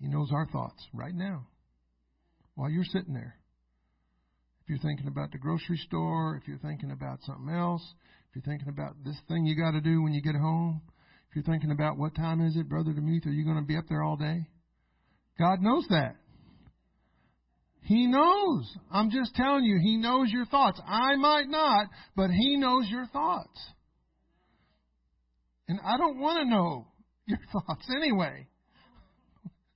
He 0.00 0.08
knows 0.08 0.30
our 0.32 0.46
thoughts 0.46 0.82
right 0.92 1.14
now 1.14 1.46
while 2.54 2.70
you're 2.70 2.84
sitting 2.84 3.14
there. 3.14 3.36
If 4.62 4.70
you're 4.70 4.78
thinking 4.78 5.08
about 5.08 5.32
the 5.32 5.38
grocery 5.38 5.78
store, 5.86 6.38
if 6.40 6.48
you're 6.48 6.58
thinking 6.58 6.90
about 6.90 7.20
something 7.22 7.54
else, 7.54 7.82
if 8.28 8.36
you're 8.36 8.44
thinking 8.44 8.68
about 8.68 8.94
this 9.04 9.16
thing 9.28 9.46
you 9.46 9.56
got 9.56 9.72
to 9.72 9.80
do 9.80 10.02
when 10.02 10.12
you 10.12 10.20
get 10.20 10.34
home, 10.34 10.82
if 11.30 11.36
you're 11.36 11.44
thinking 11.44 11.70
about 11.70 11.96
what 11.96 12.14
time 12.14 12.40
is 12.40 12.56
it, 12.56 12.68
Brother 12.68 12.92
Demuth, 12.92 13.26
are 13.26 13.32
you 13.32 13.44
going 13.44 13.56
to 13.56 13.66
be 13.66 13.76
up 13.76 13.84
there 13.88 14.02
all 14.02 14.16
day? 14.16 14.46
God 15.38 15.60
knows 15.60 15.86
that. 15.90 16.16
He 17.82 18.06
knows. 18.06 18.70
I'm 18.90 19.10
just 19.10 19.34
telling 19.34 19.64
you, 19.64 19.78
He 19.82 19.96
knows 19.96 20.30
your 20.30 20.46
thoughts. 20.46 20.80
I 20.86 21.16
might 21.16 21.48
not, 21.48 21.86
but 22.16 22.30
He 22.30 22.56
knows 22.56 22.86
your 22.90 23.06
thoughts. 23.06 23.58
And 25.68 25.78
I 25.84 25.96
don't 25.98 26.18
want 26.18 26.38
to 26.40 26.48
know 26.48 26.86
your 27.26 27.38
thoughts 27.52 27.86
anyway. 27.94 28.46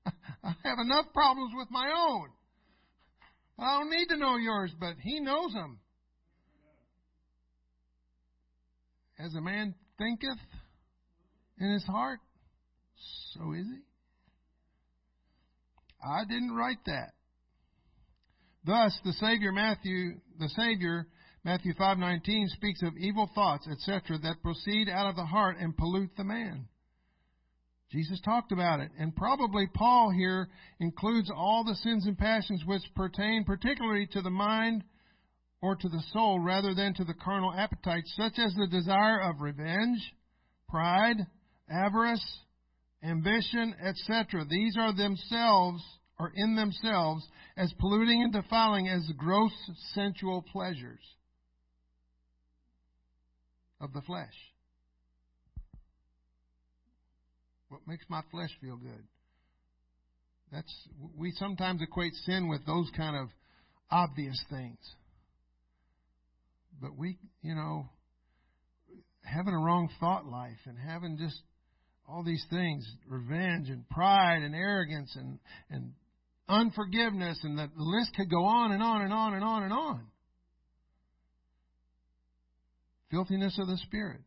I 0.07 0.55
have 0.65 0.79
enough 0.79 1.07
problems 1.13 1.53
with 1.57 1.69
my 1.71 1.93
own. 1.97 2.29
I 3.59 3.79
don't 3.79 3.91
need 3.91 4.07
to 4.09 4.17
know 4.17 4.37
yours, 4.37 4.73
but 4.81 4.95
He 5.01 5.21
knows 5.21 5.53
them. 5.53 5.79
As 9.19 9.35
a 9.35 9.41
man 9.41 9.75
thinketh 9.99 10.39
in 11.61 11.73
his 11.73 11.85
heart, 11.85 12.19
so 13.35 13.53
is 13.53 13.67
he. 13.67 13.83
I 16.05 16.25
didn't 16.25 16.53
write 16.53 16.85
that. 16.87 17.13
Thus, 18.65 18.99
the 19.05 19.13
Savior 19.13 19.53
Matthew, 19.53 20.21
the 20.41 20.49
Savior 20.49 21.07
Matthew 21.45 21.75
5:19 21.75 22.51
speaks 22.51 22.83
of 22.83 22.97
evil 22.97 23.27
thoughts, 23.35 23.67
etc., 23.67 24.17
that 24.19 24.43
proceed 24.43 24.89
out 24.89 25.09
of 25.09 25.17
the 25.17 25.27
heart 25.27 25.57
and 25.59 25.77
pollute 25.77 26.15
the 26.17 26.23
man. 26.23 26.69
Jesus 27.91 28.21
talked 28.21 28.53
about 28.53 28.79
it, 28.79 28.93
and 28.97 29.15
probably 29.17 29.67
Paul 29.67 30.11
here 30.11 30.49
includes 30.79 31.31
all 31.35 31.65
the 31.65 31.75
sins 31.75 32.07
and 32.07 32.17
passions 32.17 32.65
which 32.65 32.95
pertain 32.95 33.43
particularly 33.45 34.07
to 34.13 34.23
the 34.23 34.31
mind 34.31 34.85
or 35.61 35.75
to 35.75 35.89
the 35.89 36.03
soul 36.13 36.39
rather 36.39 36.75
than 36.75 36.95
to 36.95 37.05
the 37.05 37.15
carnal 37.15 37.53
appetites, 37.53 38.15
such 38.17 38.39
as 38.39 38.55
the 38.55 38.69
desire 38.69 39.21
of 39.21 39.41
revenge, 39.41 40.15
pride, 40.69 41.27
avarice, 41.69 42.41
ambition, 43.03 43.75
etc. 43.83 44.45
These 44.45 44.77
are 44.77 44.93
themselves 44.93 45.83
or 46.21 46.33
in 46.37 46.55
themselves 46.55 47.29
as 47.57 47.73
polluting 47.81 48.23
and 48.23 48.33
defiling 48.33 48.89
as 48.89 49.11
gross 49.17 49.53
sensual 49.93 50.43
pleasures 50.43 51.01
of 53.83 53.93
the 53.93 54.01
flesh. 54.03 54.33
What 57.69 57.81
makes 57.87 58.05
my 58.09 58.23
flesh 58.31 58.51
feel 58.61 58.77
good? 58.77 59.05
That's 60.53 60.73
we 61.17 61.33
sometimes 61.33 61.83
equate 61.83 62.13
sin 62.27 62.49
with 62.49 62.65
those 62.67 62.91
kind 62.97 63.17
of 63.17 63.29
obvious 63.91 64.39
things. 64.51 64.79
But 66.81 66.97
we, 66.97 67.17
you 67.43 67.55
know, 67.55 67.89
having 69.25 69.55
a 69.55 69.59
wrong 69.59 69.89
thought 69.99 70.27
life 70.27 70.59
and 70.67 70.77
having 70.79 71.17
just 71.19 71.41
all 72.07 72.23
these 72.23 72.45
things, 72.51 72.87
revenge 73.09 73.69
and 73.69 73.89
pride 73.89 74.43
and 74.43 74.55
arrogance 74.55 75.17
and 75.17 75.39
and 75.71 75.93
unforgiveness 76.49 77.39
and 77.43 77.59
the, 77.59 77.69
the 77.75 77.83
list 77.83 78.11
could 78.15 78.31
go 78.31 78.45
on 78.45 78.73
and 78.73 78.83
on 78.83 79.03
and 79.03 79.13
on 79.13 79.35
and 79.35 79.45
on 79.45 79.63
and 79.63 79.73
on. 79.73 80.07
Filthiness 83.13 83.57
of 83.61 83.69
the 83.69 83.77
spirit. 83.85 84.21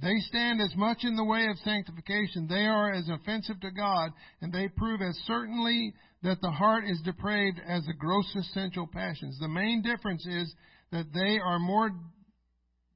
They 0.00 0.14
stand 0.28 0.60
as 0.60 0.74
much 0.76 0.98
in 1.02 1.16
the 1.16 1.24
way 1.24 1.46
of 1.50 1.58
sanctification. 1.58 2.46
They 2.48 2.66
are 2.66 2.92
as 2.92 3.08
offensive 3.08 3.60
to 3.60 3.70
God, 3.72 4.12
and 4.40 4.52
they 4.52 4.68
prove 4.68 5.00
as 5.02 5.16
certainly 5.26 5.92
that 6.22 6.40
the 6.40 6.50
heart 6.50 6.84
is 6.86 7.00
depraved 7.04 7.60
as 7.68 7.84
the 7.84 7.94
grossest 7.94 8.54
sensual 8.54 8.86
passions. 8.86 9.38
The 9.40 9.48
main 9.48 9.82
difference 9.82 10.24
is 10.24 10.54
that 10.92 11.12
they 11.12 11.38
are 11.40 11.58
more 11.58 11.90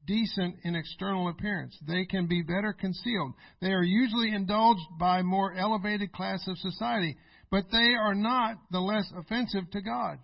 decent 0.07 0.57
in 0.64 0.76
external 0.76 1.28
appearance. 1.28 1.76
They 1.86 2.05
can 2.05 2.26
be 2.26 2.43
better 2.43 2.72
concealed. 2.72 3.32
They 3.61 3.72
are 3.72 3.82
usually 3.82 4.32
indulged 4.32 4.86
by 4.99 5.22
more 5.22 5.55
elevated 5.55 6.12
class 6.12 6.47
of 6.47 6.57
society, 6.59 7.16
but 7.51 7.64
they 7.70 7.95
are 8.01 8.14
not 8.14 8.57
the 8.70 8.80
less 8.80 9.11
offensive 9.16 9.70
to 9.72 9.80
God. 9.80 10.18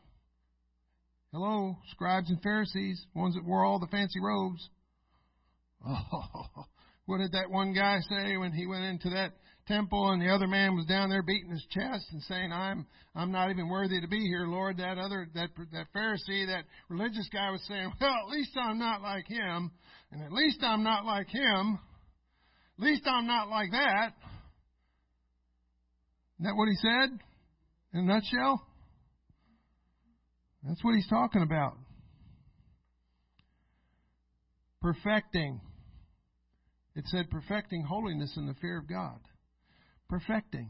Hello, 1.33 1.77
scribes 1.91 2.31
and 2.31 2.41
Pharisees, 2.41 3.05
ones 3.15 3.35
that 3.35 3.45
wore 3.45 3.65
all 3.65 3.79
the 3.79 3.87
fancy 3.89 4.21
robes. 4.21 4.69
Oh, 5.87 6.65
what 7.07 7.19
did 7.19 7.33
that 7.33 7.51
one 7.51 7.73
guy 7.73 7.99
say 8.09 8.37
when 8.37 8.53
he 8.53 8.67
went 8.67 8.85
into 8.85 9.11
that 9.11 9.33
temple 9.67 10.11
and 10.11 10.21
the 10.21 10.29
other 10.29 10.47
man 10.47 10.75
was 10.75 10.87
down 10.87 11.11
there 11.11 11.23
beating 11.23 11.51
his 11.51 11.65
chest 11.71 12.07
and 12.13 12.23
saying, 12.23 12.53
"I'm 12.53 12.87
I'm 13.15 13.31
not 13.31 13.51
even 13.51 13.69
worthy 13.69 14.01
to 14.01 14.09
be 14.09 14.21
here, 14.21 14.47
Lord." 14.47 14.79
That 14.79 14.99
other 14.99 15.29
that 15.35 15.51
that 15.73 15.87
Pharisee, 15.95 16.47
that 16.47 16.65
religious 16.89 17.29
guy 17.33 17.51
was 17.51 17.63
saying, 17.69 17.93
"Well, 18.01 18.11
at 18.11 18.31
least 18.31 18.57
I'm 18.57 18.79
not 18.79 19.03
like 19.03 19.27
him, 19.27 19.71
and 20.11 20.23
at 20.23 20.33
least 20.33 20.63
I'm 20.63 20.83
not 20.83 21.05
like 21.05 21.29
him. 21.29 21.79
At 22.79 22.85
least 22.85 23.07
I'm 23.07 23.27
not 23.27 23.49
like 23.49 23.71
that." 23.73 24.15
Isn't 26.39 26.47
that 26.47 26.57
what 26.57 26.69
he 26.69 26.77
said 26.77 27.19
in 27.95 28.01
a 28.01 28.03
nutshell? 28.03 28.65
That's 30.63 30.83
what 30.85 30.95
he's 30.95 31.09
talking 31.09 31.43
about. 31.43 31.77
Perfecting. 34.81 35.61
It 36.99 37.07
said 37.07 37.31
perfecting 37.31 37.85
holiness 37.85 38.37
in 38.37 38.49
the 38.49 38.55
fear 38.55 38.77
of 38.77 38.89
God. 38.89 39.21
Perfecting. 40.09 40.69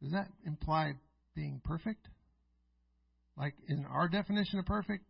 Does 0.00 0.12
that 0.12 0.28
imply 0.46 0.92
being 1.34 1.60
perfect? 1.64 2.06
Like 3.36 3.54
in 3.66 3.84
our 3.86 4.08
definition 4.08 4.60
of 4.60 4.66
perfect? 4.66 5.02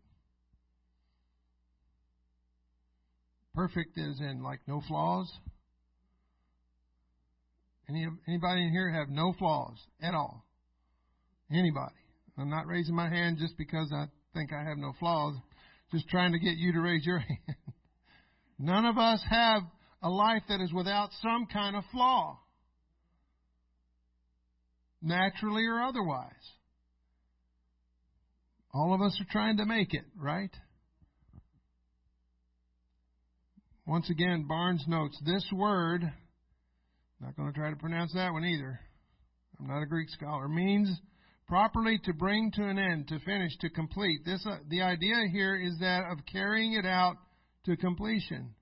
Perfect 3.55 3.99
is 3.99 4.19
in 4.21 4.43
like 4.43 4.61
no 4.67 4.81
flaws. 4.89 5.31
Any 7.91 8.07
anybody 8.27 8.63
in 8.63 8.71
here 8.71 8.91
have 8.91 9.11
no 9.11 9.35
flaws 9.39 9.77
at 10.01 10.15
all? 10.15 10.47
Anybody? 11.51 11.95
I'm 12.39 12.49
not 12.49 12.67
raising 12.67 12.95
my 12.95 13.11
hand 13.11 13.37
just 13.39 13.59
because 13.59 13.93
I 13.95 14.07
think 14.33 14.51
I 14.51 14.67
have 14.67 14.79
no 14.79 14.95
flaws. 14.99 15.35
Just 15.93 16.09
trying 16.09 16.33
to 16.33 16.39
get 16.39 16.57
you 16.57 16.73
to 16.73 16.81
raise 16.81 17.05
your 17.05 17.19
hand. 17.47 17.57
None 18.59 18.85
of 18.85 18.99
us 18.99 19.23
have 19.29 19.63
a 20.03 20.09
life 20.09 20.43
that 20.49 20.61
is 20.61 20.73
without 20.73 21.11
some 21.23 21.47
kind 21.53 21.77
of 21.77 21.85
flaw 21.93 22.39
naturally 25.01 25.65
or 25.65 25.81
otherwise. 25.81 26.33
All 28.75 28.95
of 28.95 29.01
us 29.01 29.19
are 29.21 29.33
trying 29.33 29.57
to 29.59 29.65
make 29.65 29.95
it, 29.95 30.05
right? 30.17 30.51
Once 33.87 34.11
again, 34.11 34.45
Barnes 34.47 34.85
notes 34.87 35.19
this 35.25 35.47
word, 35.53 36.03
not 37.21 37.37
going 37.37 37.53
to 37.53 37.59
try 37.59 37.71
to 37.71 37.77
pronounce 37.77 38.13
that 38.15 38.33
one 38.33 38.45
either. 38.45 38.79
I'm 39.59 39.67
not 39.67 39.83
a 39.83 39.87
Greek 39.87 40.11
scholar, 40.11 40.49
means 40.49 40.91
properly 41.49 41.99
to 42.05 42.13
bring 42.13 42.53
to 42.53 42.65
an 42.65 42.79
end, 42.79 43.09
to 43.09 43.19
finish, 43.21 43.57
to 43.61 43.71
complete. 43.71 44.21
This 44.27 44.45
uh, 44.47 44.59
the 44.69 44.83
idea 44.83 45.15
here 45.33 45.57
is 45.57 45.79
that 45.81 46.05
of 46.13 46.19
carrying 46.31 46.75
it 46.75 46.85
out 46.85 47.17
to 47.69 47.77
completion. 47.77 48.55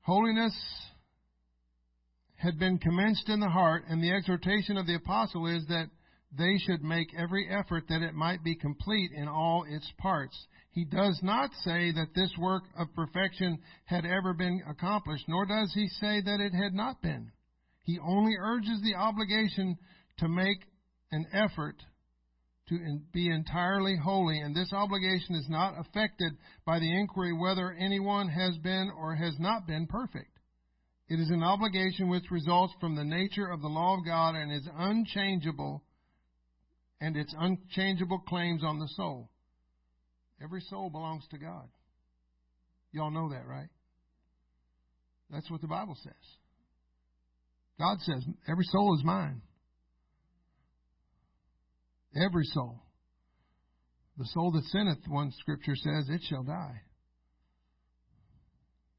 Holiness 0.00 0.54
had 2.36 2.58
been 2.58 2.78
commenced 2.78 3.28
in 3.28 3.38
the 3.38 3.50
heart, 3.50 3.84
and 3.88 4.02
the 4.02 4.10
exhortation 4.10 4.78
of 4.78 4.86
the 4.86 4.94
apostle 4.94 5.46
is 5.46 5.64
that 5.68 5.90
they 6.36 6.56
should 6.66 6.82
make 6.82 7.08
every 7.14 7.46
effort 7.50 7.84
that 7.88 8.00
it 8.00 8.14
might 8.14 8.42
be 8.42 8.54
complete 8.54 9.10
in 9.14 9.28
all 9.28 9.64
its 9.68 9.86
parts. 9.98 10.36
He 10.70 10.86
does 10.86 11.20
not 11.22 11.50
say 11.62 11.92
that 11.92 12.14
this 12.14 12.32
work 12.38 12.62
of 12.78 12.94
perfection 12.96 13.58
had 13.84 14.06
ever 14.06 14.32
been 14.32 14.62
accomplished, 14.66 15.24
nor 15.28 15.44
does 15.44 15.70
he 15.74 15.86
say 16.00 16.22
that 16.22 16.40
it 16.40 16.54
had 16.54 16.72
not 16.72 17.02
been. 17.02 17.30
He 17.84 17.98
only 17.98 18.36
urges 18.40 18.80
the 18.82 18.94
obligation 18.94 19.76
to 20.18 20.28
make 20.28 20.58
an 21.10 21.26
effort 21.34 21.76
to 22.72 22.98
be 23.12 23.28
entirely 23.28 23.96
holy, 23.96 24.40
and 24.40 24.54
this 24.54 24.72
obligation 24.72 25.34
is 25.34 25.46
not 25.48 25.74
affected 25.78 26.32
by 26.64 26.78
the 26.78 26.98
inquiry 26.98 27.32
whether 27.32 27.72
anyone 27.72 28.28
has 28.28 28.56
been 28.58 28.90
or 28.96 29.14
has 29.14 29.34
not 29.38 29.66
been 29.66 29.86
perfect. 29.86 30.30
It 31.08 31.20
is 31.20 31.30
an 31.30 31.42
obligation 31.42 32.08
which 32.08 32.30
results 32.30 32.72
from 32.80 32.96
the 32.96 33.04
nature 33.04 33.46
of 33.46 33.60
the 33.60 33.68
law 33.68 33.98
of 33.98 34.06
God 34.06 34.34
and 34.34 34.50
is 34.50 34.66
unchangeable 34.74 35.82
and 37.00 37.16
its 37.16 37.34
unchangeable 37.38 38.20
claims 38.20 38.62
on 38.64 38.78
the 38.78 38.88
soul. 38.96 39.28
Every 40.42 40.62
soul 40.70 40.88
belongs 40.88 41.24
to 41.30 41.38
God. 41.38 41.68
Y'all 42.92 43.10
know 43.10 43.28
that, 43.30 43.46
right? 43.46 43.68
That's 45.30 45.50
what 45.50 45.60
the 45.60 45.66
Bible 45.66 45.96
says. 46.02 46.12
God 47.78 47.98
says, 48.00 48.24
every 48.48 48.64
soul 48.70 48.96
is 48.98 49.04
mine. 49.04 49.42
Every 52.14 52.44
soul. 52.44 52.82
The 54.18 54.26
soul 54.26 54.52
that 54.52 54.64
sinneth, 54.64 54.98
one 55.08 55.32
scripture 55.38 55.74
says, 55.74 56.08
it 56.08 56.20
shall 56.28 56.42
die. 56.42 56.82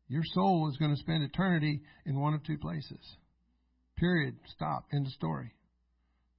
Your 0.07 0.24
soul 0.34 0.70
is 0.70 0.78
going 0.78 0.91
to 0.91 0.99
spend 0.99 1.24
eternity 1.24 1.82
in 2.05 2.20
one 2.20 2.34
of 2.34 2.43
two 2.43 2.57
places. 2.57 2.99
Period. 3.97 4.36
Stop. 4.55 4.86
End 4.93 5.05
of 5.07 5.14
story. 5.14 5.53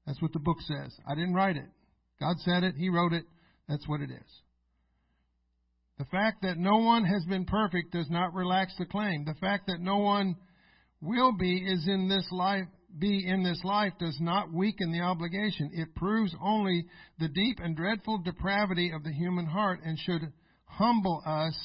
That's 0.07 0.21
what 0.21 0.33
the 0.33 0.39
book 0.39 0.59
says. 0.61 0.95
I 1.09 1.15
didn't 1.15 1.35
write 1.35 1.57
it. 1.57 1.69
God 2.21 2.37
said 2.41 2.63
it. 2.63 2.75
He 2.77 2.89
wrote 2.89 3.13
it. 3.13 3.25
That's 3.69 3.89
what 3.89 4.01
it 4.01 4.11
is. 4.11 4.43
The 5.99 6.05
fact 6.07 6.43
that 6.43 6.59
no 6.59 6.79
one 6.79 7.05
has 7.05 7.25
been 7.25 7.45
perfect 7.45 7.93
does 7.93 8.11
not 8.11 8.35
relax 8.35 8.75
the 8.79 8.85
claim. 8.85 9.25
The 9.25 9.35
fact 9.41 9.69
that 9.69 9.81
no 9.81 9.99
one 9.99 10.37
will 11.01 11.33
be 11.39 11.57
is 11.57 11.87
in 11.87 12.09
this 12.09 12.27
life 12.33 12.67
be 12.99 13.27
in 13.27 13.43
this 13.43 13.61
life 13.65 13.93
does 13.99 14.17
not 14.21 14.53
weaken 14.53 14.93
the 14.93 15.01
obligation. 15.01 15.71
It 15.75 15.95
proves 15.95 16.35
only 16.43 16.87
the 17.19 17.29
deep 17.29 17.59
and 17.61 17.77
dreadful 17.77 18.19
depravity 18.19 18.93
of 18.93 19.03
the 19.03 19.13
human 19.13 19.47
heart 19.47 19.81
and 19.85 19.99
should 19.99 20.23
humble 20.67 21.23
us 21.27 21.57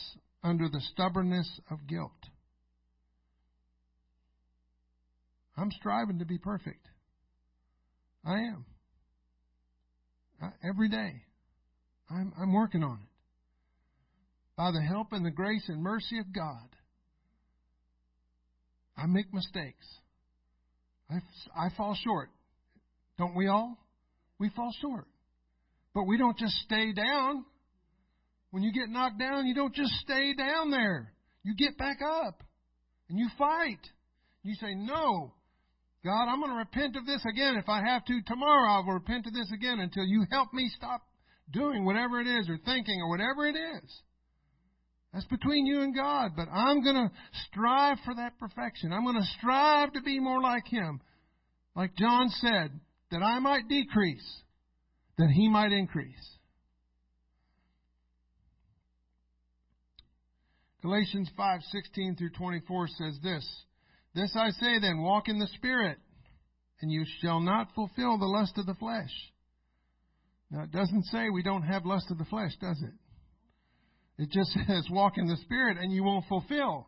under 0.44 0.70
the 0.70 0.82
stubbornness 0.92 1.60
of 1.70 1.88
guilt. 1.88 2.12
I'm 5.58 5.72
striving 5.72 6.20
to 6.20 6.26
be 6.26 6.38
perfect. 6.38 6.88
I 8.26 8.36
am. 8.36 8.66
I, 10.42 10.48
every 10.68 10.90
day. 10.90 11.24
I'm, 12.10 12.34
I'm 12.42 12.54
working 12.54 12.84
on 12.84 13.00
it. 13.02 13.10
By 14.56 14.72
the 14.72 14.82
help 14.82 15.08
and 15.12 15.26
the 15.26 15.32
grace 15.32 15.64
and 15.68 15.82
mercy 15.82 16.20
of 16.20 16.34
God, 16.34 16.68
I 18.98 19.06
make 19.06 19.34
mistakes. 19.34 19.86
I, 21.10 21.16
I 21.56 21.70
fall 21.76 21.98
short. 22.04 22.30
Don't 23.18 23.36
we 23.36 23.48
all? 23.48 23.78
We 24.40 24.50
fall 24.56 24.72
short. 24.82 25.06
But 25.94 26.04
we 26.04 26.18
don't 26.18 26.38
just 26.38 26.56
stay 26.66 26.94
down. 26.94 27.46
When 28.52 28.64
you 28.64 28.72
get 28.72 28.90
knocked 28.90 29.20
down, 29.20 29.46
you 29.46 29.54
don't 29.54 29.74
just 29.74 29.94
stay 30.02 30.34
down 30.34 30.72
there. 30.72 31.14
You 31.44 31.56
get 31.56 31.78
back 31.78 31.98
up 32.02 32.44
and 33.10 33.18
you 33.18 33.28
fight. 33.38 33.80
You 34.44 34.56
say, 34.56 34.74
No, 34.76 35.34
God, 36.04 36.30
I'm 36.30 36.40
going 36.40 36.52
to 36.52 36.58
repent 36.58 36.96
of 36.96 37.06
this 37.06 37.24
again. 37.30 37.58
If 37.58 37.68
I 37.68 37.82
have 37.86 38.06
to, 38.06 38.22
tomorrow 38.26 38.72
I 38.72 38.86
will 38.86 38.94
repent 38.94 39.26
of 39.28 39.34
this 39.34 39.52
again 39.54 39.80
until 39.80 40.06
you 40.06 40.26
help 40.32 40.54
me 40.54 40.70
stop 40.78 41.02
doing 41.52 41.84
whatever 41.84 42.22
it 42.22 42.28
is 42.28 42.48
or 42.48 42.58
thinking 42.64 43.02
or 43.02 43.10
whatever 43.10 43.48
it 43.48 43.56
is. 43.56 44.02
That's 45.14 45.26
between 45.26 45.66
you 45.66 45.82
and 45.82 45.96
God, 45.96 46.32
but 46.36 46.48
I'm 46.52 46.84
going 46.84 46.96
to 46.96 47.12
strive 47.48 47.98
for 48.06 48.14
that 48.16 48.38
perfection. 48.38 48.94
I'm 48.94 49.04
going 49.04 49.20
to 49.20 49.28
strive 49.40 49.94
to 49.94 50.02
be 50.02 50.20
more 50.20 50.42
like 50.42 50.68
Him. 50.68 51.02
Like 51.76 51.96
John 51.96 52.30
said, 52.30 52.72
that 53.12 53.24
I 53.24 53.40
might 53.40 53.68
decrease, 53.68 54.42
that 55.18 55.30
He 55.30 55.50
might 55.50 55.72
increase. 55.72 56.14
Galatians 60.82 61.30
5:16 61.38 62.18
through 62.18 62.30
24 62.38 62.88
says 62.88 63.20
this, 63.24 63.46
This 64.14 64.32
I 64.36 64.52
say 64.52 64.80
then, 64.80 65.02
walk 65.02 65.28
in 65.28 65.40
the 65.40 65.48
Spirit, 65.56 65.98
and 66.82 66.92
you 66.92 67.04
shall 67.22 67.40
not 67.40 67.74
fulfill 67.74 68.18
the 68.18 68.26
lust 68.26 68.58
of 68.58 68.66
the 68.66 68.76
flesh. 68.76 69.12
Now 70.52 70.64
it 70.64 70.72
doesn't 70.72 71.06
say 71.06 71.30
we 71.30 71.44
don't 71.44 71.64
have 71.64 71.86
lust 71.86 72.10
of 72.12 72.18
the 72.18 72.26
flesh, 72.26 72.52
does 72.62 72.82
it? 72.82 72.94
It 74.20 74.30
just 74.30 74.52
says 74.68 74.86
walk 74.92 75.18
in 75.18 75.26
the 75.26 75.38
Spirit 75.38 75.78
and 75.80 75.92
you 75.92 76.04
won't 76.04 76.26
fulfill 76.28 76.88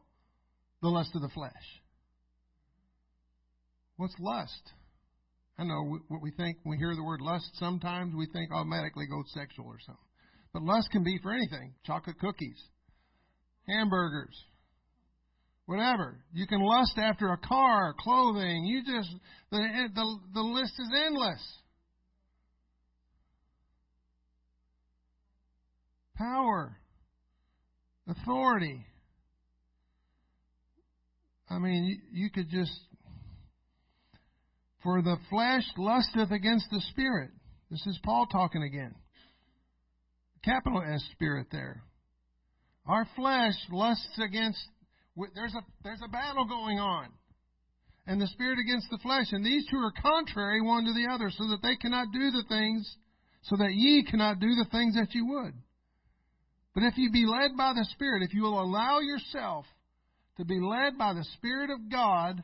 the 0.82 0.90
lust 0.90 1.12
of 1.16 1.22
the 1.22 1.30
flesh. 1.30 1.52
What's 3.96 4.16
lust? 4.20 4.72
I 5.58 5.64
know 5.64 6.00
what 6.08 6.22
we 6.22 6.32
think 6.32 6.58
when 6.64 6.78
we 6.78 6.78
hear 6.78 6.96
the 6.96 7.04
word 7.04 7.22
lust, 7.22 7.50
sometimes 7.54 8.14
we 8.16 8.28
think 8.34 8.52
automatically 8.52 9.06
goes 9.08 9.32
sexual 9.34 9.68
or 9.68 9.78
something. 9.86 10.04
But 10.54 10.64
lust 10.64 10.90
can 10.92 11.04
be 11.04 11.20
for 11.22 11.32
anything 11.32 11.74
chocolate 11.86 12.20
cookies, 12.20 12.58
hamburgers, 13.68 14.36
whatever. 15.68 16.18
You 16.34 16.48
can 16.48 16.62
lust 16.62 16.98
after 16.98 17.32
a 17.32 17.38
car, 17.38 17.94
clothing. 17.98 18.66
You 18.66 18.84
just, 18.84 19.10
the, 19.52 19.60
the, 19.94 20.18
the 20.34 20.42
list 20.42 20.74
is 20.80 20.90
endless. 21.06 21.58
Power, 26.18 26.78
authority. 28.08 28.86
I 31.50 31.60
mean, 31.60 32.02
you, 32.12 32.30
could 32.30 32.50
just, 32.50 32.72
for 34.84 35.02
the 35.02 35.18
flesh 35.30 35.64
lusteth 35.78 36.32
against 36.32 36.66
the 36.72 36.82
spirit. 36.92 37.32
This 37.70 37.86
is 37.86 38.00
Paul 38.04 38.26
talking 38.32 38.64
again. 38.64 38.96
Capital 40.44 40.82
S 40.82 41.04
spirit 41.12 41.48
there. 41.52 41.84
Our 42.88 43.08
flesh 43.16 43.54
lusts 43.72 44.20
against 44.24 44.60
there's 45.36 45.54
a 45.54 45.62
there's 45.84 46.02
a 46.04 46.10
battle 46.10 46.46
going 46.46 46.80
on. 46.80 47.10
And 48.08 48.20
the 48.20 48.28
spirit 48.28 48.58
against 48.58 48.90
the 48.90 48.98
flesh, 48.98 49.28
and 49.32 49.46
these 49.46 49.64
two 49.70 49.78
are 49.78 49.94
contrary 50.02 50.62
one 50.62 50.86
to 50.86 50.94
the 50.94 51.14
other, 51.14 51.30
so 51.30 51.48
that 51.50 51.60
they 51.62 51.76
cannot 51.76 52.08
do 52.12 52.32
the 52.32 52.44
things 52.50 52.96
so 53.44 53.58
that 53.58 53.74
ye 53.74 54.04
cannot 54.04 54.40
do 54.40 54.54
the 54.56 54.68
things 54.72 54.96
that 54.96 55.14
you 55.14 55.26
would. 55.28 55.54
But 56.74 56.84
if 56.84 56.98
you 56.98 57.12
be 57.12 57.26
led 57.26 57.58
by 57.58 57.74
the 57.74 57.86
Spirit, 57.92 58.24
if 58.24 58.34
you 58.34 58.44
will 58.44 58.62
allow 58.62 59.00
yourself 59.00 59.66
to 60.38 60.46
be 60.46 60.60
led 60.60 60.98
by 60.98 61.14
the 61.14 61.26
Spirit 61.38 61.70
of 61.70 61.92
God, 61.92 62.42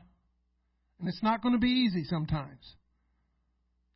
and 0.98 1.08
it's 1.08 1.22
not 1.22 1.42
going 1.42 1.54
to 1.54 1.60
be 1.60 1.68
easy 1.68 2.04
sometimes. 2.04 2.60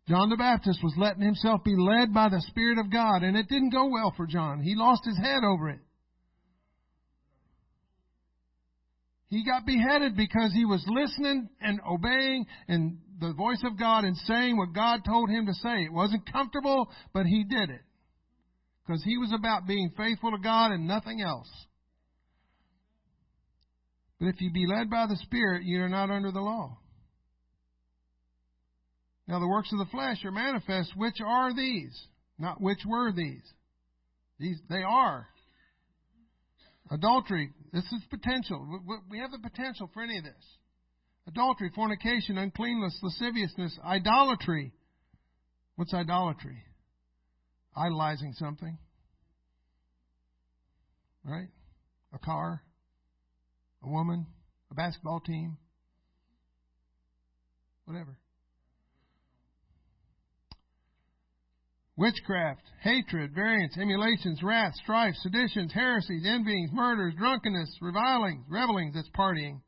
John 0.09 0.31
the 0.31 0.37
Baptist 0.37 0.81
was 0.83 0.95
letting 0.97 1.23
himself 1.23 1.63
be 1.65 1.77
led 1.77 2.13
by 2.13 2.29
the 2.29 2.43
Spirit 2.49 2.79
of 2.79 2.91
God, 2.91 3.23
and 3.23 3.37
it 3.37 3.49
didn't 3.49 3.71
go 3.71 3.89
well 3.89 4.13
for 4.17 4.27
John. 4.27 4.61
He 4.61 4.75
lost 4.75 5.05
his 5.05 5.19
head 5.19 5.45
over 5.45 5.69
it. 5.71 5.81
He 9.29 9.45
got 9.45 9.65
beheaded 9.65 10.17
because 10.17 10.53
he 10.53 10.65
was 10.65 10.85
listening 10.87 11.49
and 11.61 11.81
obeying 11.89 12.47
and 12.69 12.99
the 13.19 13.33
voice 13.33 13.63
of 13.65 13.79
God 13.79 14.05
and 14.05 14.17
saying 14.27 14.59
what 14.59 14.75
God 14.75 15.01
told 15.07 15.31
him 15.31 15.47
to 15.47 15.55
say. 15.55 15.85
It 15.85 15.93
wasn't 15.93 16.31
comfortable, 16.31 16.91
but 17.15 17.25
he 17.25 17.45
did 17.45 17.71
it. 17.71 17.81
Because 18.87 19.03
he 19.05 19.17
was 19.17 19.33
about 19.33 19.67
being 19.67 19.93
faithful 19.97 20.33
to 20.33 20.39
God 20.39 20.73
and 20.73 20.87
nothing 20.87 21.21
else. 21.21 21.49
But 24.19 24.29
if 24.29 24.41
you 24.41 24.53
be 24.53 24.67
led 24.67 24.91
by 24.91 25.07
the 25.07 25.17
Spirit, 25.23 25.65
you 25.65 25.83
are 25.83 25.89
not 25.89 26.11
under 26.11 26.31
the 26.31 26.41
law. 26.41 26.79
Now 29.29 29.39
the 29.39 29.49
works 29.49 29.73
of 29.73 29.79
the 29.79 29.91
flesh 29.91 30.25
are 30.25 30.33
manifest, 30.33 30.93
which 30.97 31.21
are 31.25 31.55
these, 31.55 31.99
not 32.39 32.61
which 32.61 32.81
were 32.87 33.13
these. 33.13 33.43
These 34.39 34.59
they 34.69 34.83
are. 34.83 35.27
Adultery, 36.91 37.51
this 37.73 37.85
is 37.85 38.03
potential. 38.11 38.81
We 39.09 39.19
have 39.19 39.31
the 39.31 39.39
potential 39.39 39.89
for 39.95 40.03
any 40.03 40.19
of 40.19 40.25
this. 40.25 40.59
Adultery, 41.29 41.71
fornication, 41.75 42.37
uncleanness, 42.37 42.99
lasciviousness, 43.03 43.79
idolatry. 43.85 44.73
What's 45.77 45.95
idolatry? 45.95 46.59
Idolizing 47.77 48.35
something. 48.35 48.79
Right? 51.25 51.49
A 52.13 52.19
car, 52.19 52.63
a 53.83 53.89
woman, 53.89 54.27
a 54.71 54.75
basketball 54.75 55.21
team, 55.21 55.57
whatever. 57.85 58.17
witchcraft, 61.97 62.63
hatred, 62.83 63.33
variance, 63.35 63.77
emulations, 63.77 64.43
wrath, 64.43 64.75
strife, 64.83 65.15
seditions, 65.23 65.73
heresies, 65.73 66.25
envyings, 66.27 66.71
murders, 66.73 67.15
drunkenness, 67.17 67.77
revilings, 67.81 68.45
revelings, 68.51 68.95
that's 68.95 69.09
partying, 69.17 69.61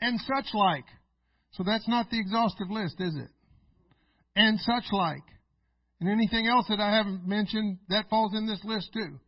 and 0.00 0.18
such 0.20 0.46
like. 0.54 0.84
So 1.52 1.62
that's 1.64 1.88
not 1.88 2.10
the 2.10 2.18
exhaustive 2.18 2.70
list, 2.70 2.96
is 2.98 3.14
it? 3.14 3.28
And 4.34 4.58
such 4.60 4.84
like. 4.92 5.22
And 6.00 6.08
anything 6.10 6.46
else 6.46 6.66
that 6.68 6.80
I 6.80 6.94
haven't 6.94 7.26
mentioned, 7.26 7.78
that 7.88 8.10
falls 8.10 8.34
in 8.34 8.46
this 8.46 8.62
list 8.64 8.92
too. 8.92 9.18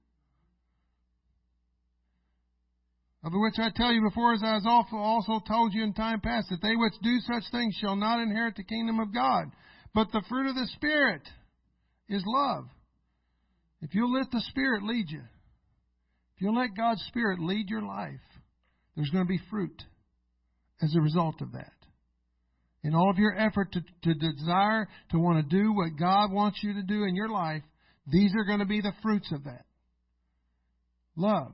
Of 3.24 3.32
which 3.34 3.58
I 3.58 3.70
tell 3.74 3.92
you 3.92 4.02
before, 4.02 4.34
as 4.34 4.42
I 4.42 4.54
have 4.54 4.84
also 4.92 5.40
told 5.46 5.74
you 5.74 5.82
in 5.82 5.92
time 5.92 6.20
past, 6.20 6.48
that 6.50 6.62
they 6.62 6.76
which 6.76 6.94
do 7.02 7.18
such 7.20 7.42
things 7.50 7.74
shall 7.80 7.96
not 7.96 8.20
inherit 8.20 8.54
the 8.56 8.62
kingdom 8.64 9.00
of 9.00 9.12
God. 9.12 9.46
But 9.94 10.12
the 10.12 10.22
fruit 10.28 10.48
of 10.48 10.54
the 10.54 10.68
Spirit 10.74 11.22
is 12.08 12.22
love. 12.26 12.66
If 13.80 13.94
you'll 13.94 14.12
let 14.12 14.30
the 14.30 14.42
Spirit 14.48 14.82
lead 14.82 15.10
you, 15.10 15.22
if 16.36 16.42
you'll 16.42 16.54
let 16.54 16.76
God's 16.76 17.02
Spirit 17.08 17.40
lead 17.40 17.68
your 17.68 17.82
life, 17.82 18.20
there's 18.94 19.10
going 19.10 19.24
to 19.24 19.28
be 19.28 19.40
fruit 19.50 19.82
as 20.80 20.94
a 20.94 21.00
result 21.00 21.40
of 21.40 21.52
that. 21.52 21.72
In 22.88 22.94
all 22.94 23.10
of 23.10 23.18
your 23.18 23.38
effort 23.38 23.70
to, 23.72 23.82
to 24.04 24.14
desire 24.14 24.88
to 25.10 25.18
want 25.18 25.46
to 25.46 25.56
do 25.56 25.74
what 25.74 25.98
God 25.98 26.32
wants 26.32 26.60
you 26.62 26.72
to 26.72 26.82
do 26.82 27.04
in 27.04 27.14
your 27.14 27.28
life, 27.28 27.62
these 28.10 28.32
are 28.34 28.46
going 28.46 28.60
to 28.60 28.64
be 28.64 28.80
the 28.80 28.94
fruits 29.02 29.30
of 29.30 29.44
that. 29.44 29.66
Love, 31.14 31.52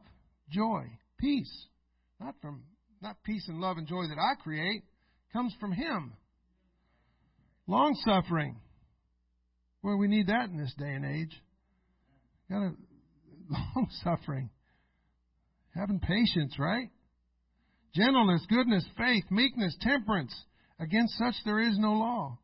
joy, 0.48 0.84
peace. 1.18 1.52
Not 2.20 2.36
from 2.40 2.62
not 3.02 3.16
peace 3.24 3.44
and 3.48 3.60
love 3.60 3.78
and 3.78 3.88
joy 3.88 4.04
that 4.08 4.16
I 4.16 4.40
create, 4.44 4.84
comes 5.32 5.52
from 5.58 5.72
Him. 5.72 6.12
Long 7.66 7.96
suffering, 8.04 8.54
well, 9.82 9.98
we 9.98 10.06
need 10.06 10.28
that 10.28 10.50
in 10.50 10.56
this 10.56 10.72
day 10.78 10.92
and 10.92 11.04
age. 11.04 11.36
Got 12.48 12.58
a 12.58 12.74
long 13.50 13.88
suffering, 14.04 14.50
having 15.74 15.98
patience, 15.98 16.54
right? 16.60 16.90
Gentleness, 17.92 18.46
goodness, 18.48 18.84
faith, 18.96 19.24
meekness, 19.32 19.76
temperance. 19.80 20.32
Against 20.80 21.16
such 21.18 21.34
there 21.44 21.60
is 21.60 21.78
no 21.78 21.92
law. 21.92 22.38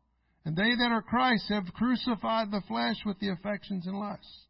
And 0.45 0.55
they 0.55 0.75
that 0.75 0.91
are 0.91 1.01
Christ 1.01 1.45
have 1.49 1.65
crucified 1.73 2.49
the 2.51 2.61
flesh 2.67 2.97
with 3.05 3.19
the 3.19 3.29
affections 3.29 3.85
and 3.85 3.99
lusts. 3.99 4.47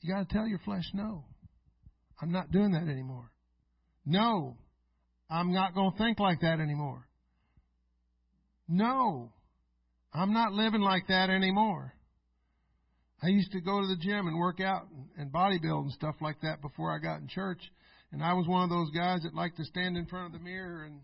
You 0.00 0.14
got 0.14 0.28
to 0.28 0.34
tell 0.34 0.46
your 0.46 0.60
flesh 0.60 0.84
no. 0.94 1.24
I'm 2.20 2.32
not 2.32 2.50
doing 2.50 2.72
that 2.72 2.88
anymore. 2.90 3.30
No, 4.04 4.56
I'm 5.30 5.52
not 5.52 5.74
going 5.74 5.92
to 5.92 5.98
think 5.98 6.18
like 6.18 6.40
that 6.40 6.60
anymore. 6.60 7.06
No, 8.68 9.32
I'm 10.12 10.32
not 10.32 10.52
living 10.52 10.80
like 10.80 11.06
that 11.08 11.30
anymore. 11.30 11.94
I 13.22 13.28
used 13.28 13.52
to 13.52 13.60
go 13.60 13.80
to 13.80 13.86
the 13.86 13.96
gym 13.96 14.26
and 14.26 14.38
work 14.38 14.60
out 14.60 14.86
and 15.16 15.32
bodybuild 15.32 15.82
and 15.84 15.92
stuff 15.92 16.16
like 16.20 16.40
that 16.42 16.62
before 16.62 16.94
I 16.94 16.98
got 16.98 17.20
in 17.20 17.28
church. 17.28 17.60
And 18.12 18.22
I 18.22 18.32
was 18.32 18.46
one 18.46 18.62
of 18.62 18.70
those 18.70 18.90
guys 18.90 19.22
that 19.22 19.34
liked 19.34 19.56
to 19.58 19.64
stand 19.64 19.96
in 19.96 20.06
front 20.06 20.26
of 20.26 20.32
the 20.32 20.44
mirror 20.44 20.84
and, 20.84 21.00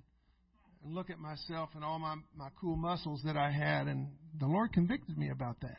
and 0.82 0.94
look 0.94 1.10
at 1.10 1.18
myself 1.18 1.70
and 1.74 1.84
all 1.84 1.98
my, 1.98 2.16
my 2.36 2.48
cool 2.60 2.76
muscles 2.76 3.20
that 3.24 3.36
I 3.36 3.50
had. 3.50 3.86
And 3.88 4.08
the 4.38 4.46
Lord 4.46 4.72
convicted 4.72 5.18
me 5.18 5.30
about 5.30 5.60
that 5.60 5.78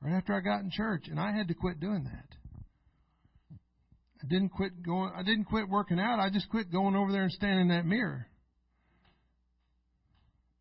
right 0.00 0.14
after 0.16 0.34
I 0.34 0.40
got 0.40 0.62
in 0.62 0.70
church. 0.70 1.04
And 1.08 1.20
I 1.20 1.32
had 1.36 1.48
to 1.48 1.54
quit 1.54 1.80
doing 1.80 2.04
that. 2.04 2.28
I 4.22 4.26
didn't 4.28 4.48
quit 4.50 4.82
going, 4.82 5.12
I 5.14 5.22
didn't 5.22 5.44
quit 5.44 5.68
working 5.68 6.00
out. 6.00 6.18
I 6.18 6.30
just 6.30 6.48
quit 6.48 6.72
going 6.72 6.96
over 6.96 7.12
there 7.12 7.24
and 7.24 7.32
standing 7.32 7.60
in 7.60 7.68
that 7.68 7.84
mirror. 7.84 8.26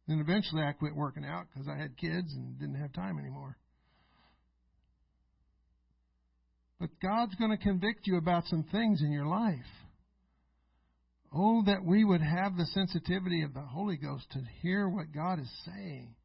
Then 0.07 0.19
eventually 0.19 0.61
I 0.61 0.73
quit 0.73 0.95
working 0.95 1.25
out 1.25 1.45
because 1.51 1.67
I 1.67 1.77
had 1.77 1.97
kids 1.97 2.33
and 2.35 2.59
didn't 2.59 2.75
have 2.75 2.93
time 2.93 3.17
anymore. 3.17 3.57
But 6.79 6.89
God's 7.01 7.35
going 7.35 7.51
to 7.51 7.63
convict 7.63 8.05
you 8.05 8.17
about 8.17 8.45
some 8.45 8.63
things 8.71 9.01
in 9.01 9.11
your 9.11 9.27
life. 9.27 9.59
Oh, 11.33 11.63
that 11.65 11.83
we 11.83 12.03
would 12.03 12.21
have 12.21 12.55
the 12.55 12.65
sensitivity 12.67 13.43
of 13.43 13.53
the 13.53 13.61
Holy 13.61 13.97
Ghost 13.97 14.25
to 14.31 14.39
hear 14.61 14.87
what 14.87 15.13
God 15.13 15.39
is 15.39 15.51
saying 15.65 16.15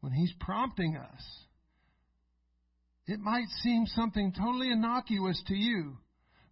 when 0.00 0.12
He's 0.12 0.32
prompting 0.40 0.96
us. 0.96 1.22
It 3.06 3.20
might 3.20 3.48
seem 3.62 3.86
something 3.86 4.32
totally 4.32 4.70
innocuous 4.70 5.42
to 5.48 5.54
you, 5.54 5.96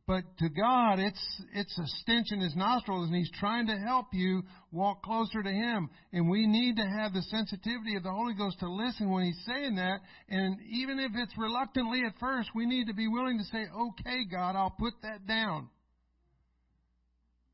but 0.07 0.23
to 0.39 0.49
God, 0.49 1.01
it's, 1.01 1.43
it's 1.53 1.77
a 1.79 1.87
stench 2.03 2.29
in 2.31 2.41
His 2.41 2.55
nostrils, 2.55 3.09
and 3.09 3.17
He's 3.17 3.31
trying 3.41 3.67
to 3.67 3.77
help 3.77 4.07
you 4.13 4.43
walk 4.71 5.03
closer 5.03 5.43
to 5.43 5.51
Him. 5.51 5.91
And 6.13 6.31
we 6.31 6.47
need 6.47 6.77
to 6.77 6.85
have 6.85 7.13
the 7.13 7.23
sensitivity 7.23 7.97
of 7.97 8.05
the 8.05 8.13
Holy 8.13 8.35
Ghost 8.35 8.61
to 8.61 8.71
listen 8.71 9.11
when 9.11 9.25
He's 9.25 9.43
saying 9.45 9.75
that. 9.77 9.99
And 10.29 10.59
even 10.71 11.01
if 11.01 11.11
it's 11.15 11.37
reluctantly 11.37 12.03
at 12.07 12.19
first, 12.21 12.51
we 12.55 12.67
need 12.67 12.87
to 12.87 12.95
be 12.95 13.09
willing 13.09 13.39
to 13.39 13.45
say, 13.45 13.67
okay, 13.77 14.25
God, 14.31 14.55
I'll 14.55 14.77
put 14.79 14.95
that 15.03 15.27
down. 15.27 15.71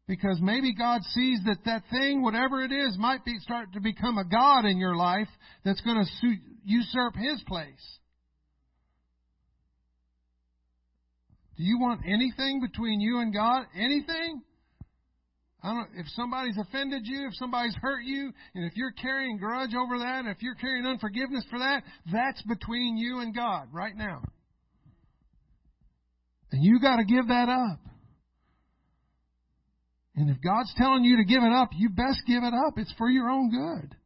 Because 0.07 0.39
maybe 0.43 0.75
God 0.75 1.01
sees 1.15 1.41
that 1.47 1.65
that 1.65 1.85
thing, 1.91 2.21
whatever 2.21 2.63
it 2.63 2.73
is, 2.73 2.99
might 2.99 3.25
be 3.25 3.39
start 3.39 3.73
to 3.73 3.81
become 3.81 4.19
a 4.19 4.29
God 4.29 4.67
in 4.67 4.77
your 4.77 4.95
life 4.95 5.29
that's 5.65 5.81
going 5.81 6.05
to 6.05 6.35
usurp 6.65 7.15
His 7.17 7.43
place. 7.47 7.99
Do 11.57 11.65
you 11.65 11.79
want 11.79 12.01
anything 12.07 12.61
between 12.61 13.01
you 13.01 13.21
and 13.21 13.33
God? 13.33 13.65
Anything? 13.75 14.43
I 15.63 15.75
don't, 15.75 15.89
if 15.97 16.07
somebody's 16.17 16.59
offended 16.59 17.03
you, 17.05 17.29
if 17.29 17.35
somebody's 17.37 17.75
hurt 17.81 18.03
you, 18.05 18.33
and 18.55 18.65
if 18.65 18.77
you're 18.77 18.93
carrying 18.93 19.39
grudge 19.39 19.75
over 19.75 19.99
that, 19.99 20.25
if 20.27 20.43
you're 20.43 20.57
carrying 20.57 20.85
unforgiveness 20.87 21.45
for 21.51 21.61
that, 21.61 21.85
that's 22.13 22.43
between 22.43 22.97
you 22.97 23.21
and 23.21 23.35
God 23.35 23.69
right 23.73 23.97
now. 23.97 24.23
And 26.51 26.65
you 26.65 26.81
got 26.81 26.97
to 26.97 27.05
give 27.05 27.29
that 27.29 27.49
up. 27.49 27.79
And 30.17 30.31
if 30.31 30.43
God's 30.43 30.73
telling 30.77 31.05
you 31.05 31.19
to 31.19 31.25
give 31.25 31.43
it 31.43 31.53
up, 31.53 31.71
you 31.77 31.89
best 31.91 32.21
give 32.27 32.43
it 32.43 32.53
up. 32.53 32.75
It's 32.77 32.93
for 32.99 33.09
your 33.09 33.31
own 33.31 33.51
good. 33.51 33.97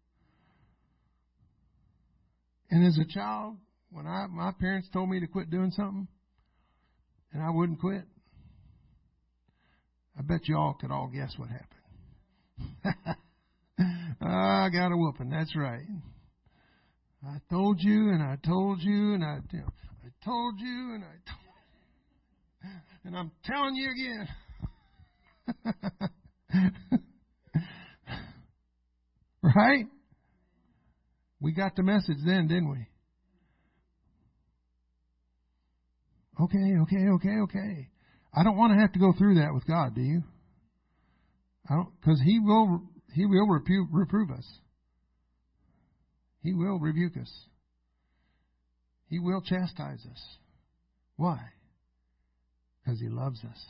And 2.71 2.87
as 2.87 2.99
a 2.99 3.05
child, 3.13 3.57
when 3.91 4.07
I, 4.07 4.27
my 4.27 4.53
parents 4.61 4.89
told 4.93 5.09
me 5.09 5.21
to 5.21 5.27
quit 5.27 5.51
doing 5.51 5.71
something, 5.71 6.07
and 7.37 7.45
I 7.45 7.51
wouldn't 7.51 7.81
quit, 7.81 8.03
I 10.19 10.23
bet 10.23 10.49
you 10.49 10.57
all 10.57 10.75
could 10.81 10.91
all 10.91 11.11
guess 11.13 11.35
what 11.37 11.51
happened. 11.51 13.17
Ah, 14.19 14.65
I 14.65 14.71
got 14.71 14.91
a 14.91 14.97
whooping. 14.97 15.29
That's 15.29 15.55
right. 15.55 15.85
I 17.23 17.37
told 17.51 17.77
you, 17.81 18.09
and 18.09 18.23
I 18.23 18.37
told 18.43 18.81
you, 18.81 19.13
and 19.13 19.23
I, 19.23 19.41
you 19.53 19.59
know, 19.61 19.69
I 20.03 20.09
told 20.25 20.59
you, 20.59 20.95
and 20.95 21.05
I 21.05 21.17
told, 21.31 22.73
and 23.05 23.15
I'm 23.15 23.31
telling 23.45 23.77
you 23.77 23.91
again. 23.93 24.29
right? 29.55 29.85
We 31.41 31.53
got 31.53 31.77
the 31.77 31.83
message 31.83 32.17
then, 32.25 32.49
didn't 32.49 32.71
we? 32.71 32.87
Okay, 36.41 36.77
okay, 36.83 37.09
okay, 37.15 37.37
okay. 37.45 37.89
I 38.35 38.43
don't 38.43 38.57
want 38.57 38.75
to 38.75 38.81
have 38.81 38.93
to 38.93 38.99
go 38.99 39.13
through 39.17 39.37
that 39.37 39.55
with 39.55 39.67
God, 39.67 39.95
do 39.95 40.03
you? 40.03 40.23
I 41.69 41.75
don't, 41.75 41.89
because 42.01 42.21
He 42.25 42.39
will, 42.39 42.83
He 43.15 43.25
will 43.25 43.47
repu- 43.47 43.89
reprove 43.91 44.31
us. 44.31 44.47
He 46.43 46.53
will 46.53 46.79
rebuke 46.79 47.17
us. 47.17 47.33
He 49.09 49.19
will 49.19 49.41
chastise 49.41 50.05
us. 50.11 50.23
Why? 51.17 51.39
Because 52.85 53.01
He 53.01 53.09
loves 53.09 53.41
us. 53.43 53.65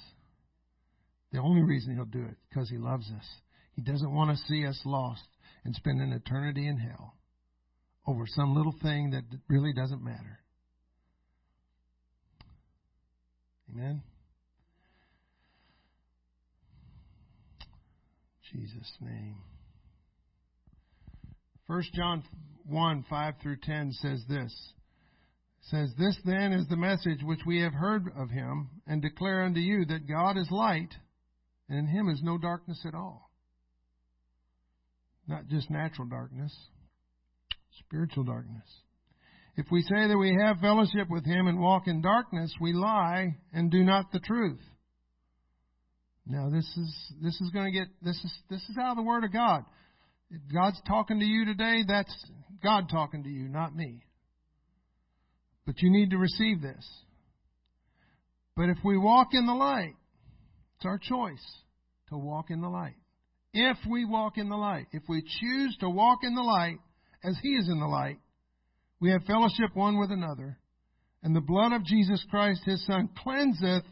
The 1.32 1.38
only 1.38 1.62
reason 1.62 1.94
He'll 1.94 2.04
do 2.04 2.24
it, 2.24 2.36
because 2.48 2.68
He 2.68 2.78
loves 2.78 3.06
us. 3.16 3.26
He 3.74 3.82
doesn't 3.82 4.12
want 4.12 4.36
to 4.36 4.44
see 4.46 4.66
us 4.66 4.80
lost 4.84 5.22
and 5.64 5.74
spend 5.74 6.00
an 6.00 6.12
eternity 6.12 6.66
in 6.66 6.78
hell 6.78 7.14
over 8.06 8.26
some 8.26 8.56
little 8.56 8.74
thing 8.82 9.10
that 9.10 9.24
really 9.48 9.72
doesn't 9.72 10.02
matter. 10.02 10.40
Amen. 13.77 14.03
Jesus' 18.51 18.93
name. 19.03 19.37
1 21.66 21.83
John 21.95 22.22
1 22.64 23.05
5 23.11 23.35
through 23.43 23.57
10 23.62 23.93
says 23.93 24.24
this. 24.29 24.72
Says, 25.62 25.93
This 25.99 26.16
then 26.24 26.53
is 26.53 26.66
the 26.68 26.77
message 26.77 27.22
which 27.22 27.41
we 27.45 27.61
have 27.61 27.74
heard 27.74 28.05
of 28.16 28.31
him, 28.31 28.70
and 28.87 29.03
declare 29.03 29.43
unto 29.43 29.61
you 29.61 29.85
that 29.87 30.09
God 30.09 30.39
is 30.39 30.51
light, 30.51 30.95
and 31.68 31.79
in 31.79 31.87
him 31.87 32.09
is 32.09 32.22
no 32.22 32.39
darkness 32.39 32.83
at 32.87 32.95
all. 32.95 33.31
Not 35.29 35.49
just 35.49 35.70
natural 35.70 36.09
darkness, 36.09 36.57
spiritual 37.81 38.24
darkness. 38.24 38.68
If 39.57 39.66
we 39.70 39.80
say 39.82 40.07
that 40.07 40.18
we 40.18 40.36
have 40.38 40.61
fellowship 40.61 41.09
with 41.09 41.24
him 41.24 41.46
and 41.46 41.59
walk 41.59 41.86
in 41.86 42.02
darkness, 42.02 42.52
we 42.61 42.74
lie 42.74 43.36
and 43.54 43.70
do 43.70 43.82
not 43.82 44.12
the 44.12 44.20
truth. 44.20 44.61
Now 46.26 46.50
this 46.50 46.66
is 46.76 47.12
this 47.22 47.40
is 47.40 47.50
going 47.50 47.72
to 47.72 47.78
get 47.78 47.88
this 48.02 48.16
is 48.16 48.32
this 48.50 48.62
is 48.68 48.76
out 48.78 48.90
of 48.90 48.96
the 48.96 49.02
Word 49.02 49.24
of 49.24 49.32
God. 49.32 49.62
If 50.30 50.40
God's 50.52 50.80
talking 50.86 51.20
to 51.20 51.24
you 51.24 51.44
today, 51.44 51.84
that's 51.86 52.12
God 52.62 52.88
talking 52.90 53.22
to 53.22 53.30
you, 53.30 53.48
not 53.48 53.74
me. 53.74 54.02
But 55.64 55.80
you 55.80 55.90
need 55.90 56.11
to 56.11 56.18
receive 56.18 56.61
this. 56.61 56.84
But 58.57 58.68
if 58.68 58.78
we 58.84 58.98
walk 58.98 59.28
in 59.32 59.46
the 59.46 59.54
light, 59.54 59.94
it's 60.76 60.84
our 60.86 60.98
choice 60.98 61.44
to 62.09 62.18
walk 62.18 62.50
in 62.50 62.61
the 62.61 62.68
light. 62.68 62.96
If 63.52 63.76
we 63.88 64.04
walk 64.04 64.36
in 64.36 64.48
the 64.48 64.57
light, 64.57 64.86
if 64.92 65.02
we 65.09 65.22
choose 65.22 65.76
to 65.80 65.88
walk 65.88 66.18
in 66.22 66.34
the 66.34 66.42
light 66.42 66.78
as 67.24 67.36
He 67.42 67.50
is 67.50 67.68
in 67.68 67.78
the 67.78 67.86
light, 67.86 68.18
we 69.01 69.11
have 69.11 69.24
fellowship 69.24 69.74
one 69.74 69.99
with 69.99 70.11
another. 70.11 70.59
And 71.22 71.34
the 71.34 71.40
blood 71.40 71.72
of 71.72 71.84
Jesus 71.84 72.24
Christ, 72.30 72.62
His 72.64 72.84
Son, 72.86 73.09
cleanseth 73.22 73.84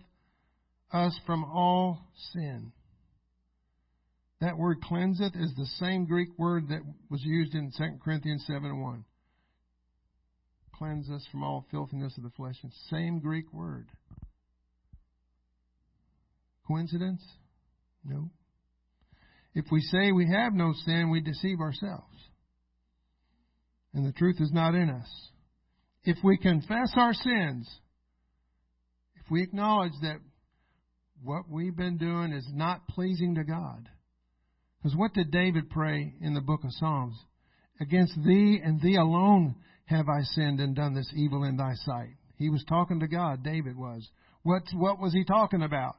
us 0.92 1.18
from 1.26 1.44
all 1.44 2.06
sin. 2.32 2.72
That 4.40 4.56
word 4.56 4.78
cleanseth 4.82 5.34
is 5.34 5.54
the 5.56 5.66
same 5.78 6.06
Greek 6.06 6.28
word 6.38 6.68
that 6.68 6.80
was 7.10 7.22
used 7.24 7.54
in 7.54 7.72
2 7.76 7.84
Corinthians 8.04 8.44
7 8.46 8.80
1. 8.80 9.04
Cleanse 10.74 11.08
us 11.10 11.26
from 11.30 11.42
all 11.42 11.66
filthiness 11.70 12.16
of 12.16 12.24
the 12.24 12.30
flesh. 12.30 12.56
Same 12.90 13.20
Greek 13.20 13.52
word. 13.52 13.88
Coincidence? 16.66 17.22
No. 18.04 18.30
If 19.54 19.66
we 19.70 19.80
say 19.80 20.12
we 20.12 20.28
have 20.30 20.52
no 20.52 20.72
sin, 20.84 21.10
we 21.10 21.20
deceive 21.20 21.60
ourselves. 21.60 22.12
And 23.94 24.04
the 24.04 24.12
truth 24.12 24.36
is 24.40 24.52
not 24.52 24.74
in 24.74 24.90
us. 24.90 25.08
If 26.04 26.18
we 26.22 26.36
confess 26.36 26.92
our 26.96 27.14
sins, 27.14 27.70
if 29.16 29.30
we 29.30 29.42
acknowledge 29.42 29.92
that 30.02 30.18
what 31.22 31.48
we've 31.48 31.76
been 31.76 31.96
doing 31.96 32.32
is 32.32 32.46
not 32.52 32.86
pleasing 32.88 33.36
to 33.36 33.44
God. 33.44 33.88
Because 34.78 34.96
what 34.96 35.14
did 35.14 35.30
David 35.30 35.70
pray 35.70 36.12
in 36.20 36.34
the 36.34 36.42
book 36.42 36.62
of 36.64 36.72
Psalms? 36.72 37.16
Against 37.80 38.14
thee 38.22 38.60
and 38.62 38.80
thee 38.82 38.96
alone 38.96 39.54
have 39.86 40.06
I 40.08 40.22
sinned 40.22 40.60
and 40.60 40.76
done 40.76 40.94
this 40.94 41.10
evil 41.16 41.44
in 41.44 41.56
thy 41.56 41.72
sight. 41.74 42.16
He 42.36 42.50
was 42.50 42.64
talking 42.68 43.00
to 43.00 43.08
God, 43.08 43.42
David 43.42 43.76
was. 43.76 44.06
What, 44.42 44.62
what 44.74 45.00
was 45.00 45.14
he 45.14 45.24
talking 45.24 45.62
about? 45.62 45.96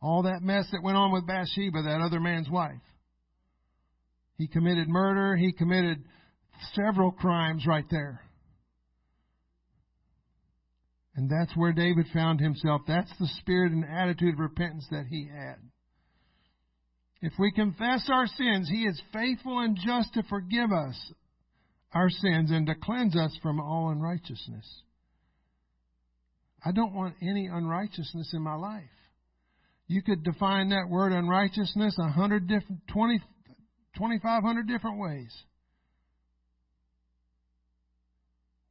All 0.00 0.22
that 0.22 0.42
mess 0.42 0.66
that 0.70 0.82
went 0.82 0.96
on 0.96 1.12
with 1.12 1.26
Bathsheba, 1.26 1.82
that 1.82 2.00
other 2.00 2.20
man's 2.20 2.48
wife. 2.48 2.80
He 4.36 4.46
committed 4.46 4.88
murder. 4.88 5.36
He 5.36 5.52
committed 5.52 6.04
several 6.74 7.10
crimes 7.10 7.66
right 7.66 7.84
there. 7.90 8.22
And 11.16 11.30
that's 11.30 11.54
where 11.56 11.72
David 11.72 12.06
found 12.14 12.40
himself. 12.40 12.82
That's 12.86 13.12
the 13.18 13.28
spirit 13.40 13.72
and 13.72 13.84
attitude 13.84 14.34
of 14.34 14.40
repentance 14.40 14.86
that 14.90 15.06
he 15.08 15.28
had. 15.28 15.56
If 17.20 17.32
we 17.38 17.52
confess 17.52 18.08
our 18.10 18.26
sins, 18.26 18.68
he 18.70 18.84
is 18.84 19.00
faithful 19.12 19.58
and 19.58 19.76
just 19.76 20.14
to 20.14 20.22
forgive 20.30 20.72
us 20.72 21.12
our 21.92 22.08
sins 22.08 22.50
and 22.50 22.66
to 22.66 22.74
cleanse 22.74 23.16
us 23.16 23.36
from 23.42 23.60
all 23.60 23.90
unrighteousness. 23.90 24.82
I 26.64 26.72
don't 26.72 26.94
want 26.94 27.16
any 27.20 27.46
unrighteousness 27.46 28.32
in 28.32 28.42
my 28.42 28.54
life. 28.54 28.84
You 29.88 30.02
could 30.02 30.22
define 30.22 30.68
that 30.68 30.88
word 30.88 31.12
unrighteousness 31.12 31.96
a 31.98 32.08
hundred 32.08 32.46
different, 32.46 32.82
twenty, 32.92 33.20
twenty-five 33.96 34.42
hundred 34.42 34.68
different 34.68 35.00
ways. 35.00 35.34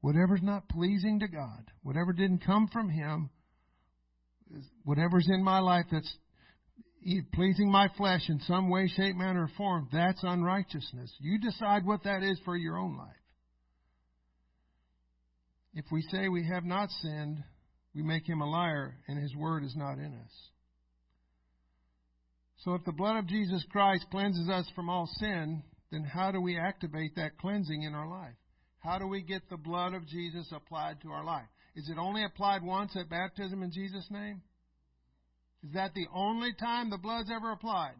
Whatever's 0.01 0.41
not 0.41 0.69
pleasing 0.69 1.19
to 1.19 1.27
God, 1.27 1.71
whatever 1.83 2.13
didn't 2.13 2.45
come 2.45 2.69
from 2.71 2.89
Him, 2.89 3.29
whatever's 4.83 5.27
in 5.29 5.43
my 5.43 5.59
life 5.59 5.85
that's 5.91 6.17
pleasing 7.33 7.71
my 7.71 7.89
flesh 7.97 8.21
in 8.29 8.39
some 8.41 8.69
way, 8.69 8.87
shape, 8.87 9.15
manner, 9.15 9.43
or 9.43 9.51
form, 9.57 9.87
that's 9.91 10.23
unrighteousness. 10.23 11.13
You 11.19 11.39
decide 11.39 11.85
what 11.85 12.03
that 12.03 12.23
is 12.23 12.39
for 12.45 12.55
your 12.55 12.77
own 12.77 12.97
life. 12.97 13.07
If 15.73 15.85
we 15.91 16.01
say 16.01 16.27
we 16.27 16.47
have 16.47 16.65
not 16.65 16.89
sinned, 17.01 17.43
we 17.93 18.01
make 18.01 18.27
him 18.27 18.41
a 18.41 18.49
liar, 18.49 18.95
and 19.07 19.21
his 19.21 19.35
word 19.35 19.63
is 19.63 19.75
not 19.75 19.97
in 19.97 20.13
us. 20.13 20.49
So 22.63 22.73
if 22.73 22.83
the 22.83 22.91
blood 22.91 23.17
of 23.17 23.27
Jesus 23.27 23.63
Christ 23.71 24.05
cleanses 24.11 24.49
us 24.49 24.69
from 24.75 24.89
all 24.89 25.07
sin, 25.19 25.63
then 25.91 26.03
how 26.03 26.31
do 26.31 26.41
we 26.41 26.57
activate 26.57 27.15
that 27.15 27.37
cleansing 27.37 27.83
in 27.83 27.95
our 27.95 28.09
life? 28.09 28.35
How 28.79 28.97
do 28.97 29.07
we 29.07 29.21
get 29.21 29.49
the 29.49 29.57
blood 29.57 29.93
of 29.93 30.07
Jesus 30.07 30.51
applied 30.51 31.01
to 31.01 31.11
our 31.11 31.23
life? 31.23 31.47
Is 31.75 31.89
it 31.89 31.97
only 31.97 32.23
applied 32.23 32.63
once 32.63 32.95
at 32.95 33.09
baptism 33.09 33.61
in 33.61 33.71
Jesus' 33.71 34.07
name? 34.09 34.41
Is 35.63 35.73
that 35.73 35.93
the 35.93 36.07
only 36.13 36.53
time 36.53 36.89
the 36.89 36.97
blood's 36.97 37.29
ever 37.33 37.51
applied? 37.51 37.95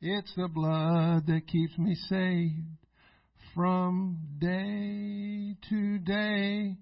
It's 0.00 0.34
the 0.36 0.48
blood 0.48 1.26
that 1.26 1.46
keeps 1.46 1.78
me 1.78 1.94
saved 2.08 2.76
from 3.54 4.18
day 4.38 5.56
to 5.70 5.98
day. 5.98 6.76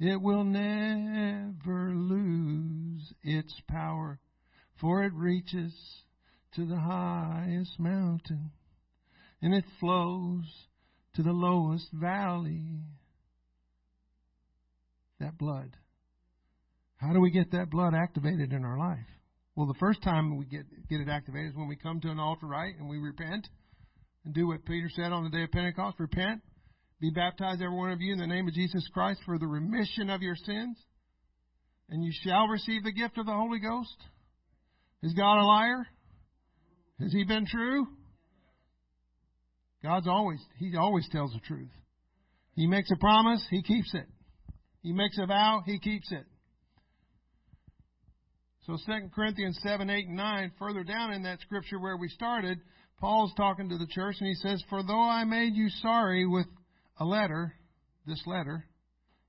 It 0.00 0.20
will 0.20 0.44
never 0.44 1.92
lose 1.94 3.12
its 3.22 3.54
power, 3.68 4.20
for 4.80 5.02
it 5.04 5.12
reaches 5.14 5.74
to 6.56 6.66
the 6.66 6.76
highest 6.76 7.78
mountain, 7.78 8.50
and 9.42 9.54
it 9.54 9.64
flows 9.80 10.44
to 11.14 11.22
the 11.22 11.32
lowest 11.32 11.86
valley. 11.92 12.80
That 15.20 15.36
blood 15.36 15.76
How 16.98 17.12
do 17.12 17.20
we 17.20 17.30
get 17.30 17.50
that 17.52 17.70
blood 17.70 17.92
activated 17.94 18.52
in 18.52 18.64
our 18.64 18.78
life? 18.78 19.06
Well, 19.56 19.66
the 19.66 19.74
first 19.80 20.02
time 20.02 20.38
we 20.38 20.44
get 20.44 20.66
get 20.88 21.00
it 21.00 21.08
activated 21.08 21.50
is 21.50 21.56
when 21.56 21.66
we 21.66 21.74
come 21.74 22.00
to 22.00 22.10
an 22.10 22.20
altar, 22.20 22.46
right, 22.46 22.74
and 22.78 22.88
we 22.88 22.98
repent 22.98 23.48
and 24.24 24.32
do 24.32 24.46
what 24.46 24.64
Peter 24.64 24.88
said 24.94 25.10
on 25.10 25.24
the 25.24 25.30
day 25.30 25.42
of 25.42 25.50
Pentecost: 25.50 25.98
repent, 25.98 26.40
be 27.00 27.10
baptized, 27.10 27.60
every 27.60 27.76
one 27.76 27.90
of 27.90 28.00
you, 28.00 28.12
in 28.12 28.20
the 28.20 28.26
name 28.26 28.46
of 28.46 28.54
Jesus 28.54 28.86
Christ 28.94 29.20
for 29.24 29.38
the 29.38 29.46
remission 29.48 30.10
of 30.10 30.22
your 30.22 30.36
sins, 30.36 30.78
and 31.88 32.04
you 32.04 32.12
shall 32.22 32.46
receive 32.46 32.84
the 32.84 32.92
gift 32.92 33.18
of 33.18 33.26
the 33.26 33.32
Holy 33.32 33.58
Ghost. 33.58 33.96
Is 35.02 35.12
God 35.14 35.40
a 35.40 35.44
liar? 35.44 35.86
Has 37.00 37.12
He 37.12 37.24
been 37.24 37.46
true? 37.46 37.86
God's 39.82 40.08
always 40.08 40.40
He 40.58 40.76
always 40.76 41.08
tells 41.10 41.32
the 41.32 41.40
truth. 41.40 41.70
He 42.54 42.66
makes 42.66 42.90
a 42.90 42.96
promise, 42.96 43.44
He 43.50 43.62
keeps 43.62 43.94
it. 43.94 44.06
He 44.82 44.92
makes 44.92 45.18
a 45.18 45.26
vow, 45.26 45.62
He 45.64 45.78
keeps 45.78 46.10
it. 46.12 46.24
So 48.66 48.76
2 48.84 49.08
Corinthians 49.14 49.58
7, 49.62 49.88
8, 49.88 50.08
and 50.08 50.16
9, 50.16 50.52
further 50.58 50.84
down 50.84 51.12
in 51.12 51.22
that 51.22 51.40
scripture 51.40 51.80
where 51.80 51.96
we 51.96 52.08
started, 52.08 52.58
Paul's 53.00 53.32
talking 53.34 53.70
to 53.70 53.78
the 53.78 53.86
church 53.86 54.16
and 54.20 54.28
he 54.28 54.34
says, 54.34 54.62
For 54.68 54.82
though 54.82 55.08
I 55.08 55.24
made 55.24 55.54
you 55.54 55.70
sorry 55.80 56.26
with 56.26 56.46
a 57.00 57.04
letter, 57.04 57.54
this 58.06 58.22
letter, 58.26 58.64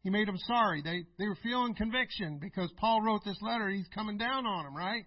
he 0.02 0.10
made 0.10 0.28
them 0.28 0.38
sorry. 0.46 0.82
They, 0.82 1.04
they 1.18 1.28
were 1.28 1.38
feeling 1.44 1.76
conviction 1.76 2.40
because 2.42 2.70
Paul 2.78 3.02
wrote 3.02 3.22
this 3.26 3.38
letter. 3.42 3.70
He's 3.70 3.88
coming 3.94 4.18
down 4.18 4.46
on 4.46 4.66
them, 4.66 4.76
right? 4.76 5.04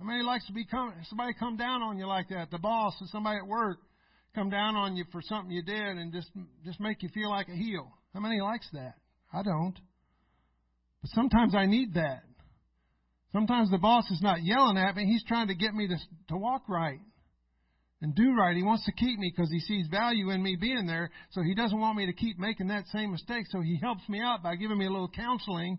How 0.00 0.06
many 0.06 0.22
likes 0.22 0.46
to 0.46 0.52
be 0.52 0.64
come, 0.64 0.94
somebody 1.08 1.34
come 1.38 1.58
down 1.58 1.82
on 1.82 1.98
you 1.98 2.06
like 2.06 2.30
that? 2.30 2.50
The 2.50 2.58
boss 2.58 2.94
or 3.02 3.06
somebody 3.08 3.36
at 3.36 3.46
work 3.46 3.80
come 4.34 4.48
down 4.48 4.74
on 4.74 4.96
you 4.96 5.04
for 5.12 5.20
something 5.20 5.50
you 5.50 5.62
did 5.62 5.98
and 5.98 6.10
just 6.10 6.30
just 6.64 6.80
make 6.80 7.02
you 7.02 7.10
feel 7.10 7.28
like 7.28 7.48
a 7.48 7.54
heel. 7.54 7.92
How 8.14 8.20
many 8.20 8.40
likes 8.40 8.66
that? 8.72 8.94
I 9.30 9.42
don't. 9.42 9.78
But 11.02 11.10
sometimes 11.10 11.54
I 11.54 11.66
need 11.66 11.94
that. 11.94 12.22
Sometimes 13.32 13.70
the 13.70 13.78
boss 13.78 14.10
is 14.10 14.22
not 14.22 14.42
yelling 14.42 14.78
at 14.78 14.96
me. 14.96 15.04
He's 15.04 15.24
trying 15.24 15.48
to 15.48 15.54
get 15.54 15.74
me 15.74 15.86
to, 15.86 15.96
to 16.30 16.36
walk 16.36 16.62
right 16.68 16.98
and 18.00 18.14
do 18.14 18.32
right. 18.34 18.56
He 18.56 18.62
wants 18.62 18.86
to 18.86 18.92
keep 18.92 19.18
me 19.18 19.30
because 19.34 19.52
he 19.52 19.60
sees 19.60 19.86
value 19.88 20.30
in 20.30 20.42
me 20.42 20.56
being 20.58 20.86
there. 20.86 21.10
So 21.30 21.42
he 21.42 21.54
doesn't 21.54 21.78
want 21.78 21.96
me 21.98 22.06
to 22.06 22.12
keep 22.14 22.38
making 22.38 22.68
that 22.68 22.86
same 22.92 23.12
mistake. 23.12 23.44
So 23.50 23.60
he 23.60 23.78
helps 23.80 24.08
me 24.08 24.20
out 24.20 24.42
by 24.42 24.56
giving 24.56 24.78
me 24.78 24.86
a 24.86 24.90
little 24.90 25.10
counseling 25.14 25.78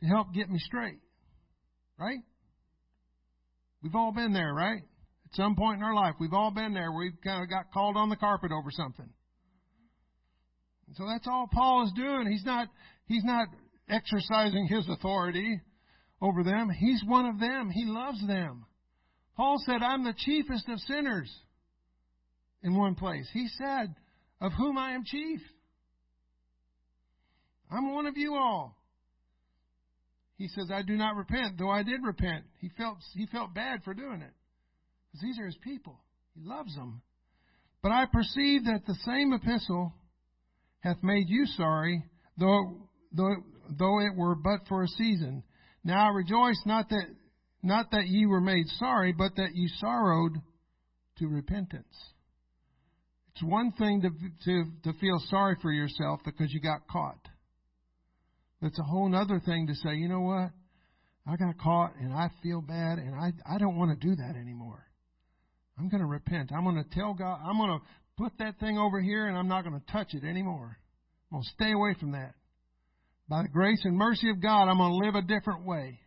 to 0.00 0.06
help 0.06 0.32
get 0.34 0.48
me 0.50 0.58
straight. 0.58 0.98
Right? 1.98 2.20
We've 3.82 3.94
all 3.94 4.12
been 4.12 4.32
there, 4.32 4.52
right? 4.52 4.82
At 4.82 5.34
some 5.34 5.56
point 5.56 5.78
in 5.78 5.84
our 5.84 5.94
life, 5.94 6.14
we've 6.20 6.32
all 6.32 6.50
been 6.50 6.74
there. 6.74 6.92
We've 6.92 7.18
kind 7.22 7.42
of 7.42 7.48
got 7.48 7.72
called 7.72 7.96
on 7.96 8.08
the 8.08 8.16
carpet 8.16 8.52
over 8.52 8.70
something. 8.70 9.08
So 10.94 11.06
that's 11.06 11.26
all 11.28 11.48
Paul 11.52 11.84
is 11.84 11.92
doing. 11.94 12.26
He's 12.30 12.44
not, 12.44 12.68
he's 13.06 13.24
not 13.24 13.48
exercising 13.88 14.66
his 14.66 14.88
authority 14.88 15.60
over 16.20 16.42
them. 16.42 16.68
He's 16.68 17.02
one 17.06 17.26
of 17.26 17.38
them. 17.38 17.70
He 17.70 17.84
loves 17.86 18.26
them. 18.26 18.66
Paul 19.36 19.56
said, 19.64 19.82
I'm 19.82 20.04
the 20.04 20.14
chiefest 20.16 20.68
of 20.68 20.78
sinners 20.80 21.32
in 22.62 22.76
one 22.76 22.94
place. 22.94 23.28
He 23.32 23.48
said, 23.56 23.94
Of 24.40 24.52
whom 24.52 24.76
I 24.76 24.92
am 24.92 25.04
chief. 25.04 25.40
I'm 27.70 27.94
one 27.94 28.06
of 28.06 28.16
you 28.16 28.34
all. 28.34 28.76
He 30.40 30.48
says, 30.48 30.70
I 30.72 30.80
do 30.80 30.96
not 30.96 31.16
repent, 31.16 31.58
though 31.58 31.68
I 31.68 31.82
did 31.82 32.02
repent. 32.02 32.46
He 32.62 32.70
felt, 32.70 32.96
he 33.12 33.26
felt 33.26 33.52
bad 33.52 33.82
for 33.84 33.92
doing 33.92 34.22
it. 34.22 34.32
Because 35.12 35.20
these 35.20 35.38
are 35.38 35.44
his 35.44 35.58
people. 35.62 36.00
He 36.34 36.40
loves 36.42 36.74
them. 36.74 37.02
But 37.82 37.92
I 37.92 38.06
perceive 38.10 38.64
that 38.64 38.86
the 38.86 38.96
same 39.04 39.34
epistle 39.34 39.92
hath 40.78 40.96
made 41.02 41.28
you 41.28 41.44
sorry, 41.44 42.02
though, 42.38 42.88
though, 43.12 43.36
though 43.78 44.00
it 44.00 44.16
were 44.16 44.34
but 44.34 44.60
for 44.66 44.82
a 44.82 44.88
season. 44.88 45.42
Now 45.84 46.06
I 46.06 46.14
rejoice 46.14 46.62
not 46.64 46.88
that 46.88 47.04
not 47.62 47.90
that 47.90 48.06
ye 48.06 48.24
were 48.24 48.40
made 48.40 48.66
sorry, 48.78 49.12
but 49.12 49.36
that 49.36 49.54
ye 49.54 49.68
sorrowed 49.76 50.38
to 51.18 51.28
repentance. 51.28 51.94
It's 53.34 53.42
one 53.42 53.72
thing 53.72 54.00
to, 54.00 54.10
to, 54.46 54.64
to 54.84 54.98
feel 54.98 55.20
sorry 55.28 55.56
for 55.60 55.70
yourself 55.70 56.20
because 56.24 56.50
you 56.50 56.62
got 56.62 56.88
caught. 56.88 57.20
It's 58.62 58.78
a 58.78 58.82
whole 58.82 59.14
other 59.14 59.40
thing 59.40 59.66
to 59.68 59.74
say, 59.74 59.94
you 59.94 60.08
know 60.08 60.20
what? 60.20 60.50
I 61.26 61.36
got 61.36 61.58
caught 61.58 61.94
and 62.00 62.12
I 62.12 62.28
feel 62.42 62.60
bad 62.60 62.98
and 62.98 63.14
I, 63.14 63.32
I 63.54 63.58
don't 63.58 63.76
want 63.76 63.98
to 63.98 64.06
do 64.06 64.14
that 64.16 64.36
anymore. 64.36 64.84
I'm 65.78 65.88
going 65.88 66.02
to 66.02 66.06
repent. 66.06 66.50
I'm 66.52 66.64
going 66.64 66.82
to 66.82 66.94
tell 66.94 67.14
God, 67.14 67.40
I'm 67.44 67.56
going 67.56 67.78
to 67.78 67.86
put 68.18 68.32
that 68.38 68.58
thing 68.60 68.78
over 68.78 69.00
here 69.00 69.28
and 69.28 69.36
I'm 69.36 69.48
not 69.48 69.64
going 69.64 69.80
to 69.80 69.92
touch 69.92 70.08
it 70.12 70.24
anymore. 70.24 70.78
I'm 71.30 71.36
going 71.36 71.44
to 71.44 71.50
stay 71.50 71.72
away 71.72 71.94
from 71.98 72.12
that. 72.12 72.34
By 73.28 73.42
the 73.42 73.48
grace 73.48 73.80
and 73.84 73.96
mercy 73.96 74.28
of 74.28 74.42
God, 74.42 74.68
I'm 74.68 74.78
going 74.78 74.90
to 74.90 75.06
live 75.06 75.14
a 75.14 75.22
different 75.22 75.64
way. 75.64 76.00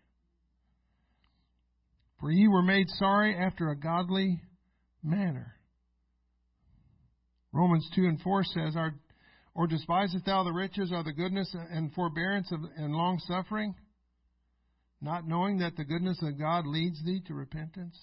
For 2.19 2.29
ye 2.31 2.47
were 2.47 2.61
made 2.61 2.87
sorry 2.89 3.35
after 3.35 3.69
a 3.69 3.75
godly 3.75 4.41
manner. 5.01 5.55
Romans 7.51 7.87
2 7.95 8.01
and 8.03 8.19
4 8.21 8.43
says, 8.43 8.75
Or 9.55 9.67
despisest 9.67 10.25
thou 10.25 10.43
the 10.43 10.51
riches 10.51 10.91
or 10.91 11.03
the 11.03 11.13
goodness 11.13 11.55
and 11.71 11.93
forbearance 11.93 12.51
of, 12.51 12.59
and 12.75 12.93
long 12.93 13.19
suffering, 13.19 13.75
not 14.99 15.27
knowing 15.27 15.59
that 15.59 15.75
the 15.77 15.83
goodness 15.83 16.17
of 16.23 16.39
God 16.39 16.65
leads 16.65 17.03
thee 17.03 17.21
to 17.27 17.33
repentance? 17.33 17.97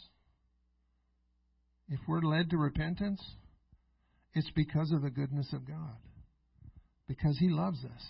If 1.88 1.98
we're 2.06 2.20
led 2.20 2.50
to 2.50 2.56
repentance, 2.56 3.20
it's 4.32 4.50
because 4.54 4.92
of 4.92 5.02
the 5.02 5.10
goodness 5.10 5.52
of 5.52 5.66
God, 5.66 5.96
because 7.08 7.36
He 7.38 7.48
loves 7.48 7.84
us. 7.84 8.06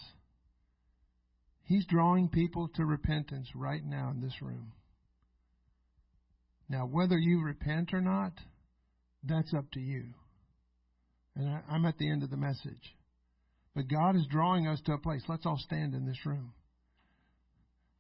He's 1.63 1.87
drawing 1.87 2.29
people 2.29 2.69
to 2.75 2.85
repentance 2.85 3.49
right 3.55 3.83
now 3.83 4.11
in 4.11 4.21
this 4.21 4.43
room. 4.43 4.73
Now, 6.69 6.87
whether 6.87 7.17
you 7.17 7.43
repent 7.43 7.95
or 7.95 8.01
not, 8.03 8.33
that's 9.25 9.55
up 9.55 9.71
to 9.73 9.81
you. 9.81 10.05
And 11.37 11.49
I, 11.49 11.63
I'm 11.71 11.87
at 11.87 11.97
the 11.97 12.11
end 12.11 12.23
of 12.23 12.31
the 12.31 12.37
message. 12.37 12.95
But 13.81 13.89
God 13.89 14.15
is 14.15 14.27
drawing 14.31 14.67
us 14.67 14.79
to 14.85 14.93
a 14.93 14.99
place. 14.99 15.23
Let's 15.27 15.47
all 15.47 15.57
stand 15.57 15.95
in 15.95 16.05
this 16.05 16.27
room. 16.27 16.53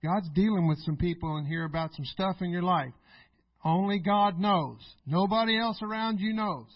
God's 0.04 0.28
dealing 0.34 0.68
with 0.68 0.78
some 0.80 0.98
people 0.98 1.38
in 1.38 1.46
here 1.46 1.64
about 1.64 1.94
some 1.94 2.04
stuff 2.04 2.36
in 2.42 2.50
your 2.50 2.62
life. 2.62 2.92
Only 3.64 3.98
God 3.98 4.38
knows. 4.38 4.76
Nobody 5.06 5.58
else 5.58 5.80
around 5.80 6.20
you 6.20 6.34
knows. 6.34 6.66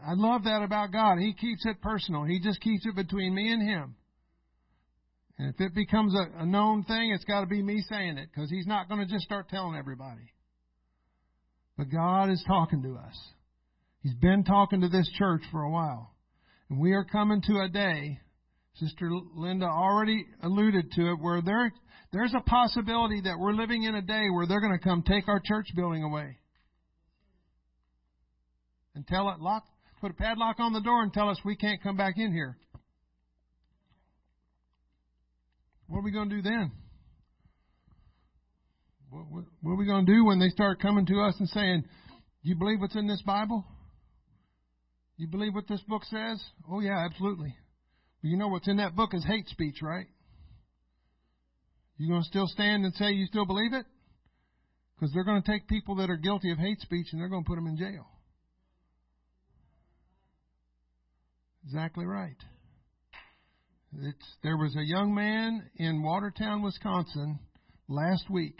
I 0.00 0.12
love 0.14 0.44
that 0.44 0.62
about 0.62 0.92
God. 0.92 1.18
He 1.18 1.32
keeps 1.32 1.66
it 1.66 1.82
personal. 1.82 2.22
He 2.22 2.38
just 2.38 2.60
keeps 2.60 2.86
it 2.86 2.94
between 2.94 3.34
me 3.34 3.52
and 3.52 3.68
Him. 3.68 3.96
And 5.38 5.52
if 5.52 5.60
it 5.60 5.74
becomes 5.74 6.14
a, 6.14 6.42
a 6.42 6.46
known 6.46 6.84
thing, 6.84 7.10
it's 7.10 7.24
got 7.24 7.40
to 7.40 7.48
be 7.48 7.64
me 7.64 7.82
saying 7.88 8.16
it 8.16 8.28
because 8.32 8.48
He's 8.48 8.66
not 8.68 8.88
going 8.88 9.04
to 9.04 9.12
just 9.12 9.24
start 9.24 9.48
telling 9.48 9.76
everybody. 9.76 10.32
But 11.76 11.90
God 11.90 12.30
is 12.30 12.44
talking 12.46 12.80
to 12.84 12.94
us. 12.94 13.18
He's 14.04 14.14
been 14.14 14.44
talking 14.44 14.82
to 14.82 14.88
this 14.88 15.10
church 15.18 15.42
for 15.50 15.62
a 15.62 15.70
while. 15.70 16.12
We 16.78 16.92
are 16.92 17.04
coming 17.04 17.42
to 17.42 17.60
a 17.60 17.68
day, 17.68 18.18
Sister 18.76 19.10
Linda 19.34 19.66
already 19.66 20.24
alluded 20.42 20.90
to 20.92 21.10
it, 21.10 21.20
where 21.20 21.42
there, 21.42 21.70
there's 22.12 22.32
a 22.34 22.40
possibility 22.40 23.20
that 23.22 23.38
we're 23.38 23.52
living 23.52 23.82
in 23.82 23.94
a 23.94 24.00
day 24.00 24.30
where 24.32 24.46
they're 24.46 24.60
going 24.60 24.78
to 24.78 24.82
come 24.82 25.02
take 25.02 25.28
our 25.28 25.40
church 25.44 25.66
building 25.76 26.02
away. 26.02 26.38
And 28.94 29.06
tell 29.06 29.28
it, 29.30 29.40
lock, 29.40 29.64
put 30.00 30.12
a 30.12 30.14
padlock 30.14 30.60
on 30.60 30.72
the 30.72 30.80
door 30.80 31.02
and 31.02 31.12
tell 31.12 31.28
us 31.28 31.38
we 31.44 31.56
can't 31.56 31.82
come 31.82 31.96
back 31.96 32.14
in 32.16 32.32
here. 32.32 32.56
What 35.88 35.98
are 35.98 36.04
we 36.04 36.10
going 36.10 36.30
to 36.30 36.36
do 36.36 36.42
then? 36.42 36.72
What, 39.10 39.30
what, 39.30 39.44
what 39.60 39.72
are 39.72 39.76
we 39.76 39.84
going 39.84 40.06
to 40.06 40.12
do 40.12 40.24
when 40.24 40.38
they 40.38 40.48
start 40.48 40.80
coming 40.80 41.04
to 41.04 41.20
us 41.20 41.34
and 41.38 41.48
saying, 41.50 41.82
Do 41.82 42.48
you 42.48 42.56
believe 42.56 42.80
what's 42.80 42.96
in 42.96 43.06
this 43.06 43.22
Bible? 43.26 43.66
You 45.22 45.28
believe 45.28 45.54
what 45.54 45.68
this 45.68 45.80
book 45.82 46.02
says? 46.06 46.42
Oh, 46.68 46.80
yeah, 46.80 47.06
absolutely. 47.08 47.54
But 48.20 48.28
you 48.28 48.36
know 48.36 48.48
what's 48.48 48.66
in 48.66 48.78
that 48.78 48.96
book 48.96 49.14
is 49.14 49.24
hate 49.24 49.46
speech, 49.46 49.76
right? 49.80 50.08
You 51.96 52.08
going 52.08 52.22
to 52.22 52.28
still 52.28 52.48
stand 52.48 52.84
and 52.84 52.92
say 52.94 53.12
you 53.12 53.26
still 53.26 53.46
believe 53.46 53.72
it? 53.72 53.86
Because 54.96 55.14
they're 55.14 55.22
going 55.22 55.40
to 55.40 55.48
take 55.48 55.68
people 55.68 55.94
that 55.96 56.10
are 56.10 56.16
guilty 56.16 56.50
of 56.50 56.58
hate 56.58 56.80
speech 56.80 57.06
and 57.12 57.20
they're 57.20 57.28
going 57.28 57.44
to 57.44 57.48
put 57.48 57.54
them 57.54 57.68
in 57.68 57.76
jail. 57.76 58.04
Exactly 61.66 62.04
right. 62.04 62.34
It's, 64.00 64.26
there 64.42 64.56
was 64.56 64.74
a 64.74 64.84
young 64.84 65.14
man 65.14 65.70
in 65.76 66.02
Watertown, 66.02 66.62
Wisconsin, 66.62 67.38
last 67.86 68.28
week 68.28 68.58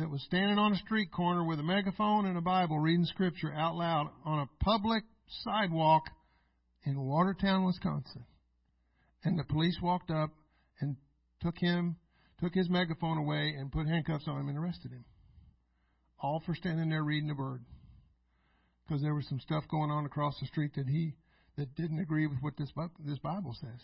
that 0.00 0.10
was 0.10 0.22
standing 0.22 0.58
on 0.58 0.72
a 0.72 0.76
street 0.76 1.12
corner 1.12 1.44
with 1.44 1.60
a 1.60 1.62
megaphone 1.62 2.26
and 2.26 2.36
a 2.36 2.40
Bible 2.40 2.78
reading 2.78 3.04
scripture 3.04 3.52
out 3.52 3.76
loud 3.76 4.10
on 4.24 4.40
a 4.40 4.64
public 4.64 5.04
sidewalk 5.44 6.04
in 6.84 6.98
Watertown, 6.98 7.64
Wisconsin. 7.64 8.24
And 9.24 9.38
the 9.38 9.44
police 9.44 9.76
walked 9.82 10.10
up 10.10 10.30
and 10.80 10.96
took 11.42 11.58
him, 11.58 11.96
took 12.40 12.54
his 12.54 12.70
megaphone 12.70 13.18
away 13.18 13.54
and 13.58 13.70
put 13.70 13.86
handcuffs 13.86 14.26
on 14.26 14.40
him 14.40 14.48
and 14.48 14.58
arrested 14.58 14.90
him. 14.90 15.04
All 16.18 16.42
for 16.44 16.54
standing 16.54 16.88
there 16.88 17.04
reading 17.04 17.28
the 17.28 17.34
word. 17.34 17.62
Because 18.88 19.02
there 19.02 19.14
was 19.14 19.28
some 19.28 19.40
stuff 19.40 19.64
going 19.70 19.90
on 19.90 20.06
across 20.06 20.34
the 20.40 20.46
street 20.46 20.72
that 20.76 20.88
he 20.88 21.14
that 21.56 21.74
didn't 21.74 22.00
agree 22.00 22.26
with 22.26 22.38
what 22.40 22.56
this 22.56 22.70
this 23.04 23.18
Bible 23.18 23.54
says. 23.60 23.80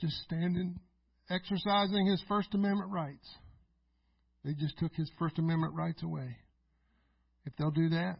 just 0.00 0.16
standing, 0.22 0.80
exercising 1.30 2.06
his 2.06 2.22
First 2.28 2.54
Amendment 2.54 2.90
rights. 2.90 3.28
They 4.44 4.54
just 4.54 4.78
took 4.78 4.92
his 4.94 5.10
First 5.18 5.38
Amendment 5.38 5.74
rights 5.74 6.02
away. 6.02 6.36
If 7.46 7.54
they'll 7.56 7.70
do 7.70 7.90
that, 7.90 8.16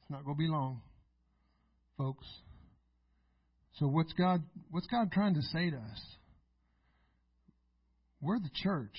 it's 0.00 0.10
not 0.10 0.24
going 0.24 0.36
to 0.36 0.38
be 0.38 0.48
long, 0.48 0.82
folks. 1.98 2.26
So 3.78 3.86
what's 3.86 4.12
God 4.14 4.42
what's 4.70 4.86
God 4.86 5.12
trying 5.12 5.34
to 5.34 5.42
say 5.42 5.70
to 5.70 5.76
us? 5.76 6.02
We're 8.20 8.38
the 8.38 8.50
church. 8.54 8.96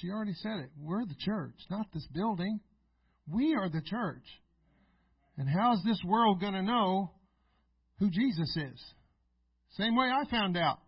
She 0.00 0.10
already 0.10 0.34
said 0.34 0.58
it. 0.58 0.70
We're 0.80 1.04
the 1.04 1.14
church, 1.18 1.54
not 1.70 1.86
this 1.94 2.06
building. 2.12 2.58
We 3.28 3.54
are 3.54 3.68
the 3.68 3.82
church. 3.82 4.24
And 5.38 5.48
how's 5.48 5.82
this 5.84 6.00
world 6.04 6.40
going 6.40 6.54
to 6.54 6.62
know 6.62 7.12
who 7.98 8.10
Jesus 8.10 8.56
is? 8.56 8.82
Same 9.76 9.96
way 9.96 10.06
I 10.06 10.28
found 10.28 10.56
out. 10.56 10.80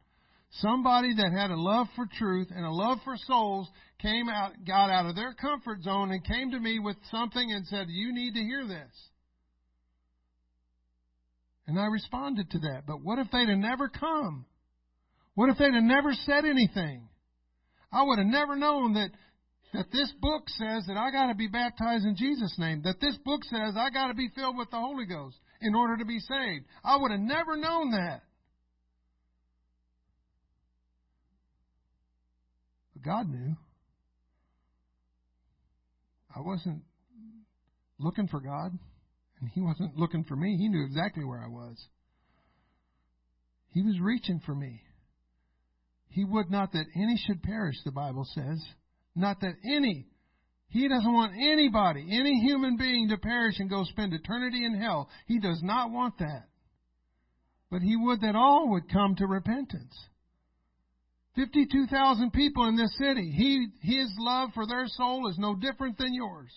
Somebody 0.60 1.14
that 1.16 1.32
had 1.32 1.50
a 1.50 1.56
love 1.56 1.88
for 1.96 2.06
truth 2.18 2.48
and 2.54 2.64
a 2.64 2.70
love 2.70 2.98
for 3.04 3.16
souls 3.26 3.68
came 4.00 4.28
out, 4.28 4.52
got 4.64 4.88
out 4.88 5.06
of 5.06 5.16
their 5.16 5.34
comfort 5.34 5.82
zone 5.82 6.12
and 6.12 6.24
came 6.24 6.52
to 6.52 6.60
me 6.60 6.78
with 6.78 6.96
something 7.10 7.50
and 7.50 7.66
said, 7.66 7.86
You 7.88 8.14
need 8.14 8.34
to 8.34 8.40
hear 8.40 8.64
this. 8.66 8.92
And 11.66 11.78
I 11.78 11.86
responded 11.86 12.50
to 12.50 12.58
that. 12.60 12.82
But 12.86 13.02
what 13.02 13.18
if 13.18 13.30
they'd 13.32 13.48
have 13.48 13.58
never 13.58 13.88
come? 13.88 14.44
What 15.34 15.48
if 15.48 15.58
they'd 15.58 15.74
have 15.74 15.82
never 15.82 16.12
said 16.12 16.44
anything? 16.44 17.08
I 17.90 18.04
would 18.04 18.18
have 18.18 18.28
never 18.28 18.54
known 18.54 18.94
that, 18.94 19.10
that 19.72 19.90
this 19.90 20.12
book 20.20 20.44
says 20.50 20.84
that 20.86 20.96
I 20.96 21.10
got 21.10 21.28
to 21.28 21.34
be 21.34 21.48
baptized 21.48 22.04
in 22.04 22.14
Jesus' 22.16 22.54
name. 22.58 22.82
That 22.84 23.00
this 23.00 23.16
book 23.24 23.42
says 23.44 23.74
I 23.76 23.90
got 23.90 24.08
to 24.08 24.14
be 24.14 24.28
filled 24.36 24.56
with 24.56 24.70
the 24.70 24.78
Holy 24.78 25.06
Ghost 25.06 25.36
in 25.60 25.74
order 25.74 25.96
to 25.96 26.04
be 26.04 26.20
saved. 26.20 26.66
I 26.84 26.96
would 26.96 27.10
have 27.10 27.20
never 27.20 27.56
known 27.56 27.90
that. 27.92 28.22
God 33.04 33.28
knew. 33.28 33.56
I 36.34 36.40
wasn't 36.40 36.82
looking 37.98 38.28
for 38.28 38.40
God, 38.40 38.72
and 39.40 39.50
He 39.54 39.60
wasn't 39.60 39.96
looking 39.96 40.24
for 40.24 40.36
me. 40.36 40.56
He 40.56 40.68
knew 40.68 40.84
exactly 40.84 41.24
where 41.24 41.38
I 41.38 41.48
was. 41.48 41.76
He 43.72 43.82
was 43.82 43.98
reaching 44.00 44.40
for 44.44 44.54
me. 44.54 44.80
He 46.08 46.24
would 46.24 46.50
not 46.50 46.72
that 46.72 46.86
any 46.94 47.16
should 47.26 47.42
perish, 47.42 47.76
the 47.84 47.92
Bible 47.92 48.26
says. 48.34 48.64
Not 49.16 49.40
that 49.40 49.54
any. 49.64 50.06
He 50.68 50.88
doesn't 50.88 51.12
want 51.12 51.34
anybody, 51.36 52.06
any 52.10 52.40
human 52.40 52.76
being 52.76 53.08
to 53.08 53.16
perish 53.16 53.56
and 53.58 53.70
go 53.70 53.84
spend 53.84 54.12
eternity 54.12 54.64
in 54.64 54.80
hell. 54.80 55.08
He 55.26 55.38
does 55.38 55.60
not 55.62 55.90
want 55.90 56.18
that. 56.18 56.48
But 57.70 57.82
He 57.82 57.96
would 57.96 58.20
that 58.22 58.36
all 58.36 58.70
would 58.70 58.88
come 58.92 59.16
to 59.16 59.26
repentance. 59.26 59.94
52,000 61.36 62.32
people 62.32 62.68
in 62.68 62.76
this 62.76 62.96
city. 62.96 63.30
He, 63.30 63.66
his 63.80 64.08
love 64.18 64.50
for 64.54 64.66
their 64.66 64.86
soul 64.86 65.28
is 65.28 65.38
no 65.38 65.54
different 65.54 65.98
than 65.98 66.14
yours 66.14 66.50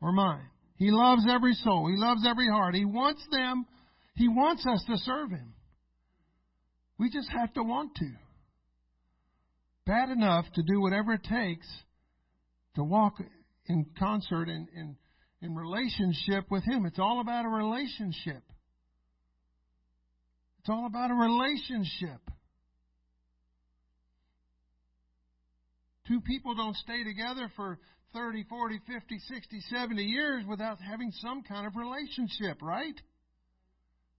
or 0.00 0.12
mine. 0.12 0.48
He 0.76 0.90
loves 0.90 1.26
every 1.28 1.54
soul. 1.54 1.88
He 1.88 1.96
loves 1.96 2.26
every 2.26 2.48
heart. 2.48 2.74
He 2.74 2.84
wants 2.84 3.22
them. 3.30 3.66
He 4.16 4.28
wants 4.28 4.66
us 4.66 4.82
to 4.88 4.96
serve 4.98 5.30
Him. 5.30 5.52
We 6.98 7.10
just 7.10 7.30
have 7.30 7.52
to 7.54 7.62
want 7.62 7.94
to. 7.96 8.10
Bad 9.86 10.08
enough 10.08 10.46
to 10.54 10.62
do 10.62 10.80
whatever 10.80 11.12
it 11.12 11.24
takes 11.24 11.66
to 12.76 12.84
walk 12.84 13.14
in 13.66 13.86
concert 13.98 14.48
and 14.48 14.68
in, 14.74 14.96
in, 15.42 15.50
in 15.50 15.54
relationship 15.54 16.50
with 16.50 16.64
Him. 16.64 16.86
It's 16.86 16.98
all 16.98 17.20
about 17.20 17.44
a 17.44 17.48
relationship. 17.48 18.42
It's 20.60 20.68
all 20.68 20.86
about 20.86 21.10
a 21.10 21.14
relationship. 21.14 22.20
Two 26.10 26.20
people 26.20 26.56
don't 26.56 26.74
stay 26.74 27.04
together 27.04 27.52
for 27.54 27.78
30, 28.14 28.44
40, 28.48 28.80
50, 28.84 29.18
60, 29.28 29.60
70 29.70 30.02
years 30.02 30.44
without 30.48 30.78
having 30.80 31.12
some 31.22 31.44
kind 31.44 31.68
of 31.68 31.76
relationship, 31.76 32.60
right? 32.60 33.00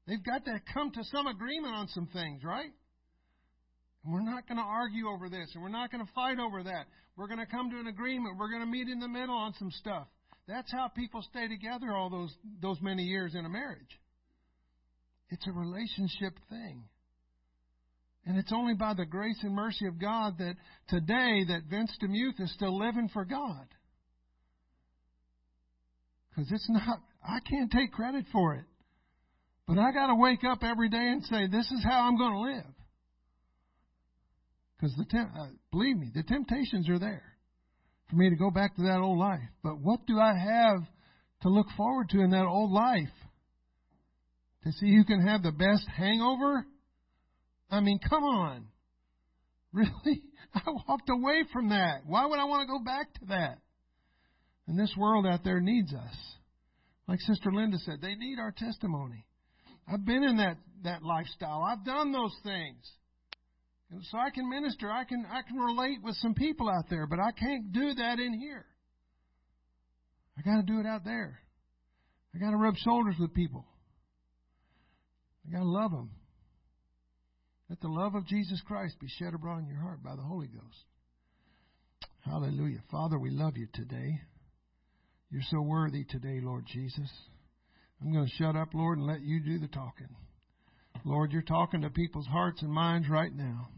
They've 0.08 0.24
got 0.24 0.46
to 0.46 0.62
come 0.74 0.92
to 0.92 1.04
some 1.12 1.28
agreement 1.28 1.76
on 1.76 1.90
some 1.90 2.08
things, 2.14 2.46
right? 2.46 2.72
And 4.06 4.14
we're 4.14 4.24
not 4.24 4.48
going 4.48 4.58
to 4.58 4.64
argue 4.64 5.10
over 5.10 5.28
this, 5.28 5.52
and 5.54 5.62
we're 5.62 5.68
not 5.68 5.92
going 5.92 6.06
to 6.06 6.12
fight 6.14 6.40
over 6.40 6.64
that. 6.64 6.86
We're 7.18 7.28
going 7.28 7.40
to 7.40 7.46
come 7.46 7.70
to 7.72 7.78
an 7.78 7.88
agreement. 7.88 8.38
We're 8.40 8.50
going 8.50 8.64
to 8.64 8.72
meet 8.72 8.88
in 8.88 9.02
the 9.02 9.10
middle 9.10 9.36
on 9.36 9.54
some 9.60 9.72
stuff. 9.72 10.08
That's 10.48 10.72
how 10.72 10.88
people 10.88 11.22
stay 11.30 11.50
together 11.50 11.92
all 11.94 12.10
those 12.10 12.34
those 12.62 12.78
many 12.82 13.04
years 13.04 13.36
in 13.36 13.46
a 13.46 13.50
marriage. 13.50 14.00
It's 15.30 15.46
a 15.46 15.52
relationship 15.52 16.40
thing. 16.50 16.84
And 18.26 18.38
it's 18.38 18.52
only 18.54 18.76
by 18.76 18.94
the 18.94 19.06
grace 19.06 19.40
and 19.42 19.54
mercy 19.54 19.88
of 19.88 20.00
God 20.00 20.38
that 20.38 20.56
today 20.90 21.44
that 21.48 21.64
Vince 21.70 21.92
DeMuth 22.02 22.40
is 22.40 22.54
still 22.54 22.78
living 22.78 23.10
for 23.12 23.26
God. 23.26 23.66
Because 26.30 26.52
it's 26.52 26.70
not, 26.70 27.00
I 27.28 27.40
can't 27.50 27.72
take 27.72 27.92
credit 27.92 28.26
for 28.32 28.56
it. 28.56 28.66
But 29.68 29.80
I 29.80 29.92
got 29.92 30.08
to 30.08 30.16
wake 30.16 30.44
up 30.44 30.60
every 30.64 30.90
day 30.90 30.98
and 30.98 31.24
say, 31.24 31.48
this 31.48 31.70
is 31.72 31.84
how 31.84 32.08
I'm 32.08 32.18
going 32.18 32.34
to 32.34 32.40
live. 32.40 32.74
Because 34.76 34.96
the 34.96 35.20
uh, 35.20 35.48
believe 35.72 35.98
me, 35.98 36.10
the 36.14 36.24
temptations 36.24 36.90
are 36.90 37.00
there 37.00 37.24
for 38.10 38.16
me 38.16 38.30
to 38.30 38.36
go 38.36 38.52
back 38.52 38.76
to 38.76 38.82
that 38.84 39.00
old 39.00 39.20
life. 39.20 39.40
But 39.64 39.80
what 39.80 40.06
do 40.08 40.20
I 40.20 40.34
have 40.34 40.82
to 41.44 41.50
look 41.50 41.68
forward 41.78 42.10
to 42.10 42.22
in 42.22 42.32
that 42.32 42.46
old 42.46 42.72
life? 42.72 43.10
To 44.64 44.72
see 44.74 44.96
who 44.96 45.06
can 45.06 45.26
have 45.26 45.44
the 45.44 45.52
best 45.52 45.88
hangover 45.88 46.66
I 47.72 47.80
mean, 47.80 48.00
come 48.08 48.24
on. 48.24 48.66
Really? 49.74 50.22
I 50.54 50.64
walked 50.86 51.10
away 51.10 51.44
from 51.54 51.70
that. 51.70 52.02
Why 52.06 52.26
would 52.26 52.40
I 52.40 52.44
want 52.44 52.68
to 52.68 52.74
go 52.74 52.84
back 52.84 53.14
to 53.14 53.26
that? 53.30 53.60
And 54.68 54.78
this 54.78 54.94
world 54.98 55.26
out 55.26 55.46
there 55.46 55.62
needs 55.62 55.94
us. 55.94 56.16
Like 57.08 57.22
Sister 57.22 57.54
Linda 57.54 57.78
said, 57.86 58.02
they 58.02 58.16
need 58.16 58.38
our 58.38 58.52
testimony. 58.52 59.26
I've 59.88 60.06
been 60.06 60.24
in 60.24 60.36
that, 60.38 60.58
that 60.84 61.04
lifestyle. 61.04 61.64
I've 61.64 61.86
done 61.86 62.12
those 62.12 62.36
things. 62.44 62.86
And 63.92 64.04
so 64.12 64.18
I 64.18 64.30
can 64.30 64.50
minister. 64.50 64.92
I 64.92 65.06
can, 65.06 65.26
I 65.30 65.42
can 65.48 65.58
relate 65.58 66.00
with 66.04 66.16
some 66.18 66.34
people 66.34 66.70
out 66.70 66.90
there, 66.90 67.08
but 67.08 67.20
I 67.20 67.32
can't 67.32 67.72
do 67.72 67.94
that 67.94 68.20
in 68.20 68.38
here. 68.40 68.66
I 70.38 70.42
got 70.42 70.58
to 70.58 70.64
do 70.64 70.80
it 70.80 70.86
out 70.86 71.04
there. 71.06 71.40
I 72.34 72.40
got 72.40 72.52
to 72.52 72.58
rub 72.58 72.76
shoulders 72.78 73.16
with 73.20 73.34
people. 73.34 73.66
I 75.48 75.54
got 75.54 75.60
to 75.60 75.70
love 75.70 75.92
them. 75.92 76.12
Let 77.72 77.80
the 77.80 77.88
love 77.88 78.16
of 78.16 78.28
Jesus 78.28 78.62
Christ 78.68 79.00
be 79.00 79.08
shed 79.08 79.34
abroad 79.34 79.60
in 79.60 79.70
your 79.70 79.80
heart 79.80 80.04
by 80.04 80.18
the 80.18 80.22
Holy 80.22 80.48
Ghost. 80.48 80.84
Hallelujah. 82.20 82.84
Father, 82.92 83.18
we 83.18 83.30
love 83.30 83.56
you 83.56 83.66
today. 83.74 84.20
You're 85.30 85.42
so 85.50 85.62
worthy 85.62 86.04
today, 86.04 86.42
Lord 86.44 86.66
Jesus. 86.68 87.10
I'm 88.02 88.12
going 88.12 88.26
to 88.28 88.34
shut 88.34 88.58
up, 88.58 88.74
Lord, 88.74 88.98
and 88.98 89.08
let 89.08 89.22
you 89.22 89.40
do 89.40 89.58
the 89.58 89.70
talking. 89.70 90.10
Lord, 91.06 91.32
you're 91.32 91.44
talking 91.44 91.84
to 91.84 91.90
people's 91.90 92.28
hearts 92.28 92.62
and 92.62 92.70
minds 92.70 93.08
right 93.08 93.34
now. 93.34 93.70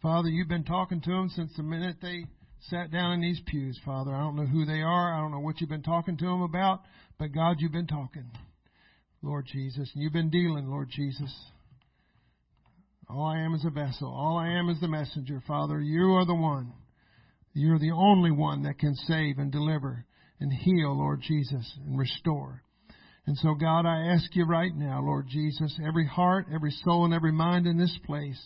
Father, 0.00 0.30
you've 0.30 0.48
been 0.48 0.64
talking 0.64 1.02
to 1.02 1.10
them 1.10 1.28
since 1.28 1.52
the 1.54 1.62
minute 1.62 1.96
they 2.00 2.24
sat 2.70 2.90
down 2.90 3.12
in 3.12 3.20
these 3.20 3.42
pews, 3.44 3.78
Father. 3.84 4.14
I 4.14 4.20
don't 4.20 4.36
know 4.36 4.46
who 4.46 4.64
they 4.64 4.80
are. 4.80 5.14
I 5.14 5.20
don't 5.20 5.32
know 5.32 5.40
what 5.40 5.60
you've 5.60 5.68
been 5.68 5.82
talking 5.82 6.16
to 6.16 6.24
them 6.24 6.40
about, 6.40 6.80
but 7.18 7.34
God, 7.34 7.56
you've 7.58 7.72
been 7.72 7.86
talking, 7.86 8.30
Lord 9.20 9.44
Jesus. 9.52 9.90
And 9.92 10.02
you've 10.02 10.14
been 10.14 10.30
dealing, 10.30 10.70
Lord 10.70 10.88
Jesus. 10.90 11.30
All 13.10 13.24
I 13.24 13.38
am 13.38 13.54
is 13.54 13.64
a 13.64 13.70
vessel. 13.70 14.08
All 14.08 14.36
I 14.36 14.48
am 14.48 14.68
is 14.68 14.80
the 14.80 14.88
messenger. 14.88 15.42
Father, 15.46 15.80
you 15.80 16.12
are 16.14 16.26
the 16.26 16.34
one. 16.34 16.72
You're 17.54 17.78
the 17.78 17.92
only 17.92 18.30
one 18.30 18.62
that 18.64 18.78
can 18.78 18.94
save 18.94 19.38
and 19.38 19.50
deliver 19.50 20.04
and 20.40 20.52
heal, 20.52 20.96
Lord 20.96 21.22
Jesus, 21.22 21.78
and 21.86 21.98
restore. 21.98 22.62
And 23.26 23.36
so, 23.38 23.54
God, 23.54 23.86
I 23.86 24.12
ask 24.12 24.34
you 24.36 24.44
right 24.44 24.74
now, 24.74 25.00
Lord 25.02 25.26
Jesus, 25.28 25.78
every 25.86 26.06
heart, 26.06 26.46
every 26.54 26.70
soul, 26.84 27.06
and 27.06 27.14
every 27.14 27.32
mind 27.32 27.66
in 27.66 27.78
this 27.78 27.98
place, 28.06 28.38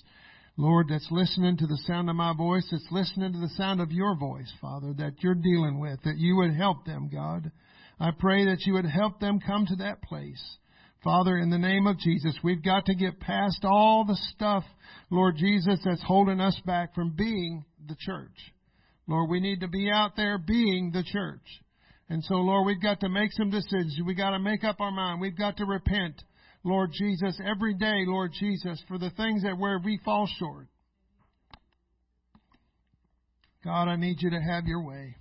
Lord, 0.57 0.87
that's 0.89 1.09
listening 1.11 1.57
to 1.57 1.67
the 1.67 1.81
sound 1.87 2.09
of 2.09 2.17
my 2.17 2.33
voice, 2.33 2.67
that's 2.71 2.87
listening 2.91 3.33
to 3.33 3.41
the 3.41 3.53
sound 3.57 3.81
of 3.81 3.91
your 3.91 4.17
voice, 4.17 4.53
Father, 4.61 4.93
that 4.99 5.23
you're 5.23 5.35
dealing 5.35 5.81
with, 5.81 6.01
that 6.05 6.19
you 6.19 6.37
would 6.37 6.55
help 6.55 6.85
them, 6.85 7.11
God. 7.13 7.51
I 7.99 8.11
pray 8.11 8.45
that 8.47 8.65
you 8.65 8.75
would 8.75 8.87
help 8.87 9.19
them 9.19 9.41
come 9.45 9.67
to 9.67 9.77
that 9.77 10.03
place 10.03 10.57
Father, 11.05 11.37
in 11.39 11.51
the 11.51 11.59
name 11.59 11.89
of 11.89 11.99
Jesus, 11.99 12.39
we've 12.45 12.62
got 12.62 12.87
to 12.87 12.95
get 12.95 13.19
past 13.19 13.65
all 13.65 14.05
the 14.07 14.19
stuff, 14.35 14.62
Lord 15.11 15.37
Jesus, 15.37 15.81
that's 15.85 16.03
holding 16.03 16.41
us 16.41 16.59
back 16.65 16.95
from 16.95 17.16
being 17.16 17.65
the 17.89 17.97
church. 17.99 18.53
Lord, 19.09 19.29
we 19.29 19.41
need 19.41 19.61
to 19.61 19.69
be 19.69 19.91
out 19.93 20.12
there 20.16 20.39
being 20.39 20.93
the 20.93 21.03
church. 21.03 21.43
And 22.09 22.23
so, 22.24 22.35
Lord, 22.35 22.66
we've 22.66 22.81
got 22.81 23.01
to 23.01 23.09
make 23.09 23.33
some 23.33 23.51
decisions. 23.51 23.99
We've 24.07 24.16
got 24.16 24.31
to 24.31 24.39
make 24.39 24.62
up 24.62 24.81
our 24.81 24.93
mind. 24.93 25.20
We've 25.20 25.37
got 25.37 25.57
to 25.57 25.65
repent, 25.65 26.23
Lord 26.62 26.91
Jesus, 26.93 27.37
every 27.45 27.74
day, 27.74 28.05
Lord 28.07 28.31
Jesus, 28.39 28.81
for 28.87 28.99
the 28.99 29.11
things 29.11 29.43
that 29.43 29.59
where 29.59 29.81
we 29.85 29.99
fall 30.05 30.29
short. 30.39 30.66
God, 33.65 33.89
I 33.89 33.97
need 33.97 34.16
you 34.20 34.31
to 34.31 34.41
have 34.41 34.66
your 34.66 34.85
way. 34.85 35.16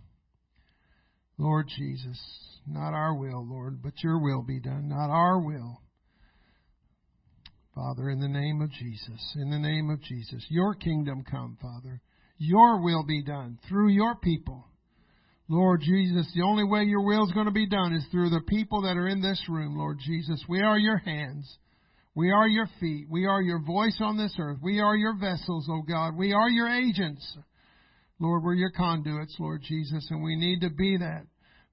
Lord 1.41 1.67
Jesus. 1.75 2.19
Not 2.67 2.93
our 2.93 3.15
will, 3.15 3.43
Lord, 3.43 3.81
but 3.81 3.93
your 4.03 4.21
will 4.21 4.43
be 4.43 4.59
done, 4.59 4.89
not 4.89 5.09
our 5.09 5.39
will. 5.39 5.81
Father, 7.73 8.11
in 8.11 8.19
the 8.19 8.27
name 8.27 8.61
of 8.61 8.69
Jesus, 8.71 9.35
in 9.35 9.49
the 9.49 9.57
name 9.57 9.89
of 9.89 10.01
Jesus, 10.03 10.45
your 10.49 10.75
kingdom 10.75 11.23
come, 11.29 11.57
Father. 11.59 11.99
Your 12.37 12.83
will 12.83 13.03
be 13.03 13.23
done 13.23 13.57
through 13.67 13.89
your 13.89 14.15
people. 14.15 14.67
Lord 15.49 15.81
Jesus, 15.81 16.31
the 16.35 16.43
only 16.43 16.63
way 16.63 16.83
your 16.83 17.03
will 17.03 17.25
is 17.25 17.31
going 17.31 17.47
to 17.47 17.51
be 17.51 17.67
done 17.67 17.93
is 17.93 18.05
through 18.11 18.29
the 18.29 18.41
people 18.47 18.83
that 18.83 18.97
are 18.97 19.07
in 19.07 19.21
this 19.21 19.41
room, 19.49 19.77
Lord 19.77 19.97
Jesus. 19.99 20.43
We 20.47 20.61
are 20.61 20.77
your 20.77 20.97
hands. 20.97 21.57
We 22.13 22.31
are 22.31 22.47
your 22.47 22.67
feet. 22.79 23.07
We 23.09 23.25
are 23.25 23.41
your 23.41 23.59
voice 23.59 23.97
on 23.99 24.17
this 24.17 24.35
earth. 24.39 24.59
We 24.61 24.79
are 24.79 24.95
your 24.95 25.17
vessels, 25.17 25.67
O 25.69 25.77
oh 25.77 25.81
God. 25.81 26.15
We 26.15 26.33
are 26.33 26.49
your 26.49 26.69
agents. 26.69 27.37
Lord, 28.19 28.43
we're 28.43 28.53
your 28.53 28.71
conduits, 28.71 29.35
Lord 29.39 29.63
Jesus, 29.63 30.05
and 30.11 30.23
we 30.23 30.35
need 30.35 30.61
to 30.61 30.69
be 30.69 30.97
that 30.97 31.25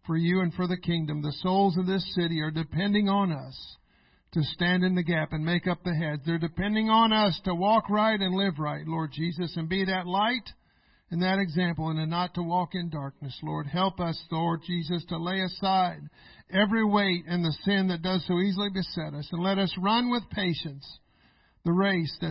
for 0.09 0.17
you 0.17 0.41
and 0.41 0.53
for 0.55 0.67
the 0.67 0.77
kingdom. 0.77 1.23
The 1.23 1.37
souls 1.43 1.77
of 1.77 1.87
this 1.87 2.05
city 2.17 2.41
are 2.41 2.51
depending 2.51 3.09
on 3.09 3.31
us 3.31 3.77
to 4.33 4.43
stand 4.43 4.83
in 4.83 4.95
the 4.95 5.03
gap 5.05 5.33
and 5.33 5.45
make 5.45 5.69
up 5.69 5.85
the 5.85 5.95
heads. 5.95 6.23
They're 6.27 6.39
depending 6.39 6.89
on 6.89 7.13
us 7.13 7.39
to 7.45 7.55
walk 7.55 7.89
right 7.89 8.21
and 8.21 8.35
live 8.35 8.59
right, 8.59 8.87
Lord 8.87 9.13
Jesus, 9.13 9.55
and 9.57 9.69
be 9.69 9.85
that 9.85 10.07
light 10.07 10.51
and 11.11 11.23
that 11.23 11.39
example 11.39 11.91
and 11.91 12.11
not 12.11 12.35
to 12.35 12.43
walk 12.43 12.71
in 12.75 12.91
darkness, 12.91 13.39
Lord. 13.43 13.67
Help 13.67 14.01
us, 14.01 14.19
Lord 14.31 14.61
Jesus, 14.67 15.05
to 15.11 15.19
lay 15.19 15.41
aside 15.41 16.01
every 16.51 16.85
weight 16.85 17.25
and 17.29 17.45
the 17.45 17.57
sin 17.65 17.89
that 17.89 18.03
does 18.03 18.25
so 18.27 18.39
easily 18.41 18.71
beset 18.71 19.15
us 19.15 19.29
and 19.31 19.43
let 19.43 19.59
us 19.59 19.75
run 19.79 20.11
with 20.11 20.29
patience 20.31 20.99
the 21.65 21.73
race 21.73 22.17
that 22.21 22.27